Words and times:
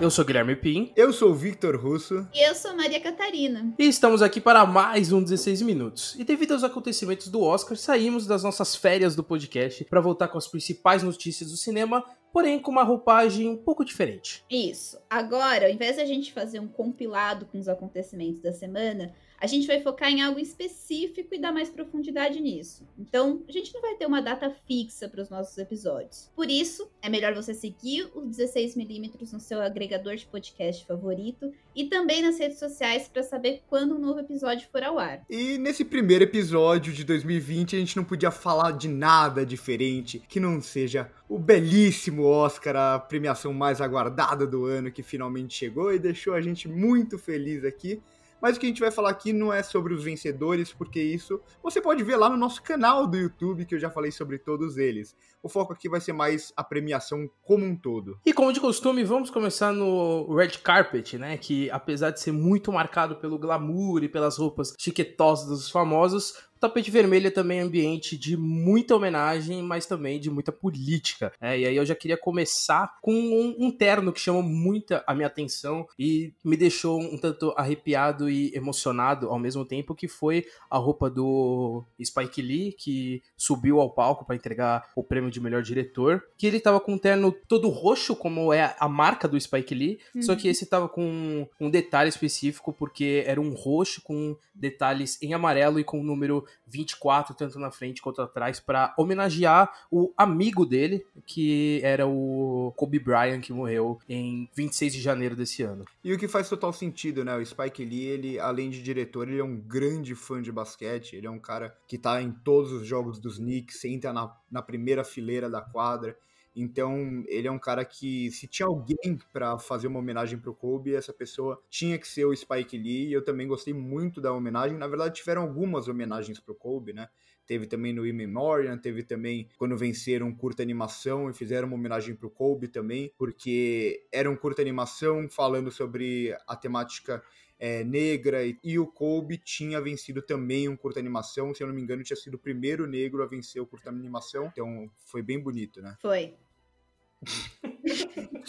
Eu 0.00 0.10
sou 0.12 0.24
Guilherme 0.24 0.54
Pim. 0.54 0.92
Eu 0.94 1.12
sou 1.12 1.30
o 1.30 1.34
Victor 1.34 1.76
Russo. 1.76 2.24
E 2.32 2.40
eu 2.48 2.54
sou 2.54 2.76
Maria 2.76 3.00
Catarina. 3.00 3.74
E 3.76 3.84
estamos 3.84 4.22
aqui 4.22 4.40
para 4.40 4.64
mais 4.64 5.10
um 5.10 5.20
16 5.20 5.62
Minutos. 5.62 6.14
E 6.16 6.22
devido 6.22 6.52
aos 6.52 6.62
acontecimentos 6.62 7.26
do 7.26 7.42
Oscar, 7.42 7.76
saímos 7.76 8.24
das 8.24 8.44
nossas 8.44 8.76
férias 8.76 9.16
do 9.16 9.24
podcast 9.24 9.84
para 9.86 10.00
voltar 10.00 10.28
com 10.28 10.38
as 10.38 10.46
principais 10.46 11.02
notícias 11.02 11.50
do 11.50 11.56
cinema, 11.56 12.04
porém 12.32 12.60
com 12.60 12.70
uma 12.70 12.84
roupagem 12.84 13.48
um 13.48 13.56
pouco 13.56 13.84
diferente. 13.84 14.44
Isso. 14.48 14.96
Agora, 15.10 15.66
ao 15.66 15.72
invés 15.72 15.96
de 15.96 16.02
a 16.02 16.06
gente 16.06 16.32
fazer 16.32 16.60
um 16.60 16.68
compilado 16.68 17.46
com 17.46 17.58
os 17.58 17.68
acontecimentos 17.68 18.40
da 18.40 18.52
semana, 18.52 19.12
a 19.40 19.46
gente 19.46 19.66
vai 19.66 19.80
focar 19.80 20.10
em 20.10 20.20
algo 20.20 20.40
específico 20.40 21.34
e 21.34 21.38
dar 21.38 21.52
mais 21.52 21.68
profundidade 21.68 22.40
nisso. 22.40 22.86
Então, 22.98 23.42
a 23.48 23.52
gente 23.52 23.72
não 23.72 23.80
vai 23.80 23.94
ter 23.94 24.06
uma 24.06 24.20
data 24.20 24.50
fixa 24.66 25.08
para 25.08 25.22
os 25.22 25.30
nossos 25.30 25.56
episódios. 25.58 26.30
Por 26.34 26.50
isso, 26.50 26.90
é 27.00 27.08
melhor 27.08 27.34
você 27.34 27.54
seguir 27.54 28.10
o 28.14 28.22
16mm 28.22 29.32
no 29.32 29.40
seu 29.40 29.60
agregador 29.60 30.16
de 30.16 30.26
podcast 30.26 30.84
favorito 30.84 31.52
e 31.74 31.84
também 31.84 32.22
nas 32.22 32.38
redes 32.38 32.58
sociais 32.58 33.08
para 33.08 33.22
saber 33.22 33.62
quando 33.68 33.94
um 33.94 33.98
novo 33.98 34.20
episódio 34.20 34.68
for 34.72 34.82
ao 34.82 34.98
ar. 34.98 35.24
E 35.30 35.58
nesse 35.58 35.84
primeiro 35.84 36.24
episódio 36.24 36.92
de 36.92 37.04
2020, 37.04 37.76
a 37.76 37.78
gente 37.78 37.96
não 37.96 38.04
podia 38.04 38.30
falar 38.30 38.72
de 38.72 38.88
nada 38.88 39.46
diferente 39.46 40.20
que 40.28 40.40
não 40.40 40.60
seja 40.60 41.10
o 41.28 41.38
belíssimo 41.38 42.24
Oscar, 42.24 42.74
a 42.74 42.98
premiação 42.98 43.52
mais 43.52 43.80
aguardada 43.80 44.46
do 44.46 44.64
ano 44.64 44.90
que 44.90 45.02
finalmente 45.02 45.54
chegou 45.54 45.92
e 45.92 45.98
deixou 45.98 46.34
a 46.34 46.40
gente 46.40 46.66
muito 46.66 47.18
feliz 47.18 47.64
aqui. 47.64 48.00
Mas 48.40 48.56
o 48.56 48.60
que 48.60 48.66
a 48.66 48.68
gente 48.68 48.80
vai 48.80 48.90
falar 48.90 49.10
aqui 49.10 49.32
não 49.32 49.52
é 49.52 49.62
sobre 49.62 49.92
os 49.92 50.04
vencedores, 50.04 50.72
porque 50.72 51.00
isso 51.00 51.40
você 51.62 51.80
pode 51.80 52.02
ver 52.02 52.16
lá 52.16 52.28
no 52.28 52.36
nosso 52.36 52.62
canal 52.62 53.06
do 53.06 53.16
YouTube, 53.16 53.64
que 53.64 53.74
eu 53.74 53.78
já 53.78 53.90
falei 53.90 54.10
sobre 54.10 54.38
todos 54.38 54.76
eles. 54.76 55.16
O 55.42 55.48
foco 55.48 55.72
aqui 55.72 55.88
vai 55.88 56.00
ser 56.00 56.12
mais 56.12 56.52
a 56.56 56.64
premiação 56.64 57.30
como 57.42 57.64
um 57.64 57.76
todo. 57.76 58.18
E 58.26 58.32
como 58.32 58.52
de 58.52 58.60
costume, 58.60 59.04
vamos 59.04 59.30
começar 59.30 59.72
no 59.72 60.34
Red 60.34 60.58
Carpet, 60.62 61.16
né? 61.16 61.36
Que 61.36 61.70
apesar 61.70 62.10
de 62.10 62.20
ser 62.20 62.32
muito 62.32 62.72
marcado 62.72 63.16
pelo 63.16 63.38
glamour 63.38 64.02
e 64.02 64.08
pelas 64.08 64.36
roupas 64.36 64.74
chiquetosas 64.78 65.48
dos 65.48 65.70
famosos, 65.70 66.34
tapete 66.58 66.90
vermelho 66.90 67.28
é 67.28 67.30
também 67.30 67.60
ambiente 67.60 68.16
de 68.16 68.36
muita 68.36 68.96
homenagem, 68.96 69.62
mas 69.62 69.86
também 69.86 70.20
de 70.20 70.30
muita 70.30 70.52
política. 70.52 71.32
É, 71.40 71.58
e 71.58 71.66
aí 71.66 71.76
eu 71.76 71.84
já 71.84 71.94
queria 71.94 72.16
começar 72.16 72.98
com 73.00 73.12
um, 73.12 73.56
um, 73.58 73.70
terno 73.70 74.12
que 74.12 74.20
chamou 74.20 74.42
muita 74.42 75.02
a 75.06 75.14
minha 75.14 75.26
atenção 75.26 75.86
e 75.98 76.32
me 76.44 76.56
deixou 76.56 77.00
um 77.00 77.16
tanto 77.16 77.52
arrepiado 77.56 78.28
e 78.28 78.54
emocionado 78.54 79.28
ao 79.28 79.38
mesmo 79.38 79.64
tempo, 79.64 79.94
que 79.94 80.08
foi 80.08 80.46
a 80.70 80.78
roupa 80.78 81.08
do 81.08 81.84
Spike 82.02 82.42
Lee, 82.42 82.72
que 82.72 83.22
subiu 83.36 83.80
ao 83.80 83.90
palco 83.90 84.24
para 84.24 84.36
entregar 84.36 84.90
o 84.96 85.02
prêmio 85.02 85.30
de 85.30 85.40
melhor 85.40 85.62
diretor, 85.62 86.22
que 86.36 86.46
ele 86.46 86.60
tava 86.60 86.80
com 86.80 86.94
um 86.94 86.98
terno 86.98 87.32
todo 87.46 87.68
roxo, 87.68 88.16
como 88.16 88.52
é 88.52 88.74
a 88.78 88.88
marca 88.88 89.28
do 89.28 89.40
Spike 89.40 89.74
Lee, 89.74 89.98
uhum. 90.14 90.22
só 90.22 90.34
que 90.34 90.48
esse 90.48 90.66
tava 90.66 90.88
com 90.88 91.46
um 91.60 91.70
detalhe 91.70 92.08
específico, 92.08 92.72
porque 92.72 93.22
era 93.26 93.40
um 93.40 93.54
roxo 93.54 94.02
com 94.02 94.36
detalhes 94.54 95.20
em 95.22 95.34
amarelo 95.34 95.78
e 95.78 95.84
com 95.84 96.00
o 96.00 96.04
número 96.04 96.44
24, 96.66 97.34
tanto 97.34 97.58
na 97.58 97.70
frente 97.70 98.02
quanto 98.02 98.22
atrás, 98.22 98.60
para 98.60 98.94
homenagear 98.96 99.72
o 99.90 100.12
amigo 100.16 100.64
dele, 100.64 101.04
que 101.26 101.80
era 101.82 102.06
o 102.06 102.72
Kobe 102.76 102.98
Bryant, 102.98 103.40
que 103.40 103.52
morreu 103.52 103.98
em 104.08 104.48
26 104.54 104.92
de 104.94 105.00
janeiro 105.00 105.36
desse 105.36 105.62
ano. 105.62 105.84
E 106.02 106.12
o 106.12 106.18
que 106.18 106.28
faz 106.28 106.48
total 106.48 106.72
sentido, 106.72 107.24
né? 107.24 107.36
O 107.36 107.44
Spike 107.44 107.84
Lee, 107.84 108.06
ele, 108.06 108.38
além 108.38 108.70
de 108.70 108.82
diretor, 108.82 109.28
ele 109.28 109.40
é 109.40 109.44
um 109.44 109.56
grande 109.56 110.14
fã 110.14 110.40
de 110.42 110.52
basquete, 110.52 111.16
ele 111.16 111.26
é 111.26 111.30
um 111.30 111.38
cara 111.38 111.76
que 111.86 111.98
tá 111.98 112.20
em 112.22 112.30
todos 112.30 112.72
os 112.72 112.86
jogos 112.86 113.18
dos 113.18 113.38
Knicks, 113.38 113.84
entra 113.84 114.12
na, 114.12 114.34
na 114.50 114.62
primeira 114.62 115.04
fileira 115.04 115.48
da 115.48 115.60
quadra. 115.60 116.16
Então, 116.60 117.24
ele 117.26 117.46
é 117.46 117.50
um 117.50 117.58
cara 117.58 117.84
que, 117.84 118.30
se 118.30 118.46
tinha 118.46 118.66
alguém 118.66 119.18
para 119.32 119.58
fazer 119.58 119.86
uma 119.86 119.98
homenagem 119.98 120.38
pro 120.38 120.54
Kobe, 120.54 120.94
essa 120.94 121.12
pessoa 121.12 121.62
tinha 121.70 121.98
que 121.98 122.08
ser 122.08 122.24
o 122.24 122.34
Spike 122.34 122.76
Lee. 122.76 123.08
E 123.08 123.12
eu 123.12 123.24
também 123.24 123.46
gostei 123.46 123.72
muito 123.72 124.20
da 124.20 124.32
homenagem. 124.32 124.76
Na 124.76 124.86
verdade, 124.86 125.16
tiveram 125.16 125.42
algumas 125.42 125.88
homenagens 125.88 126.40
pro 126.40 126.54
Kobe, 126.54 126.92
né? 126.92 127.08
Teve 127.46 127.66
também 127.66 127.94
no 127.94 128.06
In 128.06 128.12
Memoriam, 128.12 128.76
teve 128.76 129.02
também 129.02 129.48
quando 129.56 129.74
venceram 129.74 130.34
curta 130.34 130.62
animação 130.62 131.30
e 131.30 131.32
fizeram 131.32 131.68
uma 131.68 131.76
homenagem 131.76 132.14
pro 132.14 132.28
Kobe 132.28 132.68
também, 132.68 133.10
porque 133.16 134.06
era 134.12 134.30
um 134.30 134.36
curta 134.36 134.60
animação 134.60 135.26
falando 135.30 135.70
sobre 135.70 136.36
a 136.46 136.54
temática 136.54 137.22
é, 137.58 137.82
negra 137.82 138.44
e, 138.44 138.58
e, 138.62 138.78
o 138.78 138.86
Kobe 138.86 139.38
tinha 139.38 139.80
vencido 139.80 140.22
também 140.22 140.68
um 140.68 140.76
curta 140.76 141.00
animação, 141.00 141.54
se 141.54 141.62
eu 141.62 141.66
não 141.66 141.74
me 141.74 141.82
engano, 141.82 142.04
tinha 142.04 142.16
sido 142.16 142.34
o 142.34 142.38
primeiro 142.38 142.86
negro 142.86 143.22
a 143.22 143.26
vencer 143.26 143.60
o 143.60 143.66
curta 143.66 143.90
animação, 143.90 144.46
então 144.52 144.88
foi 145.06 145.22
bem 145.22 145.40
bonito, 145.40 145.80
né? 145.80 145.96
Foi. 146.00 146.34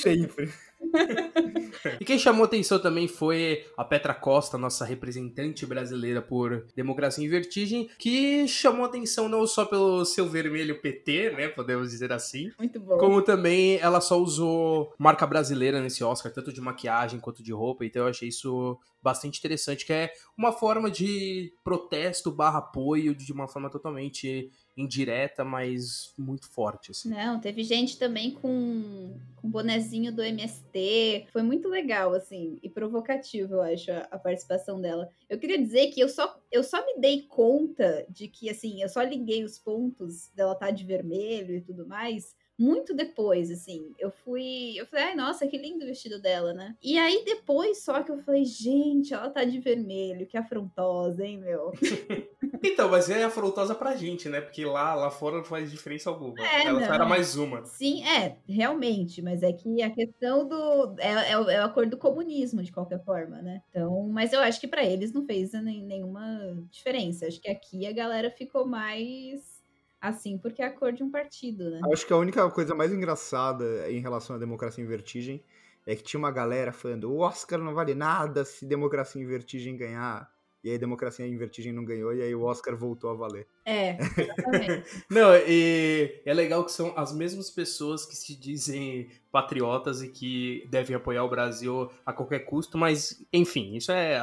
Sempre. 0.01 0.49
e 1.99 2.05
quem 2.05 2.17
chamou 2.17 2.45
atenção 2.45 2.79
também 2.79 3.07
foi 3.07 3.65
a 3.77 3.83
Petra 3.83 4.13
Costa, 4.13 4.57
nossa 4.57 4.85
representante 4.85 5.65
brasileira 5.65 6.21
por 6.21 6.65
Democracia 6.75 7.25
em 7.25 7.29
Vertigem, 7.29 7.89
que 7.97 8.47
chamou 8.47 8.85
atenção 8.85 9.27
não 9.27 9.45
só 9.45 9.65
pelo 9.65 10.05
seu 10.05 10.27
vermelho 10.27 10.81
PT, 10.81 11.31
né, 11.31 11.47
podemos 11.49 11.91
dizer 11.91 12.11
assim, 12.13 12.51
Muito 12.57 12.79
bom. 12.79 12.97
como 12.97 13.21
também 13.21 13.77
ela 13.77 13.99
só 13.99 14.19
usou 14.19 14.93
marca 14.97 15.27
brasileira 15.27 15.81
nesse 15.81 16.03
Oscar, 16.03 16.31
tanto 16.31 16.53
de 16.53 16.61
maquiagem 16.61 17.19
quanto 17.19 17.43
de 17.43 17.51
roupa, 17.51 17.85
então 17.85 18.03
eu 18.03 18.09
achei 18.09 18.29
isso 18.29 18.79
bastante 19.01 19.39
interessante, 19.39 19.85
que 19.85 19.93
é 19.93 20.11
uma 20.37 20.51
forma 20.51 20.89
de 20.89 21.53
protesto 21.63 22.31
barra 22.31 22.59
apoio 22.59 23.15
de 23.15 23.31
uma 23.31 23.47
forma 23.47 23.69
totalmente 23.69 24.51
indireta, 24.79 25.43
mas 25.43 26.13
muito 26.17 26.49
forte. 26.49 26.91
Assim. 26.91 27.09
Não, 27.09 27.39
teve 27.39 27.63
gente 27.63 27.97
também 27.99 28.31
com, 28.31 29.17
com 29.35 29.49
bonezinho 29.49 30.11
do 30.11 30.23
MST. 30.23 31.27
Foi 31.31 31.41
muito 31.41 31.67
legal, 31.67 32.13
assim, 32.13 32.57
e 32.63 32.69
provocativo, 32.69 33.55
eu 33.55 33.61
acho, 33.61 33.91
a, 33.91 34.07
a, 34.11 34.17
participação 34.17 34.79
dela. 34.79 35.09
Eu 35.29 35.37
queria 35.37 35.61
dizer 35.61 35.87
que 35.87 35.99
eu 35.99 36.07
só, 36.07 36.41
eu 36.51 36.63
só 36.63 36.85
me 36.85 36.99
dei 36.99 37.23
conta 37.23 38.05
de 38.09 38.27
que, 38.27 38.49
assim, 38.49 38.81
eu 38.81 38.87
só 38.87 39.01
liguei 39.01 39.43
os 39.43 39.59
pontos 39.59 40.29
dela 40.29 40.55
tá 40.55 40.71
de 40.71 40.85
vermelho 40.85 41.55
e 41.55 41.61
tudo 41.61 41.85
mais 41.85 42.33
muito 42.59 42.93
depois, 42.93 43.49
assim. 43.49 43.93
Eu 43.97 44.11
fui. 44.11 44.73
Eu 44.75 44.85
falei, 44.85 45.05
ai, 45.05 45.15
nossa, 45.15 45.47
que 45.47 45.57
lindo 45.57 45.85
o 45.85 45.87
vestido 45.87 46.21
dela, 46.21 46.53
né? 46.53 46.75
E 46.83 46.97
aí 46.97 47.23
depois 47.23 47.83
só 47.83 48.03
que 48.03 48.11
eu 48.11 48.19
falei, 48.19 48.43
gente, 48.43 49.13
ela 49.13 49.29
tá 49.29 49.43
de 49.43 49.59
vermelho, 49.59 50.27
que 50.27 50.37
afrontosa, 50.37 51.25
hein, 51.25 51.37
meu? 51.37 51.71
então, 52.63 52.89
mas 52.89 53.09
é 53.09 53.23
afrontosa 53.23 53.73
pra 53.73 53.95
gente, 53.95 54.27
né? 54.27 54.41
Porque 54.41 54.65
lá, 54.65 54.93
lá 54.93 55.09
fora 55.09 55.37
não 55.37 55.43
faz 55.43 55.71
diferença 55.71 56.09
alguma. 56.09 56.35
É, 56.39 56.65
ela 56.65 56.79
não. 56.81 56.93
era 56.93 57.05
mais 57.05 57.37
uma. 57.37 57.65
Sim, 57.65 58.03
é, 58.03 58.37
realmente. 58.47 59.21
Mas 59.21 59.41
é 59.41 59.53
que 59.53 59.81
a 59.81 59.89
questão 59.89 60.47
do. 60.47 60.95
É, 60.99 61.31
é, 61.31 61.53
é 61.53 61.59
a 61.59 61.69
cor 61.69 61.87
do 61.87 61.97
comunismo, 61.97 62.61
de 62.61 62.71
qualquer 62.71 63.03
forma, 63.03 63.41
né? 63.41 63.61
Então, 63.69 64.07
mas 64.09 64.33
eu 64.33 64.41
acho 64.41 64.59
que 64.59 64.67
para 64.67 64.83
eles 64.83 65.13
não 65.13 65.25
fez 65.25 65.53
nenhuma 65.53 66.57
diferença. 66.69 67.27
Acho 67.27 67.39
que 67.39 67.49
aqui 67.49 67.85
a 67.85 67.93
galera 67.93 68.29
ficou 68.29 68.65
mais 68.65 69.58
assim 70.01 70.37
porque 70.37 70.61
é 70.61 70.65
a 70.65 70.73
cor 70.73 70.91
de 70.91 71.03
um 71.03 71.11
partido, 71.11 71.69
né? 71.69 71.81
Acho 71.91 72.05
que 72.05 72.13
a 72.13 72.17
única 72.17 72.49
coisa 72.49 72.73
mais 72.75 72.91
engraçada 72.91 73.89
em 73.91 73.99
relação 73.99 74.35
à 74.35 74.39
democracia 74.39 74.83
em 74.83 74.87
vertigem 74.87 75.43
é 75.85 75.95
que 75.95 76.03
tinha 76.03 76.19
uma 76.19 76.31
galera 76.31 76.71
falando: 76.71 77.11
o 77.11 77.19
Oscar 77.19 77.59
não 77.59 77.73
vale 77.73 77.95
nada 77.95 78.45
se 78.45 78.65
democracia 78.65 79.21
em 79.21 79.25
vertigem 79.25 79.75
ganhar. 79.75 80.29
E 80.61 80.69
aí 80.69 80.77
Democracia 80.77 81.25
em 81.25 81.37
Vertigem 81.37 81.71
não 81.71 81.85
ganhou, 81.85 82.13
e 82.13 82.21
aí 82.21 82.35
o 82.35 82.43
Oscar 82.43 82.75
voltou 82.75 83.09
a 83.09 83.13
valer. 83.13 83.47
É, 83.65 83.97
exatamente. 83.97 84.83
não, 85.09 85.33
e 85.33 86.21
é 86.25 86.33
legal 86.33 86.65
que 86.65 86.71
são 86.73 86.93
as 86.97 87.13
mesmas 87.13 87.49
pessoas 87.49 88.05
que 88.05 88.13
se 88.13 88.35
dizem 88.35 89.09
patriotas 89.31 90.01
e 90.01 90.09
que 90.09 90.67
devem 90.69 90.97
apoiar 90.97 91.23
o 91.23 91.29
Brasil 91.29 91.89
a 92.05 92.11
qualquer 92.11 92.39
custo, 92.39 92.77
mas, 92.77 93.25
enfim, 93.31 93.75
isso 93.77 93.89
é 93.93 94.19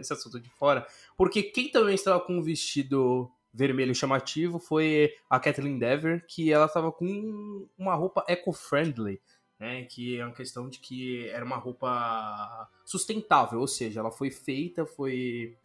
esse 0.00 0.14
assunto 0.14 0.40
de 0.40 0.48
fora. 0.48 0.86
Porque 1.14 1.42
quem 1.42 1.70
também 1.70 1.94
estava 1.94 2.20
com 2.20 2.38
um 2.38 2.42
vestido 2.42 3.30
vermelho 3.56 3.94
chamativo 3.94 4.58
foi 4.58 5.14
a 5.30 5.40
Kathleen 5.40 5.78
Dever, 5.78 6.24
que 6.26 6.52
ela 6.52 6.66
estava 6.66 6.92
com 6.92 7.66
uma 7.78 7.94
roupa 7.94 8.24
eco-friendly, 8.28 9.20
né? 9.58 9.84
Que 9.84 10.18
é 10.20 10.24
uma 10.24 10.34
questão 10.34 10.68
de 10.68 10.78
que 10.78 11.26
era 11.30 11.44
uma 11.44 11.56
roupa 11.56 12.68
sustentável, 12.84 13.58
ou 13.60 13.66
seja, 13.66 14.00
ela 14.00 14.10
foi 14.10 14.30
feita, 14.30 14.84
foi 14.84 15.56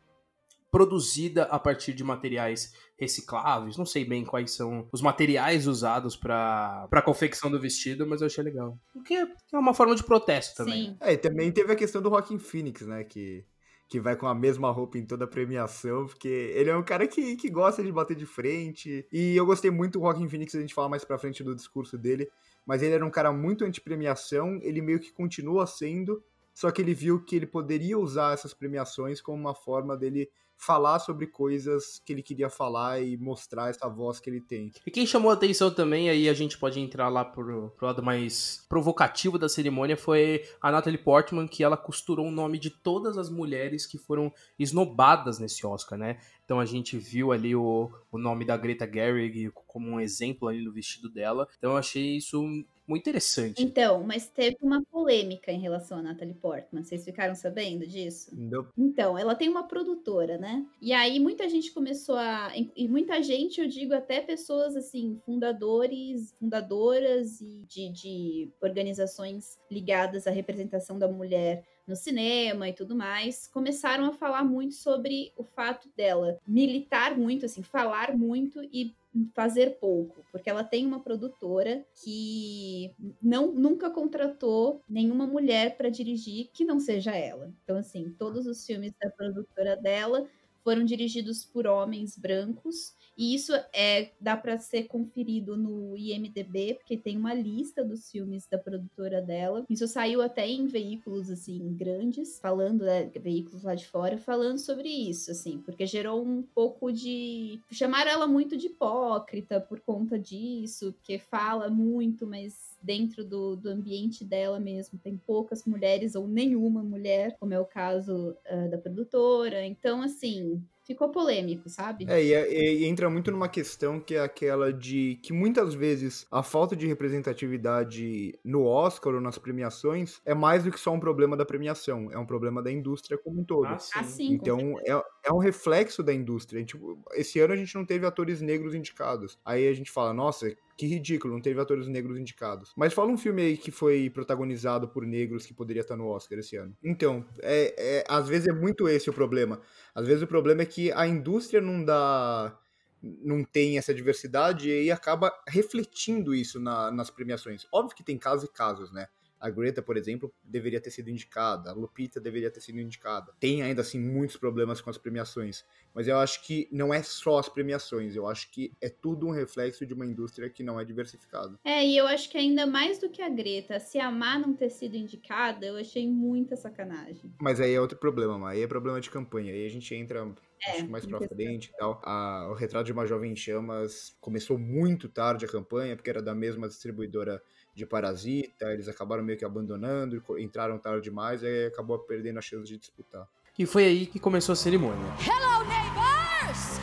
produzida 0.71 1.43
a 1.43 1.59
partir 1.59 1.93
de 1.93 2.01
materiais 2.01 2.73
recicláveis. 2.97 3.75
Não 3.75 3.85
sei 3.85 4.05
bem 4.05 4.23
quais 4.23 4.51
são 4.51 4.87
os 4.89 5.01
materiais 5.01 5.67
usados 5.67 6.15
para 6.15 6.87
a 6.89 7.01
confecção 7.01 7.51
do 7.51 7.59
vestido, 7.59 8.07
mas 8.07 8.21
eu 8.21 8.27
achei 8.27 8.41
legal. 8.41 8.79
Porque 8.93 9.15
é 9.15 9.57
uma 9.57 9.73
forma 9.73 9.93
de 9.95 10.03
protesto 10.03 10.55
também. 10.55 10.91
Sim. 10.91 10.97
É, 11.01 11.11
e 11.11 11.17
também 11.17 11.51
teve 11.51 11.73
a 11.73 11.75
questão 11.75 12.01
do 12.01 12.07
Rockin' 12.07 12.39
Phoenix, 12.39 12.87
né? 12.87 13.03
Que 13.03 13.43
que 13.91 13.99
vai 13.99 14.15
com 14.15 14.25
a 14.25 14.33
mesma 14.33 14.71
roupa 14.71 14.97
em 14.97 15.05
toda 15.05 15.25
a 15.25 15.27
premiação, 15.27 16.05
porque 16.07 16.29
ele 16.55 16.69
é 16.69 16.77
um 16.77 16.81
cara 16.81 17.05
que, 17.05 17.35
que 17.35 17.49
gosta 17.49 17.83
de 17.83 17.91
bater 17.91 18.15
de 18.15 18.25
frente. 18.25 19.05
E 19.11 19.35
eu 19.35 19.45
gostei 19.45 19.69
muito 19.69 19.99
do 19.99 20.05
Rockin' 20.05 20.29
Phoenix, 20.29 20.55
a 20.55 20.61
gente 20.61 20.73
fala 20.73 20.87
mais 20.87 21.03
pra 21.03 21.19
frente 21.19 21.43
do 21.43 21.53
discurso 21.53 21.97
dele, 21.97 22.31
mas 22.65 22.81
ele 22.81 22.93
era 22.93 23.05
um 23.05 23.09
cara 23.09 23.33
muito 23.33 23.65
anti-premiação, 23.65 24.57
ele 24.63 24.81
meio 24.81 24.97
que 24.97 25.11
continua 25.11 25.67
sendo, 25.67 26.23
só 26.53 26.71
que 26.71 26.81
ele 26.81 26.93
viu 26.93 27.21
que 27.21 27.35
ele 27.35 27.45
poderia 27.45 27.99
usar 27.99 28.33
essas 28.33 28.53
premiações 28.53 29.19
como 29.19 29.37
uma 29.37 29.53
forma 29.53 29.97
dele 29.97 30.29
falar 30.61 30.99
sobre 30.99 31.25
coisas 31.25 31.99
que 32.05 32.13
ele 32.13 32.21
queria 32.21 32.49
falar 32.49 33.01
e 33.01 33.17
mostrar 33.17 33.69
essa 33.69 33.89
voz 33.89 34.19
que 34.19 34.29
ele 34.29 34.39
tem. 34.39 34.71
E 34.85 34.91
quem 34.91 35.07
chamou 35.07 35.31
a 35.31 35.33
atenção 35.33 35.71
também, 35.73 36.09
aí 36.09 36.29
a 36.29 36.33
gente 36.33 36.57
pode 36.57 36.79
entrar 36.79 37.09
lá 37.09 37.25
pro, 37.25 37.71
pro 37.71 37.87
lado 37.87 38.03
mais 38.03 38.63
provocativo 38.69 39.39
da 39.39 39.49
cerimônia, 39.49 39.97
foi 39.97 40.43
a 40.61 40.71
Natalie 40.71 40.99
Portman, 40.99 41.47
que 41.47 41.63
ela 41.63 41.75
costurou 41.75 42.27
o 42.27 42.31
nome 42.31 42.59
de 42.59 42.69
todas 42.69 43.17
as 43.17 43.29
mulheres 43.29 43.87
que 43.87 43.97
foram 43.97 44.31
esnobadas 44.59 45.39
nesse 45.39 45.65
Oscar, 45.65 45.97
né? 45.97 46.19
Então 46.45 46.59
a 46.59 46.65
gente 46.65 46.97
viu 46.97 47.31
ali 47.31 47.55
o, 47.55 47.91
o 48.11 48.17
nome 48.17 48.45
da 48.45 48.55
Greta 48.55 48.85
Gerwig 48.85 49.51
como 49.65 49.89
um 49.89 49.99
exemplo 49.99 50.47
ali 50.47 50.63
no 50.63 50.71
vestido 50.71 51.09
dela. 51.09 51.47
Então 51.57 51.71
eu 51.71 51.77
achei 51.77 52.17
isso 52.17 52.43
muito 52.87 53.01
interessante. 53.01 53.63
Então, 53.63 54.03
mas 54.03 54.27
teve 54.27 54.57
uma 54.61 54.83
polêmica 54.83 55.51
em 55.51 55.59
relação 55.59 55.99
a 55.99 56.01
Natalie 56.01 56.33
Portman. 56.33 56.83
Vocês 56.83 57.05
ficaram 57.05 57.35
sabendo 57.35 57.85
disso? 57.85 58.31
Não. 58.33 58.67
Então, 58.77 59.17
ela 59.17 59.35
tem 59.35 59.49
uma 59.49 59.67
produtora, 59.67 60.37
né? 60.37 60.65
E 60.81 60.91
aí 60.93 61.19
muita 61.19 61.47
gente 61.47 61.71
começou 61.71 62.15
a. 62.15 62.51
E 62.75 62.87
muita 62.87 63.21
gente, 63.21 63.61
eu 63.61 63.67
digo 63.67 63.93
até 63.93 64.19
pessoas 64.21 64.75
assim, 64.75 65.19
fundadores, 65.25 66.33
fundadoras 66.39 67.39
e 67.41 67.63
de, 67.67 67.89
de 67.89 68.49
organizações 68.61 69.59
ligadas 69.69 70.27
à 70.27 70.31
representação 70.31 70.97
da 70.97 71.07
mulher 71.07 71.63
no 71.87 71.95
cinema 71.95 72.69
e 72.69 72.73
tudo 72.73 72.95
mais, 72.95 73.47
começaram 73.47 74.05
a 74.05 74.13
falar 74.13 74.43
muito 74.43 74.75
sobre 74.75 75.31
o 75.35 75.43
fato 75.43 75.89
dela 75.95 76.39
militar 76.47 77.17
muito, 77.17 77.45
assim, 77.45 77.61
falar 77.61 78.15
muito 78.15 78.63
e 78.71 78.95
fazer 79.33 79.77
pouco, 79.79 80.25
porque 80.31 80.49
ela 80.49 80.63
tem 80.63 80.85
uma 80.85 81.01
produtora 81.01 81.85
que 82.03 82.93
não 83.21 83.51
nunca 83.51 83.89
contratou 83.89 84.81
nenhuma 84.87 85.27
mulher 85.27 85.77
para 85.77 85.89
dirigir 85.89 86.49
que 86.53 86.63
não 86.63 86.79
seja 86.79 87.15
ela. 87.15 87.53
Então 87.63 87.77
assim, 87.77 88.11
todos 88.17 88.45
os 88.47 88.65
filmes 88.65 88.93
da 89.01 89.09
produtora 89.09 89.75
dela 89.75 90.25
foram 90.63 90.83
dirigidos 90.83 91.43
por 91.45 91.67
homens 91.67 92.17
brancos 92.17 92.93
e 93.17 93.35
isso 93.35 93.53
é 93.73 94.11
dá 94.19 94.35
para 94.37 94.57
ser 94.57 94.83
conferido 94.87 95.57
no 95.57 95.95
IMDb, 95.95 96.75
porque 96.75 96.97
tem 96.97 97.17
uma 97.17 97.33
lista 97.33 97.83
dos 97.83 98.09
filmes 98.09 98.47
da 98.47 98.57
produtora 98.57 99.21
dela. 99.21 99.65
Isso 99.69 99.87
saiu 99.87 100.21
até 100.21 100.47
em 100.47 100.67
veículos 100.67 101.29
assim 101.29 101.73
grandes, 101.75 102.39
falando, 102.39 102.83
né, 102.83 103.11
veículos 103.19 103.63
lá 103.63 103.75
de 103.75 103.85
fora, 103.85 104.17
falando 104.17 104.57
sobre 104.57 104.89
isso, 104.89 105.31
assim, 105.31 105.59
porque 105.59 105.85
gerou 105.85 106.23
um 106.23 106.41
pouco 106.41 106.91
de 106.91 107.59
chamaram 107.71 108.11
ela 108.11 108.27
muito 108.27 108.57
de 108.57 108.67
hipócrita 108.67 109.59
por 109.59 109.79
conta 109.81 110.17
disso, 110.17 110.93
porque 110.93 111.19
fala 111.19 111.69
muito, 111.69 112.25
mas 112.25 112.70
dentro 112.81 113.23
do, 113.23 113.55
do 113.55 113.69
ambiente 113.69 114.23
dela 114.23 114.59
mesmo 114.59 114.99
tem 114.99 115.17
poucas 115.17 115.65
mulheres 115.65 116.15
ou 116.15 116.27
nenhuma 116.27 116.83
mulher, 116.83 117.35
como 117.39 117.53
é 117.53 117.59
o 117.59 117.65
caso 117.65 118.35
uh, 118.51 118.69
da 118.69 118.77
produtora. 118.77 119.65
Então, 119.65 120.01
assim, 120.01 120.63
ficou 120.85 121.09
polêmico, 121.09 121.69
sabe? 121.69 122.05
É 122.07 122.23
e, 122.23 122.33
é, 122.33 122.73
e, 122.73 122.85
entra 122.85 123.09
muito 123.09 123.31
numa 123.31 123.47
questão 123.47 123.99
que 123.99 124.15
é 124.15 124.19
aquela 124.19 124.73
de 124.73 125.19
que 125.21 125.31
muitas 125.33 125.73
vezes 125.73 126.25
a 126.31 126.43
falta 126.43 126.75
de 126.75 126.87
representatividade 126.87 128.37
no 128.43 128.65
Oscar 128.65 129.15
ou 129.15 129.21
nas 129.21 129.37
premiações 129.37 130.19
é 130.25 130.33
mais 130.33 130.63
do 130.63 130.71
que 130.71 130.79
só 130.79 130.91
um 130.91 130.99
problema 130.99 131.37
da 131.37 131.45
premiação, 131.45 132.11
é 132.11 132.17
um 132.17 132.25
problema 132.25 132.61
da 132.61 132.71
indústria 132.71 133.17
como 133.17 133.41
um 133.41 133.43
todo. 133.43 133.67
Ah, 133.67 133.79
sim. 133.79 133.91
Ah, 133.95 134.03
sim, 134.03 134.33
então 134.33 134.77
é, 134.85 135.03
é 135.25 135.33
um 135.33 135.37
reflexo 135.37 136.03
da 136.03 136.13
indústria. 136.13 136.63
Tipo, 136.63 136.99
esse 137.13 137.39
ano 137.39 137.53
a 137.53 137.57
gente 137.57 137.75
não 137.75 137.85
teve 137.85 138.05
atores 138.05 138.41
negros 138.41 138.73
indicados. 138.73 139.37
Aí 139.45 139.67
a 139.67 139.73
gente 139.73 139.91
fala, 139.91 140.13
nossa, 140.13 140.51
que 140.81 140.87
ridículo, 140.87 141.35
não 141.35 141.41
teve 141.41 141.61
atores 141.61 141.87
negros 141.87 142.17
indicados. 142.17 142.73
Mas 142.75 142.91
fala 142.91 143.11
um 143.11 143.17
filme 143.17 143.43
aí 143.43 143.55
que 143.55 143.69
foi 143.69 144.09
protagonizado 144.09 144.87
por 144.87 145.05
negros 145.05 145.45
que 145.45 145.53
poderia 145.53 145.81
estar 145.81 145.95
no 145.95 146.07
Oscar 146.07 146.39
esse 146.39 146.55
ano. 146.55 146.75
Então, 146.83 147.23
é, 147.39 147.99
é, 147.99 148.03
às 148.09 148.27
vezes 148.27 148.47
é 148.47 148.51
muito 148.51 148.89
esse 148.89 149.07
o 149.07 149.13
problema. 149.13 149.61
Às 149.93 150.07
vezes 150.07 150.23
o 150.23 150.27
problema 150.27 150.63
é 150.63 150.65
que 150.65 150.91
a 150.93 151.05
indústria 151.05 151.61
não 151.61 151.85
dá 151.85 152.57
não 153.03 153.43
tem 153.43 153.79
essa 153.79 153.93
diversidade 153.93 154.69
e 154.69 154.91
acaba 154.91 155.31
refletindo 155.47 156.33
isso 156.33 156.59
na, 156.59 156.91
nas 156.91 157.11
premiações. 157.11 157.67
Óbvio 157.71 157.95
que 157.95 158.03
tem 158.03 158.17
casos 158.17 158.47
e 158.47 158.51
casos, 158.51 158.91
né? 158.91 159.07
A 159.41 159.49
Greta, 159.49 159.81
por 159.81 159.97
exemplo, 159.97 160.31
deveria 160.43 160.79
ter 160.79 160.91
sido 160.91 161.09
indicada, 161.09 161.71
a 161.71 161.73
Lupita 161.73 162.21
deveria 162.21 162.51
ter 162.51 162.61
sido 162.61 162.79
indicada. 162.79 163.33
Tem 163.39 163.63
ainda 163.63 163.81
assim 163.81 163.99
muitos 163.99 164.37
problemas 164.37 164.79
com 164.79 164.89
as 164.91 164.97
premiações, 164.97 165.65
mas 165.93 166.07
eu 166.07 166.17
acho 166.17 166.45
que 166.45 166.69
não 166.71 166.93
é 166.93 167.01
só 167.01 167.39
as 167.39 167.49
premiações, 167.49 168.15
eu 168.15 168.27
acho 168.27 168.51
que 168.51 168.71
é 168.79 168.87
tudo 168.87 169.27
um 169.27 169.31
reflexo 169.31 169.85
de 169.85 169.93
uma 169.93 170.05
indústria 170.05 170.49
que 170.49 170.61
não 170.61 170.79
é 170.79 170.85
diversificada. 170.85 171.59
É, 171.65 171.83
e 171.83 171.97
eu 171.97 172.05
acho 172.05 172.29
que 172.29 172.37
ainda 172.37 172.67
mais 172.67 172.99
do 172.99 173.09
que 173.09 173.21
a 173.21 173.29
Greta, 173.29 173.79
se 173.79 173.99
a 173.99 174.11
Má 174.11 174.37
não 174.37 174.53
ter 174.53 174.69
sido 174.69 174.95
indicada, 174.95 175.65
eu 175.65 175.75
achei 175.75 176.07
muita 176.07 176.55
sacanagem. 176.55 177.33
Mas 177.41 177.59
aí 177.59 177.73
é 177.73 177.81
outro 177.81 177.97
problema, 177.97 178.51
aí 178.51 178.61
é 178.61 178.67
problema 178.67 179.01
de 179.01 179.09
campanha, 179.09 179.51
aí 179.51 179.65
a 179.65 179.69
gente 179.69 179.95
entra 179.95 180.31
é, 180.63 180.71
acho 180.71 180.85
que 180.85 180.91
mais 180.91 181.05
pra 181.05 181.19
frente 181.27 181.65
e 181.69 181.77
tal. 181.77 181.99
A, 182.03 182.47
o 182.51 182.53
Retrato 182.53 182.85
de 182.85 182.91
uma 182.91 183.05
Jovem 183.05 183.35
Chamas 183.35 184.15
começou 184.21 184.57
muito 184.57 185.09
tarde 185.09 185.45
a 185.45 185.47
campanha, 185.47 185.95
porque 185.95 186.09
era 186.09 186.21
da 186.21 186.35
mesma 186.35 186.67
distribuidora 186.67 187.41
de 187.73 187.85
Parasita, 187.85 188.71
eles 188.71 188.87
acabaram 188.87 189.23
meio 189.23 189.37
que 189.37 189.45
abandonando, 189.45 190.21
entraram 190.37 190.77
tarde 190.77 191.03
demais, 191.03 191.41
e 191.43 191.65
acabou 191.67 191.99
perdendo 191.99 192.39
a 192.39 192.41
chance 192.41 192.65
de 192.65 192.77
disputar. 192.77 193.27
E 193.57 193.65
foi 193.65 193.85
aí 193.85 194.05
que 194.05 194.19
começou 194.19 194.53
a 194.53 194.55
cerimônia. 194.55 195.13
Hello, 195.19 195.63
neighbors! 195.65 196.79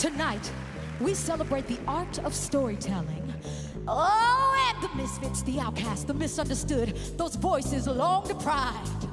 Tonight, 0.00 0.52
we 1.00 1.14
celebrate 1.14 1.66
the 1.66 1.78
art 1.86 2.18
of 2.24 2.34
storytelling. 2.34 3.22
Oh, 3.88 4.72
and 4.72 4.82
the 4.82 4.94
misfits, 4.96 5.42
the 5.42 5.60
outcasts, 5.60 6.04
the 6.04 6.14
misunderstood, 6.14 6.96
those 7.16 7.36
voices 7.36 7.86
long 7.86 8.26
deprived. 8.26 9.06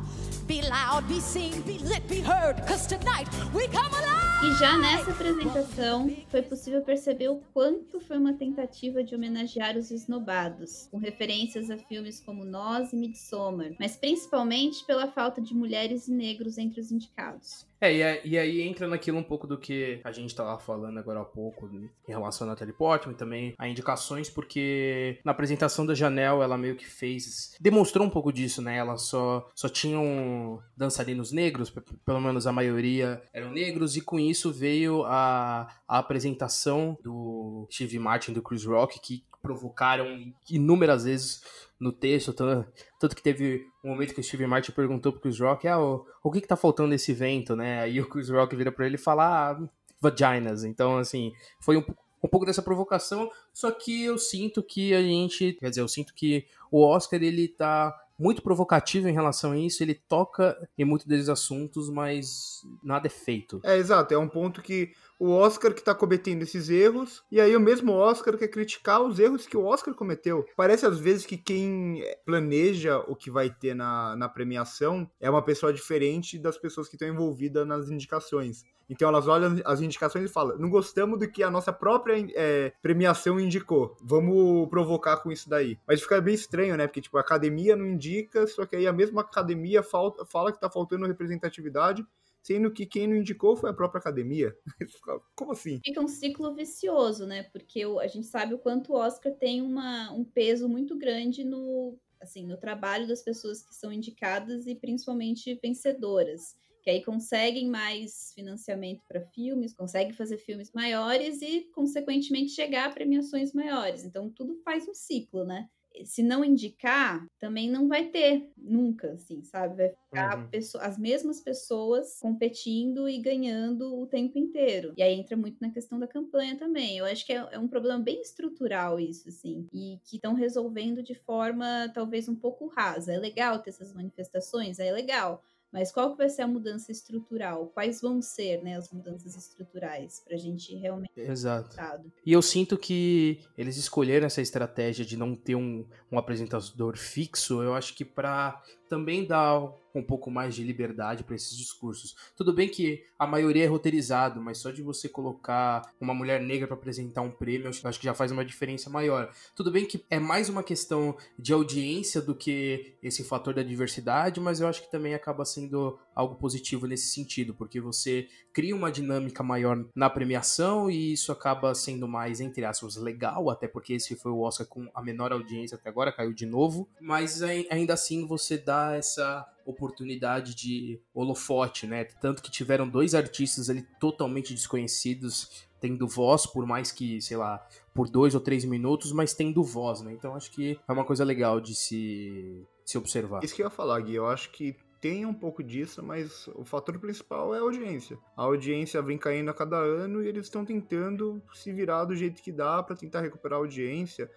Be 0.48 0.62
loud, 0.62 1.08
be 1.08 1.20
seen, 1.20 1.62
be 1.62 1.78
lit, 1.80 2.08
be 2.08 2.22
heard, 2.22 2.66
cause 2.68 2.88
tonight 2.88 3.28
we 3.54 3.68
come 3.68 3.94
alive! 3.94 4.33
E 4.46 4.52
já 4.56 4.78
nessa 4.78 5.12
apresentação 5.12 6.10
foi 6.28 6.42
possível 6.42 6.82
perceber 6.82 7.30
o 7.30 7.42
quanto 7.54 7.98
foi 8.02 8.18
uma 8.18 8.34
tentativa 8.34 9.02
de 9.02 9.16
homenagear 9.16 9.78
os 9.78 9.90
esnobados, 9.90 10.88
com 10.92 10.98
referências 10.98 11.70
a 11.70 11.78
filmes 11.78 12.20
como 12.20 12.44
Nós 12.44 12.92
e 12.92 12.98
Midsommar, 12.98 13.72
mas 13.80 13.96
principalmente 13.96 14.86
pela 14.86 15.08
falta 15.08 15.42
de 15.42 15.56
mulheres 15.56 16.10
e 16.10 16.12
negros 16.12 16.58
entre 16.58 16.82
os 16.82 16.92
indicados. 16.92 17.66
É, 17.84 17.92
e, 18.24 18.30
e, 18.30 18.38
aí 18.38 18.62
entra 18.62 18.88
naquilo 18.88 19.18
um 19.18 19.24
pouco 19.24 19.46
do 19.46 19.58
que 19.58 20.00
a 20.06 20.12
gente 20.14 20.34
tava 20.34 20.58
falando 20.58 20.98
agora 20.98 21.20
há 21.20 21.26
pouco 21.26 21.68
né, 21.68 21.90
em 22.08 22.12
relação 22.14 22.48
a 22.48 22.52
Natalie 22.52 22.74
Portman, 22.74 23.14
também 23.14 23.54
a 23.58 23.68
indicações, 23.68 24.30
porque 24.30 25.20
na 25.26 25.34
apresentação 25.34 25.86
da 25.86 25.94
Janelle 25.94 26.40
ela 26.40 26.58
meio 26.58 26.78
que 26.78 26.86
fez, 26.86 27.58
demonstrou 27.60 28.08
um 28.08 28.10
pouco 28.10 28.32
disso, 28.32 28.62
né? 28.62 28.78
Ela 28.78 28.96
só, 28.96 29.52
só 29.54 29.68
tinham 29.68 30.64
dançarinos 30.78 31.34
negros, 31.34 31.74
pelo 32.06 32.22
menos 32.22 32.48
a 32.48 32.54
maioria 32.54 33.22
eram 33.34 33.52
negros, 33.52 33.98
e 33.98 34.02
com 34.02 34.18
isso 34.18 34.50
veio 34.50 35.04
a, 35.04 35.68
a 35.86 35.98
apresentação 36.00 36.98
do 37.04 37.68
Steve 37.70 38.00
Martin, 38.00 38.32
do 38.32 38.42
Chris 38.42 38.64
Rock, 38.64 39.02
que 39.02 39.26
provocaram 39.42 40.34
inúmeras 40.50 41.04
vezes 41.04 41.44
no 41.84 41.92
texto, 41.92 42.32
tanto, 42.32 43.14
que 43.14 43.22
teve 43.22 43.68
um 43.84 43.90
momento 43.90 44.14
que 44.14 44.22
o 44.22 44.24
Steve 44.24 44.48
Martin 44.48 44.72
perguntou 44.72 45.12
pro 45.12 45.20
Chris 45.20 45.38
Rock, 45.38 45.68
ah, 45.68 45.78
o, 45.78 46.06
o 46.24 46.32
que 46.32 46.40
que 46.40 46.48
tá 46.48 46.56
faltando 46.56 46.90
nesse 46.90 47.12
evento, 47.12 47.58
né? 47.58 47.82
Aí 47.82 48.00
o 48.00 48.08
Chris 48.08 48.30
Rock 48.30 48.56
vira 48.56 48.72
para 48.72 48.86
ele 48.86 48.98
falar 48.98 49.52
ah, 49.52 49.70
vaginas. 50.00 50.64
Então, 50.64 50.98
assim, 50.98 51.34
foi 51.60 51.76
um, 51.76 51.84
um 52.24 52.28
pouco 52.30 52.46
dessa 52.46 52.62
provocação, 52.62 53.30
só 53.54 53.70
que 53.70 54.06
eu 54.06 54.18
sinto 54.18 54.64
que 54.64 54.94
a 54.94 55.02
gente, 55.02 55.54
quer 55.60 55.70
dizer, 55.70 55.82
eu 55.82 55.88
sinto 55.90 56.14
que 56.14 56.48
o 56.72 56.82
Oscar 56.82 57.22
ele 57.22 57.50
tá 57.50 57.94
muito 58.18 58.42
provocativo 58.42 59.08
em 59.08 59.14
relação 59.14 59.52
a 59.52 59.58
isso, 59.58 59.84
ele 59.84 59.96
toca 59.96 60.58
em 60.78 60.86
muitos 60.86 61.08
desses 61.08 61.30
assuntos, 61.30 61.90
mas 61.90 62.62
nada 62.84 63.08
é 63.08 63.10
feito. 63.10 63.60
É, 63.64 63.78
exato, 63.78 64.14
é 64.14 64.18
um 64.18 64.28
ponto 64.28 64.62
que 64.62 64.92
o 65.20 65.30
Oscar 65.30 65.74
que 65.74 65.84
tá 65.84 65.96
cometendo 65.96 66.44
esses 66.44 66.70
erros, 66.70 67.24
e 67.32 67.40
aí 67.40 67.56
o 67.56 67.60
mesmo 67.60 67.94
Oscar 67.94 68.38
quer 68.38 68.48
criticar 68.48 69.02
os 69.02 69.20
erros 69.20 69.48
que 69.48 69.58
o 69.58 69.66
Oscar 69.66 69.94
cometeu. 69.94 70.46
Parece 70.56 70.86
às 70.86 71.00
vezes 71.00 71.26
que 71.26 71.38
quem 71.38 72.04
planeja 72.26 73.00
o 73.08 73.16
que 73.16 73.32
vai 73.32 73.50
ter 73.50 73.74
na, 73.74 74.16
na 74.16 74.30
premiação 74.30 75.10
é 75.20 75.30
uma 75.30 75.44
pessoa 75.44 75.74
diferente 75.74 76.38
das 76.38 76.58
pessoas 76.58 76.88
que 76.88 76.96
estão 76.96 77.08
envolvidas 77.08 77.66
nas 77.68 77.90
indicações. 77.90 78.64
Então 78.90 79.08
elas 79.08 79.28
olham 79.28 79.60
as 79.66 79.82
indicações 79.82 80.26
e 80.26 80.34
falam: 80.34 80.58
não 80.58 80.70
gostamos 80.70 81.20
do 81.20 81.30
que 81.30 81.44
a 81.44 81.52
nossa 81.52 81.72
própria 81.72 82.16
é, 82.36 82.74
premiação 82.82 83.40
indicou. 83.40 83.96
Vamos 84.02 84.70
provocar 84.70 85.18
com 85.18 85.32
isso 85.32 85.50
daí. 85.50 85.78
Mas 85.88 86.02
fica 86.02 86.22
bem 86.22 86.36
estranho, 86.36 86.78
né? 86.78 86.88
Porque 86.88 87.02
tipo, 87.02 87.18
a 87.18 87.22
academia 87.22 87.76
não 87.76 87.86
indica, 87.86 88.46
só 88.48 88.66
que 88.66 88.76
aí 88.76 88.88
a 88.88 88.94
mesma 88.94 89.22
academia 89.22 89.82
falta, 89.84 90.26
fala 90.26 90.52
que 90.52 90.60
tá 90.60 90.70
faltando 90.70 91.08
representatividade 91.08 92.06
sendo 92.44 92.70
que 92.72 92.86
quem 92.86 93.08
não 93.08 93.16
indicou 93.16 93.56
foi 93.56 93.70
a 93.70 93.74
própria 93.74 94.00
academia. 94.00 94.56
Como 95.34 95.54
assim? 95.54 95.80
Fica 95.84 96.02
um 96.02 96.10
ciclo 96.10 96.54
vicioso, 96.54 97.26
né? 97.26 97.44
Porque 97.44 97.82
a 98.02 98.08
gente 98.08 98.28
sabe 98.28 98.54
o 98.54 98.60
quanto 98.60 98.92
o 98.92 98.98
Oscar 98.98 99.34
tem 99.34 99.62
uma, 99.62 100.12
um 100.12 100.26
peso 100.26 100.68
muito 100.68 100.98
grande 100.98 101.46
no, 101.46 101.98
assim, 102.22 102.46
no 102.46 102.58
trabalho 102.58 103.08
das 103.08 103.22
pessoas 103.22 103.64
que 103.64 103.74
são 103.74 103.92
indicadas 103.92 104.68
e 104.68 104.76
principalmente 104.76 105.58
vencedoras. 105.64 106.56
Que 106.84 106.90
aí 106.90 107.04
conseguem 107.04 107.70
mais 107.70 108.34
financiamento 108.36 109.02
para 109.08 109.22
filmes, 109.22 109.74
conseguem 109.74 110.14
fazer 110.14 110.38
filmes 110.38 110.72
maiores 110.74 111.42
e, 111.42 111.70
consequentemente, 111.74 112.52
chegar 112.52 112.90
a 112.90 112.94
premiações 112.94 113.54
maiores. 113.54 114.04
Então, 114.04 114.30
tudo 114.30 114.58
faz 114.64 114.88
um 114.88 114.94
ciclo, 114.94 115.44
né? 115.46 115.70
se 116.06 116.24
não 116.24 116.44
indicar, 116.44 117.28
também 117.38 117.70
não 117.70 117.88
vai 117.88 118.10
ter 118.10 118.52
nunca, 118.58 119.12
assim, 119.14 119.44
sabe? 119.44 119.76
Vai 119.76 119.90
ficar 119.90 120.38
Uhum. 120.38 120.50
pessoa- 120.50 120.84
as 120.84 120.98
mesmas 120.98 121.40
pessoas 121.40 122.18
competindo 122.20 123.08
e 123.08 123.20
ganhando 123.20 123.96
o 124.00 124.08
tempo 124.08 124.38
inteiro. 124.40 124.94
E 124.98 125.04
aí 125.04 125.14
entra 125.14 125.38
muito 125.38 125.60
na 125.62 125.70
questão 125.70 126.00
da 126.00 126.08
campanha 126.08 126.58
também. 126.58 126.98
Eu 126.98 127.06
acho 127.06 127.24
que 127.26 127.32
é, 127.34 127.48
é 127.52 127.60
um 127.60 127.68
problema 127.68 128.00
bem 128.00 128.22
estrutural 128.22 129.00
isso, 129.00 129.30
assim, 129.30 129.68
e 129.72 130.00
que 130.04 130.16
estão 130.16 130.34
resolvendo 130.34 131.04
de 131.04 131.14
forma 131.14 131.88
talvez 131.94 132.28
um 132.28 132.36
pouco 132.36 132.68
rasa. 132.68 133.14
É 133.14 133.18
legal 133.20 133.60
ter 133.62 133.70
essas 133.70 133.94
manifestações, 133.94 134.80
é 134.80 134.92
legal. 134.92 135.44
Mas 135.74 135.92
qual 135.92 136.12
que 136.12 136.18
vai 136.20 136.30
ser 136.30 136.44
a 136.44 136.48
mudança 136.48 136.92
estrutural? 136.92 137.72
Quais 137.74 138.00
vão 138.00 138.22
ser, 138.22 138.62
né, 138.62 138.78
as 138.78 138.92
mudanças 138.92 139.36
estruturais 139.36 140.22
para 140.24 140.36
a 140.36 140.40
gente 140.40 140.76
realmente 140.76 141.12
Exato. 141.18 141.76
E 142.24 142.32
eu 142.32 142.44
sinto 142.44 142.78
que 142.78 143.42
eles 143.58 143.76
escolheram 143.76 144.28
essa 144.28 144.42
estratégia 144.42 145.04
de 145.04 145.18
não 145.18 145.36
ter 145.36 145.56
um, 145.56 145.84
um 146.12 146.20
apresentador 146.20 146.96
fixo, 146.96 147.64
eu 147.64 147.74
acho 147.74 147.96
que 147.96 148.06
para 148.06 148.62
também 148.94 149.26
dar 149.26 149.60
um 149.96 150.02
pouco 150.04 150.30
mais 150.32 150.56
de 150.56 150.64
liberdade 150.64 151.24
para 151.24 151.36
esses 151.36 151.56
discursos. 151.56 152.16
Tudo 152.36 152.52
bem 152.52 152.68
que 152.68 153.04
a 153.18 153.28
maioria 153.28 153.64
é 153.66 153.68
roteirizado, 153.68 154.42
mas 154.42 154.58
só 154.58 154.72
de 154.72 154.82
você 154.82 155.08
colocar 155.08 155.84
uma 156.02 156.16
mulher 156.16 156.42
negra 156.42 156.66
para 156.68 156.76
apresentar 156.76 157.22
um 157.22 157.30
prêmio, 157.30 157.70
acho- 157.70 157.82
que 158.00 158.06
já 158.06 158.14
faz 158.16 158.32
uma 158.32 158.44
diferença 158.44 158.90
maior. 158.90 159.32
Tudo 159.56 159.70
bem 159.72 159.86
que 159.86 160.04
é 160.10 160.20
mais 160.20 160.50
uma 160.50 160.64
questão 160.64 161.16
de 161.38 161.54
audiência 161.54 162.20
do 162.22 162.34
que 162.34 162.96
esse 163.04 163.24
fator 163.24 163.54
da 163.54 163.62
diversidade, 163.62 164.40
mas 164.40 164.60
eu 164.60 164.68
acho 164.68 164.82
que 164.82 164.90
também 164.92 165.14
acaba 165.14 165.46
sendo 165.46 165.98
algo 166.16 166.36
positivo 166.36 166.88
nesse 166.88 167.08
sentido, 167.14 167.54
porque 167.54 167.80
você 167.80 168.28
cria 168.52 168.76
uma 168.76 168.92
dinâmica 168.92 169.44
maior 169.44 169.84
na 169.96 170.10
premiação 170.10 170.90
e 170.90 171.14
isso 171.14 171.32
acaba 171.32 171.74
sendo 171.76 172.08
mais, 172.08 172.40
entre 172.42 172.66
aspas, 172.66 172.96
legal, 172.96 173.50
até 173.50 173.68
porque 173.68 173.94
esse 173.94 174.16
foi 174.16 174.32
o 174.32 174.40
Oscar 174.42 174.66
com 174.68 174.90
a 174.94 175.02
menor 175.04 175.32
audiência 175.32 175.76
até 175.76 175.88
agora, 175.90 176.12
caiu 176.12 176.34
de 176.34 176.46
novo, 176.48 176.90
mas 177.00 177.44
ai- 177.44 177.68
ainda 177.70 177.94
assim 177.94 178.26
você 178.26 178.58
dá 178.58 178.83
essa 178.92 179.48
oportunidade 179.66 180.54
de 180.54 181.00
holofote, 181.14 181.88
né? 181.88 182.04
Tanto 182.04 182.44
que 182.44 182.52
tiveram 182.52 182.88
dois 182.88 183.16
artistas 183.16 183.70
ali 183.70 183.84
totalmente 184.00 184.54
desconhecidos 184.54 185.66
tendo 185.80 186.08
voz, 186.08 186.46
por 186.46 186.66
mais 186.66 186.94
que, 186.94 187.22
sei 187.22 187.36
lá, 187.36 187.66
por 187.94 188.10
dois 188.10 188.34
ou 188.34 188.40
três 188.40 188.64
minutos, 188.64 189.12
mas 189.12 189.34
tendo 189.34 189.62
voz, 189.62 190.02
né? 190.02 190.14
Então 190.14 190.34
acho 190.34 190.50
que 190.52 190.80
é 190.88 190.92
uma 190.92 191.04
coisa 191.04 191.26
legal 191.26 191.60
de 191.60 191.76
se, 191.76 192.66
se 192.86 192.98
observar. 192.98 193.44
Isso 193.44 193.54
que 193.54 193.62
eu 193.62 193.66
ia 193.66 193.70
falar, 193.70 194.00
Gui. 194.00 194.16
Eu 194.16 194.28
acho 194.28 194.50
que 194.52 194.78
tem 195.02 195.26
um 195.26 195.34
pouco 195.34 195.62
disso, 195.62 196.02
mas 196.02 196.48
o 196.56 196.64
fator 196.64 196.98
principal 196.98 197.54
é 197.54 197.58
a 197.58 197.62
audiência. 197.62 198.18
A 198.38 198.44
audiência 198.44 199.02
vem 199.02 199.18
caindo 199.18 199.52
a 199.52 199.54
cada 199.54 199.76
ano 199.76 200.24
e 200.24 200.28
eles 200.30 200.46
estão 200.46 200.64
tentando 200.64 201.44
se 201.54 201.74
virar 201.74 202.06
do 202.06 202.16
jeito 202.16 202.42
que 202.42 202.54
dá 202.54 202.82
para 202.82 202.96
tentar 202.96 203.20
recuperar 203.20 203.60
a 203.60 203.62
audiência, 203.62 204.32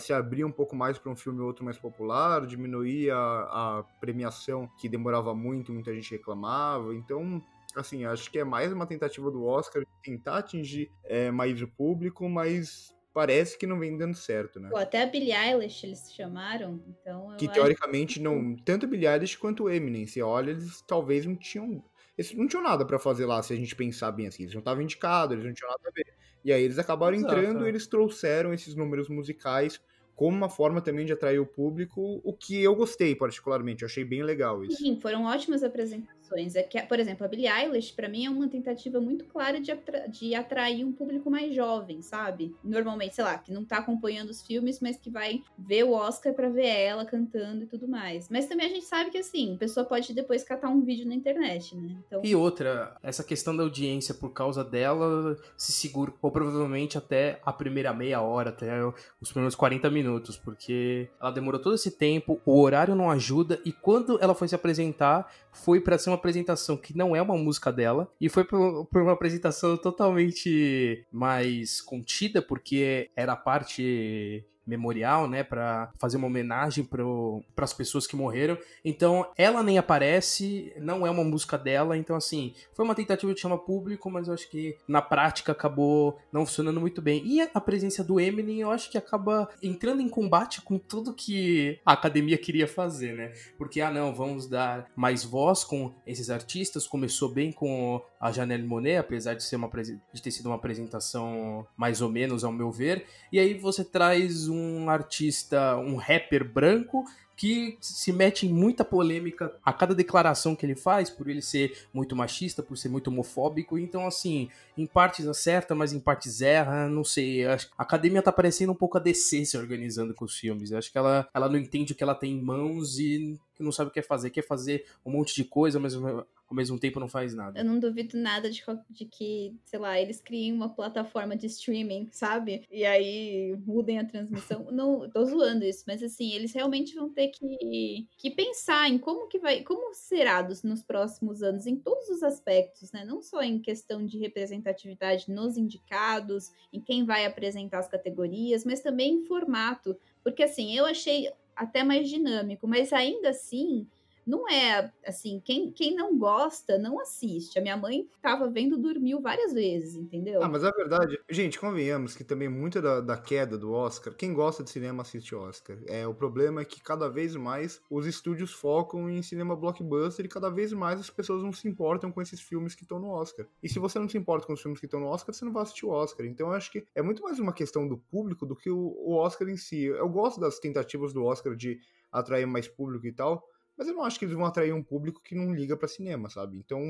se 0.00 0.12
abrir 0.12 0.44
um 0.44 0.50
pouco 0.50 0.74
mais 0.74 0.98
para 0.98 1.10
um 1.10 1.16
filme 1.16 1.40
ou 1.40 1.46
outro 1.46 1.64
mais 1.64 1.78
popular, 1.78 2.46
diminuir 2.46 3.10
a, 3.10 3.16
a 3.18 3.84
premiação 4.00 4.68
que 4.78 4.88
demorava 4.88 5.34
muito, 5.34 5.72
muita 5.72 5.94
gente 5.94 6.10
reclamava. 6.10 6.94
Então, 6.94 7.42
assim, 7.74 8.04
acho 8.04 8.30
que 8.30 8.38
é 8.38 8.44
mais 8.44 8.72
uma 8.72 8.86
tentativa 8.86 9.30
do 9.30 9.44
Oscar 9.44 9.82
de 9.82 9.88
tentar 10.02 10.38
atingir 10.38 10.90
é, 11.04 11.30
mais 11.30 11.60
o 11.62 11.68
público, 11.68 12.28
mas 12.28 12.94
parece 13.16 13.56
que 13.56 13.66
não 13.66 13.78
vem 13.78 13.96
dando 13.96 14.14
certo, 14.14 14.60
né? 14.60 14.68
Pô, 14.68 14.76
até 14.76 15.02
a 15.02 15.06
Billie 15.06 15.32
Eilish 15.32 15.86
eles 15.86 16.12
chamaram, 16.12 16.82
então 16.86 17.34
que 17.38 17.48
teoricamente 17.48 18.20
não 18.20 18.54
tanto 18.56 18.86
Billie 18.86 19.08
Eilish 19.08 19.38
quanto 19.38 19.64
o 19.64 19.70
Eminem 19.70 20.06
você 20.06 20.20
olha 20.20 20.50
eles 20.50 20.82
talvez 20.82 21.24
não 21.24 21.34
tinham 21.34 21.82
eles 22.18 22.34
não 22.34 22.46
tinham 22.46 22.62
nada 22.62 22.84
pra 22.84 22.98
fazer 22.98 23.24
lá 23.24 23.42
se 23.42 23.54
a 23.54 23.56
gente 23.56 23.74
pensar 23.74 24.12
bem 24.12 24.26
assim 24.26 24.42
eles 24.42 24.54
não 24.54 24.58
estavam 24.58 24.82
indicados 24.82 25.32
eles 25.32 25.46
não 25.46 25.54
tinham 25.54 25.70
nada 25.70 25.88
a 25.88 25.92
ver 25.92 26.14
e 26.46 26.52
aí 26.52 26.62
eles 26.62 26.78
acabaram 26.78 27.16
Exato, 27.16 27.34
entrando 27.34 27.64
é. 27.64 27.66
e 27.66 27.68
eles 27.70 27.88
trouxeram 27.88 28.54
esses 28.54 28.76
números 28.76 29.08
musicais 29.08 29.80
como 30.14 30.34
uma 30.34 30.48
forma 30.48 30.80
também 30.80 31.04
de 31.04 31.12
atrair 31.12 31.40
o 31.40 31.46
público 31.46 32.20
o 32.22 32.32
que 32.32 32.62
eu 32.62 32.74
gostei 32.76 33.16
particularmente 33.16 33.82
eu 33.82 33.86
achei 33.86 34.04
bem 34.04 34.22
legal 34.22 34.64
isso 34.64 34.78
Sim, 34.78 34.98
foram 35.00 35.24
ótimas 35.24 35.64
apresentações. 35.64 36.15
É 36.34 36.62
que, 36.62 36.80
por 36.82 36.98
exemplo, 36.98 37.24
a 37.24 37.28
Billie 37.28 37.48
Eilish, 37.48 37.92
pra 37.92 38.08
mim, 38.08 38.26
é 38.26 38.30
uma 38.30 38.48
tentativa 38.48 39.00
muito 39.00 39.24
clara 39.26 39.60
de, 39.60 39.70
atra- 39.70 40.06
de 40.08 40.34
atrair 40.34 40.84
um 40.84 40.92
público 40.92 41.30
mais 41.30 41.54
jovem, 41.54 42.02
sabe? 42.02 42.54
Normalmente, 42.64 43.14
sei 43.14 43.24
lá, 43.24 43.38
que 43.38 43.52
não 43.52 43.64
tá 43.64 43.78
acompanhando 43.78 44.30
os 44.30 44.42
filmes, 44.42 44.80
mas 44.80 44.96
que 44.96 45.10
vai 45.10 45.42
ver 45.58 45.84
o 45.84 45.92
Oscar 45.92 46.34
pra 46.34 46.48
ver 46.48 46.66
ela 46.66 47.04
cantando 47.04 47.64
e 47.64 47.66
tudo 47.66 47.86
mais. 47.86 48.28
Mas 48.28 48.46
também 48.46 48.66
a 48.66 48.70
gente 48.70 48.84
sabe 48.86 49.10
que, 49.10 49.18
assim, 49.18 49.54
a 49.54 49.58
pessoa 49.58 49.84
pode 49.86 50.12
depois 50.14 50.42
catar 50.42 50.68
um 50.68 50.80
vídeo 50.82 51.06
na 51.06 51.14
internet, 51.14 51.76
né? 51.76 51.96
Então, 52.06 52.20
E 52.24 52.34
outra, 52.34 52.96
essa 53.02 53.22
questão 53.22 53.56
da 53.56 53.62
audiência 53.62 54.14
por 54.14 54.30
causa 54.32 54.64
dela 54.64 55.36
se 55.56 55.72
segura, 55.72 56.12
ou 56.22 56.30
provavelmente 56.30 56.96
até 56.98 57.40
a 57.44 57.52
primeira 57.52 57.92
meia 57.92 58.20
hora, 58.20 58.50
até 58.50 58.72
os 59.20 59.30
primeiros 59.30 59.54
40 59.54 59.90
minutos, 59.90 60.36
porque 60.36 61.08
ela 61.20 61.30
demorou 61.30 61.60
todo 61.60 61.74
esse 61.74 61.90
tempo, 61.90 62.40
o 62.44 62.60
horário 62.60 62.94
não 62.94 63.10
ajuda, 63.10 63.60
e 63.64 63.72
quando 63.72 64.18
ela 64.20 64.34
foi 64.34 64.48
se 64.48 64.54
apresentar, 64.54 65.30
foi 65.52 65.80
pra 65.80 65.98
ser 65.98 66.10
uma 66.10 66.15
apresentação 66.16 66.76
que 66.76 66.96
não 66.96 67.14
é 67.14 67.22
uma 67.22 67.36
música 67.36 67.72
dela, 67.72 68.10
e 68.20 68.28
foi 68.28 68.44
por, 68.44 68.86
por 68.86 69.02
uma 69.02 69.12
apresentação 69.12 69.76
totalmente 69.76 71.04
mais 71.10 71.80
contida, 71.80 72.42
porque 72.42 73.10
era 73.14 73.32
a 73.32 73.36
parte 73.36 74.44
memorial, 74.66 75.28
né, 75.28 75.44
Pra 75.44 75.92
fazer 75.98 76.16
uma 76.16 76.26
homenagem 76.26 76.84
para 76.84 77.64
as 77.64 77.72
pessoas 77.72 78.06
que 78.06 78.16
morreram. 78.16 78.58
Então, 78.84 79.26
ela 79.36 79.62
nem 79.62 79.78
aparece, 79.78 80.72
não 80.78 81.06
é 81.06 81.10
uma 81.10 81.24
música 81.24 81.56
dela, 81.56 81.96
então 81.96 82.16
assim, 82.16 82.54
foi 82.74 82.84
uma 82.84 82.94
tentativa 82.94 83.32
de 83.32 83.40
chamar 83.40 83.58
público, 83.58 84.10
mas 84.10 84.28
eu 84.28 84.34
acho 84.34 84.50
que 84.50 84.76
na 84.88 85.00
prática 85.00 85.52
acabou 85.52 86.18
não 86.32 86.44
funcionando 86.44 86.80
muito 86.80 87.00
bem. 87.00 87.22
E 87.24 87.40
a 87.40 87.60
presença 87.60 88.02
do 88.02 88.18
Eminem, 88.18 88.60
eu 88.60 88.70
acho 88.70 88.90
que 88.90 88.98
acaba 88.98 89.48
entrando 89.62 90.00
em 90.00 90.08
combate 90.08 90.60
com 90.62 90.78
tudo 90.78 91.14
que 91.14 91.78
a 91.84 91.92
academia 91.92 92.38
queria 92.38 92.66
fazer, 92.66 93.14
né? 93.14 93.32
Porque 93.56 93.80
ah, 93.80 93.90
não, 93.90 94.14
vamos 94.14 94.48
dar 94.48 94.90
mais 94.96 95.24
voz 95.24 95.64
com 95.64 95.94
esses 96.06 96.30
artistas. 96.30 96.86
Começou 96.86 97.28
bem 97.28 97.52
com 97.52 98.02
a 98.20 98.32
Janelle 98.32 98.66
Monet, 98.66 98.98
apesar 98.98 99.34
de 99.34 99.44
ser 99.44 99.56
uma 99.56 99.70
de 100.12 100.22
ter 100.22 100.30
sido 100.30 100.46
uma 100.46 100.54
apresentação 100.54 101.66
mais 101.76 102.00
ou 102.00 102.08
menos 102.08 102.44
ao 102.44 102.52
meu 102.52 102.70
ver. 102.70 103.06
E 103.30 103.38
aí 103.38 103.54
você 103.54 103.84
traz 103.84 104.48
um 104.48 104.55
artista, 104.88 105.76
um 105.76 105.96
rapper 105.96 106.44
branco 106.44 107.04
que 107.36 107.76
se 107.80 108.12
mete 108.12 108.46
em 108.46 108.52
muita 108.52 108.82
polêmica 108.82 109.54
a 109.62 109.72
cada 109.72 109.94
declaração 109.94 110.56
que 110.56 110.64
ele 110.64 110.74
faz, 110.74 111.10
por 111.10 111.28
ele 111.28 111.42
ser 111.42 111.86
muito 111.92 112.16
machista, 112.16 112.62
por 112.62 112.78
ser 112.78 112.88
muito 112.88 113.08
homofóbico. 113.08 113.78
Então, 113.78 114.06
assim, 114.06 114.48
em 114.76 114.86
partes 114.86 115.26
acerta, 115.26 115.74
mas 115.74 115.92
em 115.92 116.00
partes 116.00 116.40
erra, 116.40 116.88
não 116.88 117.04
sei. 117.04 117.44
a 117.44 117.58
academia 117.76 118.22
tá 118.22 118.32
parecendo 118.32 118.72
um 118.72 118.76
pouco 118.76 118.96
a 118.96 119.00
DC 119.00 119.44
se 119.44 119.58
organizando 119.58 120.14
com 120.14 120.24
os 120.24 120.34
filmes. 120.34 120.70
Eu 120.70 120.78
acho 120.78 120.90
que 120.90 120.96
ela, 120.96 121.28
ela 121.34 121.48
não 121.48 121.58
entende 121.58 121.92
o 121.92 121.96
que 121.96 122.02
ela 122.02 122.14
tem 122.14 122.32
em 122.32 122.42
mãos 122.42 122.98
e 122.98 123.38
não 123.62 123.72
sabe 123.72 123.88
o 123.88 123.90
que 123.90 124.00
quer 124.00 124.06
fazer. 124.06 124.30
Quer 124.30 124.42
fazer 124.42 124.86
um 125.04 125.10
monte 125.10 125.34
de 125.34 125.44
coisa, 125.44 125.78
mas 125.78 125.94
ao 125.94 126.54
mesmo 126.54 126.78
tempo 126.78 127.00
não 127.00 127.08
faz 127.08 127.34
nada. 127.34 127.58
eu 127.58 127.64
não 127.64 127.78
duvido 127.78 128.16
nada 128.16 128.48
de, 128.48 128.62
de 128.90 129.04
que, 129.04 129.54
sei 129.64 129.78
lá, 129.78 130.00
eles 130.00 130.20
criem 130.20 130.52
uma 130.52 130.68
plataforma 130.68 131.36
de 131.36 131.46
streaming, 131.46 132.08
sabe? 132.12 132.64
E 132.70 132.84
aí 132.84 133.56
mudem 133.66 133.98
a 133.98 134.04
transmissão. 134.04 134.66
não, 134.70 135.08
tô 135.10 135.24
zoando 135.24 135.64
isso, 135.64 135.84
mas 135.86 136.02
assim, 136.02 136.32
eles 136.32 136.52
realmente 136.52 136.94
vão 136.94 137.10
ter 137.10 137.28
que, 137.28 138.06
que 138.16 138.30
pensar 138.30 138.88
em 138.88 138.98
como 138.98 139.28
que 139.28 139.38
vai, 139.38 139.62
como 139.62 139.92
será 139.94 140.42
dos, 140.42 140.62
nos 140.62 140.82
próximos 140.82 141.42
anos, 141.42 141.66
em 141.66 141.76
todos 141.76 142.08
os 142.08 142.22
aspectos, 142.22 142.92
né? 142.92 143.04
Não 143.04 143.20
só 143.20 143.42
em 143.42 143.58
questão 143.58 144.04
de 144.04 144.18
representatividade 144.18 145.30
nos 145.30 145.56
indicados, 145.56 146.52
em 146.72 146.80
quem 146.80 147.04
vai 147.04 147.26
apresentar 147.26 147.78
as 147.78 147.88
categorias, 147.88 148.64
mas 148.64 148.80
também 148.80 149.14
em 149.14 149.24
formato. 149.24 149.96
Porque 150.26 150.42
assim, 150.42 150.76
eu 150.76 150.84
achei 150.84 151.30
até 151.54 151.84
mais 151.84 152.08
dinâmico, 152.08 152.66
mas 152.66 152.92
ainda 152.92 153.28
assim 153.28 153.86
não 154.26 154.48
é 154.48 154.92
assim, 155.06 155.40
quem, 155.44 155.70
quem 155.70 155.94
não 155.94 156.18
gosta, 156.18 156.76
não 156.78 157.00
assiste. 157.00 157.58
A 157.58 157.62
minha 157.62 157.76
mãe 157.76 158.08
tava 158.20 158.50
vendo, 158.50 158.76
dormiu 158.76 159.20
várias 159.20 159.52
vezes, 159.52 159.94
entendeu? 159.94 160.42
Ah, 160.42 160.48
mas 160.48 160.64
a 160.64 160.70
verdade, 160.70 161.18
gente, 161.30 161.60
convenhamos 161.60 162.16
que 162.16 162.24
também 162.24 162.48
muita 162.48 162.82
da, 162.82 163.00
da 163.00 163.16
queda 163.16 163.56
do 163.56 163.72
Oscar, 163.72 164.14
quem 164.14 164.34
gosta 164.34 164.64
de 164.64 164.70
cinema 164.70 165.02
assiste 165.02 165.34
Oscar. 165.34 165.78
É, 165.86 166.06
o 166.06 166.14
problema 166.14 166.60
é 166.60 166.64
que 166.64 166.82
cada 166.82 167.08
vez 167.08 167.36
mais 167.36 167.80
os 167.88 168.06
estúdios 168.06 168.52
focam 168.52 169.08
em 169.08 169.22
cinema 169.22 169.54
blockbuster 169.54 170.26
e 170.26 170.28
cada 170.28 170.50
vez 170.50 170.72
mais 170.72 170.98
as 170.98 171.10
pessoas 171.10 171.42
não 171.42 171.52
se 171.52 171.68
importam 171.68 172.10
com 172.10 172.20
esses 172.20 172.40
filmes 172.40 172.74
que 172.74 172.82
estão 172.82 172.98
no 172.98 173.10
Oscar. 173.10 173.46
E 173.62 173.68
se 173.68 173.78
você 173.78 173.98
não 173.98 174.08
se 174.08 174.18
importa 174.18 174.46
com 174.46 174.54
os 174.54 174.60
filmes 174.60 174.80
que 174.80 174.86
estão 174.86 174.98
no 174.98 175.06
Oscar, 175.06 175.32
você 175.34 175.44
não 175.44 175.52
vai 175.52 175.62
assistir 175.62 175.86
o 175.86 175.90
Oscar. 175.90 176.26
Então 176.26 176.48
eu 176.48 176.52
acho 176.54 176.72
que 176.72 176.84
é 176.94 177.02
muito 177.02 177.22
mais 177.22 177.38
uma 177.38 177.52
questão 177.52 177.86
do 177.86 177.96
público 177.96 178.44
do 178.44 178.56
que 178.56 178.70
o, 178.70 178.78
o 178.78 179.14
Oscar 179.14 179.48
em 179.48 179.56
si. 179.56 179.84
Eu 179.84 180.08
gosto 180.08 180.40
das 180.40 180.58
tentativas 180.58 181.12
do 181.12 181.24
Oscar 181.24 181.54
de 181.54 181.78
atrair 182.10 182.46
mais 182.46 182.66
público 182.66 183.06
e 183.06 183.12
tal, 183.12 183.44
mas 183.76 183.88
eu 183.88 183.94
não 183.94 184.04
acho 184.04 184.18
que 184.18 184.24
eles 184.24 184.34
vão 184.34 184.46
atrair 184.46 184.72
um 184.72 184.82
público 184.82 185.22
que 185.22 185.34
não 185.34 185.54
liga 185.54 185.76
pra 185.76 185.86
cinema, 185.86 186.30
sabe? 186.30 186.56
Então, 186.56 186.80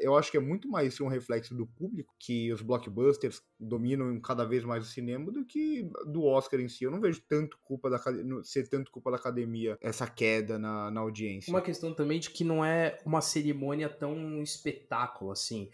eu 0.00 0.16
acho 0.16 0.30
que 0.30 0.36
é 0.36 0.40
muito 0.40 0.68
mais 0.68 1.00
um 1.00 1.06
reflexo 1.06 1.54
do 1.54 1.66
público, 1.66 2.14
que 2.18 2.52
os 2.52 2.62
blockbusters 2.62 3.42
dominam 3.58 4.20
cada 4.20 4.44
vez 4.44 4.64
mais 4.64 4.84
o 4.84 4.90
cinema, 4.90 5.30
do 5.30 5.44
que 5.44 5.88
do 6.06 6.24
Oscar 6.24 6.60
em 6.60 6.68
si. 6.68 6.84
Eu 6.84 6.90
não 6.90 7.00
vejo 7.00 7.22
tanto 7.28 7.58
culpa 7.62 7.88
da 7.88 8.00
ser 8.42 8.68
tanto 8.68 8.90
culpa 8.90 9.10
da 9.10 9.16
academia 9.16 9.78
essa 9.80 10.06
queda 10.06 10.58
na, 10.58 10.90
na 10.90 11.00
audiência. 11.00 11.50
Uma 11.50 11.62
questão 11.62 11.94
também 11.94 12.18
de 12.18 12.30
que 12.30 12.42
não 12.42 12.64
é 12.64 12.98
uma 13.04 13.20
cerimônia 13.20 13.88
tão 13.88 14.42
espetáculo 14.42 15.30
assim. 15.30 15.70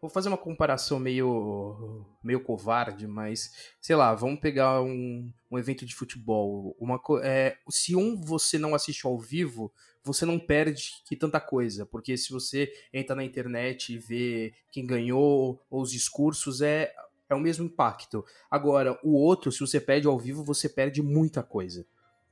Vou 0.00 0.10
fazer 0.10 0.28
uma 0.28 0.38
comparação 0.38 0.98
meio, 0.98 2.04
meio 2.22 2.40
covarde, 2.40 3.06
mas 3.06 3.72
sei 3.80 3.96
lá, 3.96 4.14
vamos 4.14 4.40
pegar 4.40 4.80
um, 4.80 5.32
um 5.50 5.58
evento 5.58 5.84
de 5.84 5.94
futebol, 5.94 6.76
uma 6.78 7.00
é, 7.22 7.56
se 7.68 7.96
um 7.96 8.20
você 8.20 8.58
não 8.58 8.74
assiste 8.74 9.06
ao 9.06 9.18
vivo, 9.18 9.72
você 10.02 10.24
não 10.24 10.38
perde 10.38 10.92
que 11.06 11.16
tanta 11.16 11.40
coisa, 11.40 11.84
porque 11.84 12.16
se 12.16 12.30
você 12.32 12.72
entra 12.92 13.14
na 13.16 13.24
internet 13.24 13.92
e 13.92 13.98
vê 13.98 14.54
quem 14.70 14.86
ganhou 14.86 15.60
ou 15.68 15.82
os 15.82 15.90
discursos, 15.90 16.62
é, 16.62 16.92
é 17.28 17.34
o 17.34 17.40
mesmo 17.40 17.64
impacto. 17.64 18.24
Agora, 18.50 18.98
o 19.02 19.12
outro, 19.14 19.52
se 19.52 19.60
você 19.60 19.80
perde 19.80 20.06
ao 20.06 20.18
vivo, 20.18 20.44
você 20.44 20.68
perde 20.68 21.02
muita 21.02 21.42
coisa. 21.42 21.86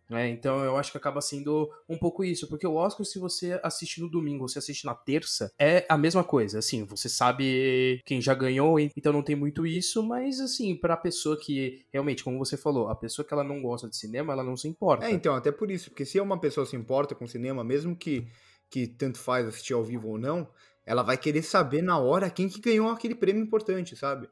Né? 0.08 0.30
Então 0.30 0.64
eu 0.64 0.76
acho 0.76 0.90
que 0.90 0.96
acaba 0.96 1.20
sendo 1.20 1.70
um 1.88 1.98
pouco 1.98 2.24
isso, 2.24 2.48
porque 2.48 2.66
o 2.66 2.74
Oscar, 2.74 3.04
se 3.04 3.18
você 3.18 3.60
assiste 3.62 4.00
no 4.00 4.08
domingo 4.08 4.48
você 4.48 4.58
assiste 4.58 4.86
na 4.86 4.94
terça, 4.94 5.52
é 5.58 5.84
a 5.88 5.98
mesma 5.98 6.24
coisa. 6.24 6.58
Assim, 6.58 6.84
você 6.84 7.08
sabe 7.08 8.00
quem 8.06 8.20
já 8.20 8.34
ganhou, 8.34 8.80
então 8.80 9.12
não 9.12 9.22
tem 9.22 9.36
muito 9.36 9.66
isso, 9.66 10.02
mas 10.02 10.40
assim, 10.40 10.74
pra 10.74 10.96
pessoa 10.96 11.38
que 11.38 11.84
realmente, 11.92 12.24
como 12.24 12.38
você 12.38 12.56
falou, 12.56 12.88
a 12.88 12.96
pessoa 12.96 13.26
que 13.26 13.34
ela 13.34 13.44
não 13.44 13.60
gosta 13.60 13.88
de 13.88 13.96
cinema, 13.96 14.32
ela 14.32 14.44
não 14.44 14.56
se 14.56 14.66
importa. 14.66 15.06
É, 15.06 15.10
então, 15.10 15.34
até 15.34 15.52
por 15.52 15.70
isso, 15.70 15.90
porque 15.90 16.06
se 16.06 16.18
uma 16.18 16.40
pessoa 16.40 16.64
se 16.64 16.74
importa 16.74 17.14
com 17.14 17.26
cinema, 17.26 17.62
mesmo 17.62 17.94
que, 17.94 18.26
que 18.70 18.86
tanto 18.86 19.18
faz 19.18 19.46
assistir 19.46 19.74
ao 19.74 19.84
vivo 19.84 20.08
ou 20.08 20.18
não, 20.18 20.48
ela 20.86 21.02
vai 21.02 21.18
querer 21.18 21.42
saber 21.42 21.82
na 21.82 21.98
hora 21.98 22.30
quem 22.30 22.48
que 22.48 22.60
ganhou 22.62 22.88
aquele 22.88 23.14
prêmio 23.14 23.42
importante, 23.42 23.94
sabe? 23.94 24.26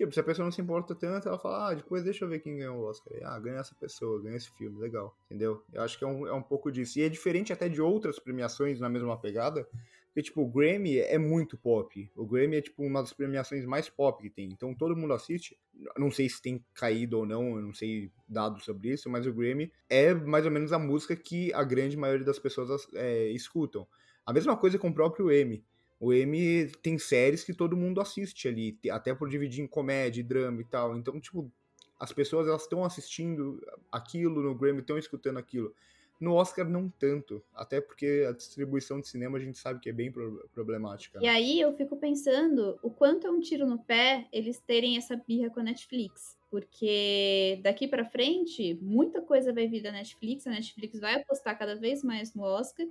Tipo, 0.00 0.14
se 0.14 0.20
a 0.20 0.22
pessoa 0.22 0.46
não 0.46 0.50
se 0.50 0.62
importa 0.62 0.94
tanto, 0.94 1.28
ela 1.28 1.38
fala, 1.38 1.68
ah, 1.68 1.74
depois 1.74 2.02
deixa 2.02 2.24
eu 2.24 2.28
ver 2.30 2.38
quem 2.38 2.56
ganhou 2.56 2.78
o 2.78 2.84
Oscar. 2.84 3.12
Ah, 3.22 3.38
ganha 3.38 3.58
essa 3.58 3.74
pessoa, 3.74 4.18
ganha 4.22 4.34
esse 4.34 4.50
filme, 4.52 4.80
legal, 4.80 5.14
entendeu? 5.26 5.62
Eu 5.70 5.82
acho 5.82 5.98
que 5.98 6.04
é 6.04 6.06
um, 6.06 6.26
é 6.26 6.32
um 6.32 6.40
pouco 6.40 6.72
disso. 6.72 6.98
E 6.98 7.02
é 7.02 7.08
diferente 7.10 7.52
até 7.52 7.68
de 7.68 7.82
outras 7.82 8.18
premiações 8.18 8.80
na 8.80 8.88
mesma 8.88 9.20
pegada, 9.20 9.68
porque, 10.06 10.22
tipo, 10.22 10.40
o 10.40 10.50
Grammy 10.50 10.96
é 10.96 11.18
muito 11.18 11.58
pop. 11.58 12.10
O 12.16 12.24
Grammy 12.24 12.56
é, 12.56 12.62
tipo, 12.62 12.82
uma 12.82 13.02
das 13.02 13.12
premiações 13.12 13.66
mais 13.66 13.90
pop 13.90 14.22
que 14.22 14.30
tem. 14.30 14.46
Então, 14.46 14.74
todo 14.74 14.96
mundo 14.96 15.12
assiste. 15.12 15.54
Não 15.98 16.10
sei 16.10 16.30
se 16.30 16.40
tem 16.40 16.64
caído 16.72 17.18
ou 17.18 17.26
não, 17.26 17.56
eu 17.56 17.62
não 17.62 17.74
sei 17.74 18.10
dados 18.26 18.64
sobre 18.64 18.92
isso, 18.92 19.10
mas 19.10 19.26
o 19.26 19.34
Grammy 19.34 19.70
é 19.86 20.14
mais 20.14 20.46
ou 20.46 20.50
menos 20.50 20.72
a 20.72 20.78
música 20.78 21.14
que 21.14 21.52
a 21.52 21.62
grande 21.62 21.94
maioria 21.94 22.24
das 22.24 22.38
pessoas 22.38 22.88
é, 22.94 23.28
escutam. 23.32 23.86
A 24.24 24.32
mesma 24.32 24.56
coisa 24.56 24.78
com 24.78 24.88
o 24.88 24.94
próprio 24.94 25.30
Emmy. 25.30 25.62
O 26.00 26.14
M 26.14 26.66
tem 26.82 26.98
séries 26.98 27.44
que 27.44 27.52
todo 27.52 27.76
mundo 27.76 28.00
assiste 28.00 28.48
ali, 28.48 28.78
até 28.90 29.14
por 29.14 29.28
dividir 29.28 29.62
em 29.62 29.66
comédia, 29.66 30.24
drama 30.24 30.62
e 30.62 30.64
tal. 30.64 30.96
Então, 30.96 31.20
tipo, 31.20 31.52
as 31.98 32.10
pessoas 32.10 32.48
elas 32.48 32.62
estão 32.62 32.82
assistindo 32.82 33.62
aquilo 33.92 34.42
no 34.42 34.54
Grammy, 34.54 34.80
estão 34.80 34.96
escutando 34.96 35.36
aquilo. 35.36 35.74
No 36.18 36.34
Oscar, 36.34 36.68
não 36.68 36.88
tanto. 36.88 37.42
Até 37.54 37.80
porque 37.80 38.26
a 38.28 38.32
distribuição 38.32 39.00
de 39.00 39.08
cinema 39.08 39.36
a 39.36 39.40
gente 39.40 39.58
sabe 39.58 39.80
que 39.80 39.90
é 39.90 39.92
bem 39.92 40.10
problemática. 40.54 41.18
E 41.22 41.28
aí 41.28 41.60
eu 41.60 41.74
fico 41.76 41.96
pensando 41.96 42.78
o 42.82 42.90
quanto 42.90 43.26
é 43.26 43.30
um 43.30 43.40
tiro 43.40 43.66
no 43.66 43.78
pé 43.78 44.26
eles 44.32 44.58
terem 44.58 44.96
essa 44.96 45.16
birra 45.16 45.50
com 45.50 45.60
a 45.60 45.62
Netflix. 45.62 46.38
Porque 46.50 47.60
daqui 47.62 47.86
para 47.86 48.04
frente, 48.04 48.78
muita 48.82 49.22
coisa 49.22 49.52
vai 49.52 49.66
vir 49.66 49.82
da 49.82 49.92
Netflix. 49.92 50.46
A 50.46 50.50
Netflix 50.50 50.98
vai 50.98 51.14
apostar 51.14 51.58
cada 51.58 51.76
vez 51.76 52.02
mais 52.02 52.34
no 52.34 52.42
Oscar. 52.42 52.86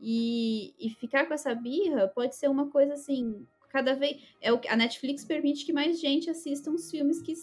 E, 0.00 0.74
e 0.78 0.90
ficar 0.90 1.26
com 1.26 1.34
essa 1.34 1.54
birra 1.54 2.08
pode 2.08 2.36
ser 2.36 2.48
uma 2.48 2.70
coisa 2.70 2.94
assim, 2.94 3.46
cada 3.68 3.94
vez. 3.94 4.22
É 4.40 4.52
o, 4.52 4.60
a 4.68 4.76
Netflix 4.76 5.24
permite 5.24 5.64
que 5.64 5.72
mais 5.72 6.00
gente 6.00 6.30
assista 6.30 6.70
os 6.70 6.90
filmes 6.90 7.20
que 7.20 7.34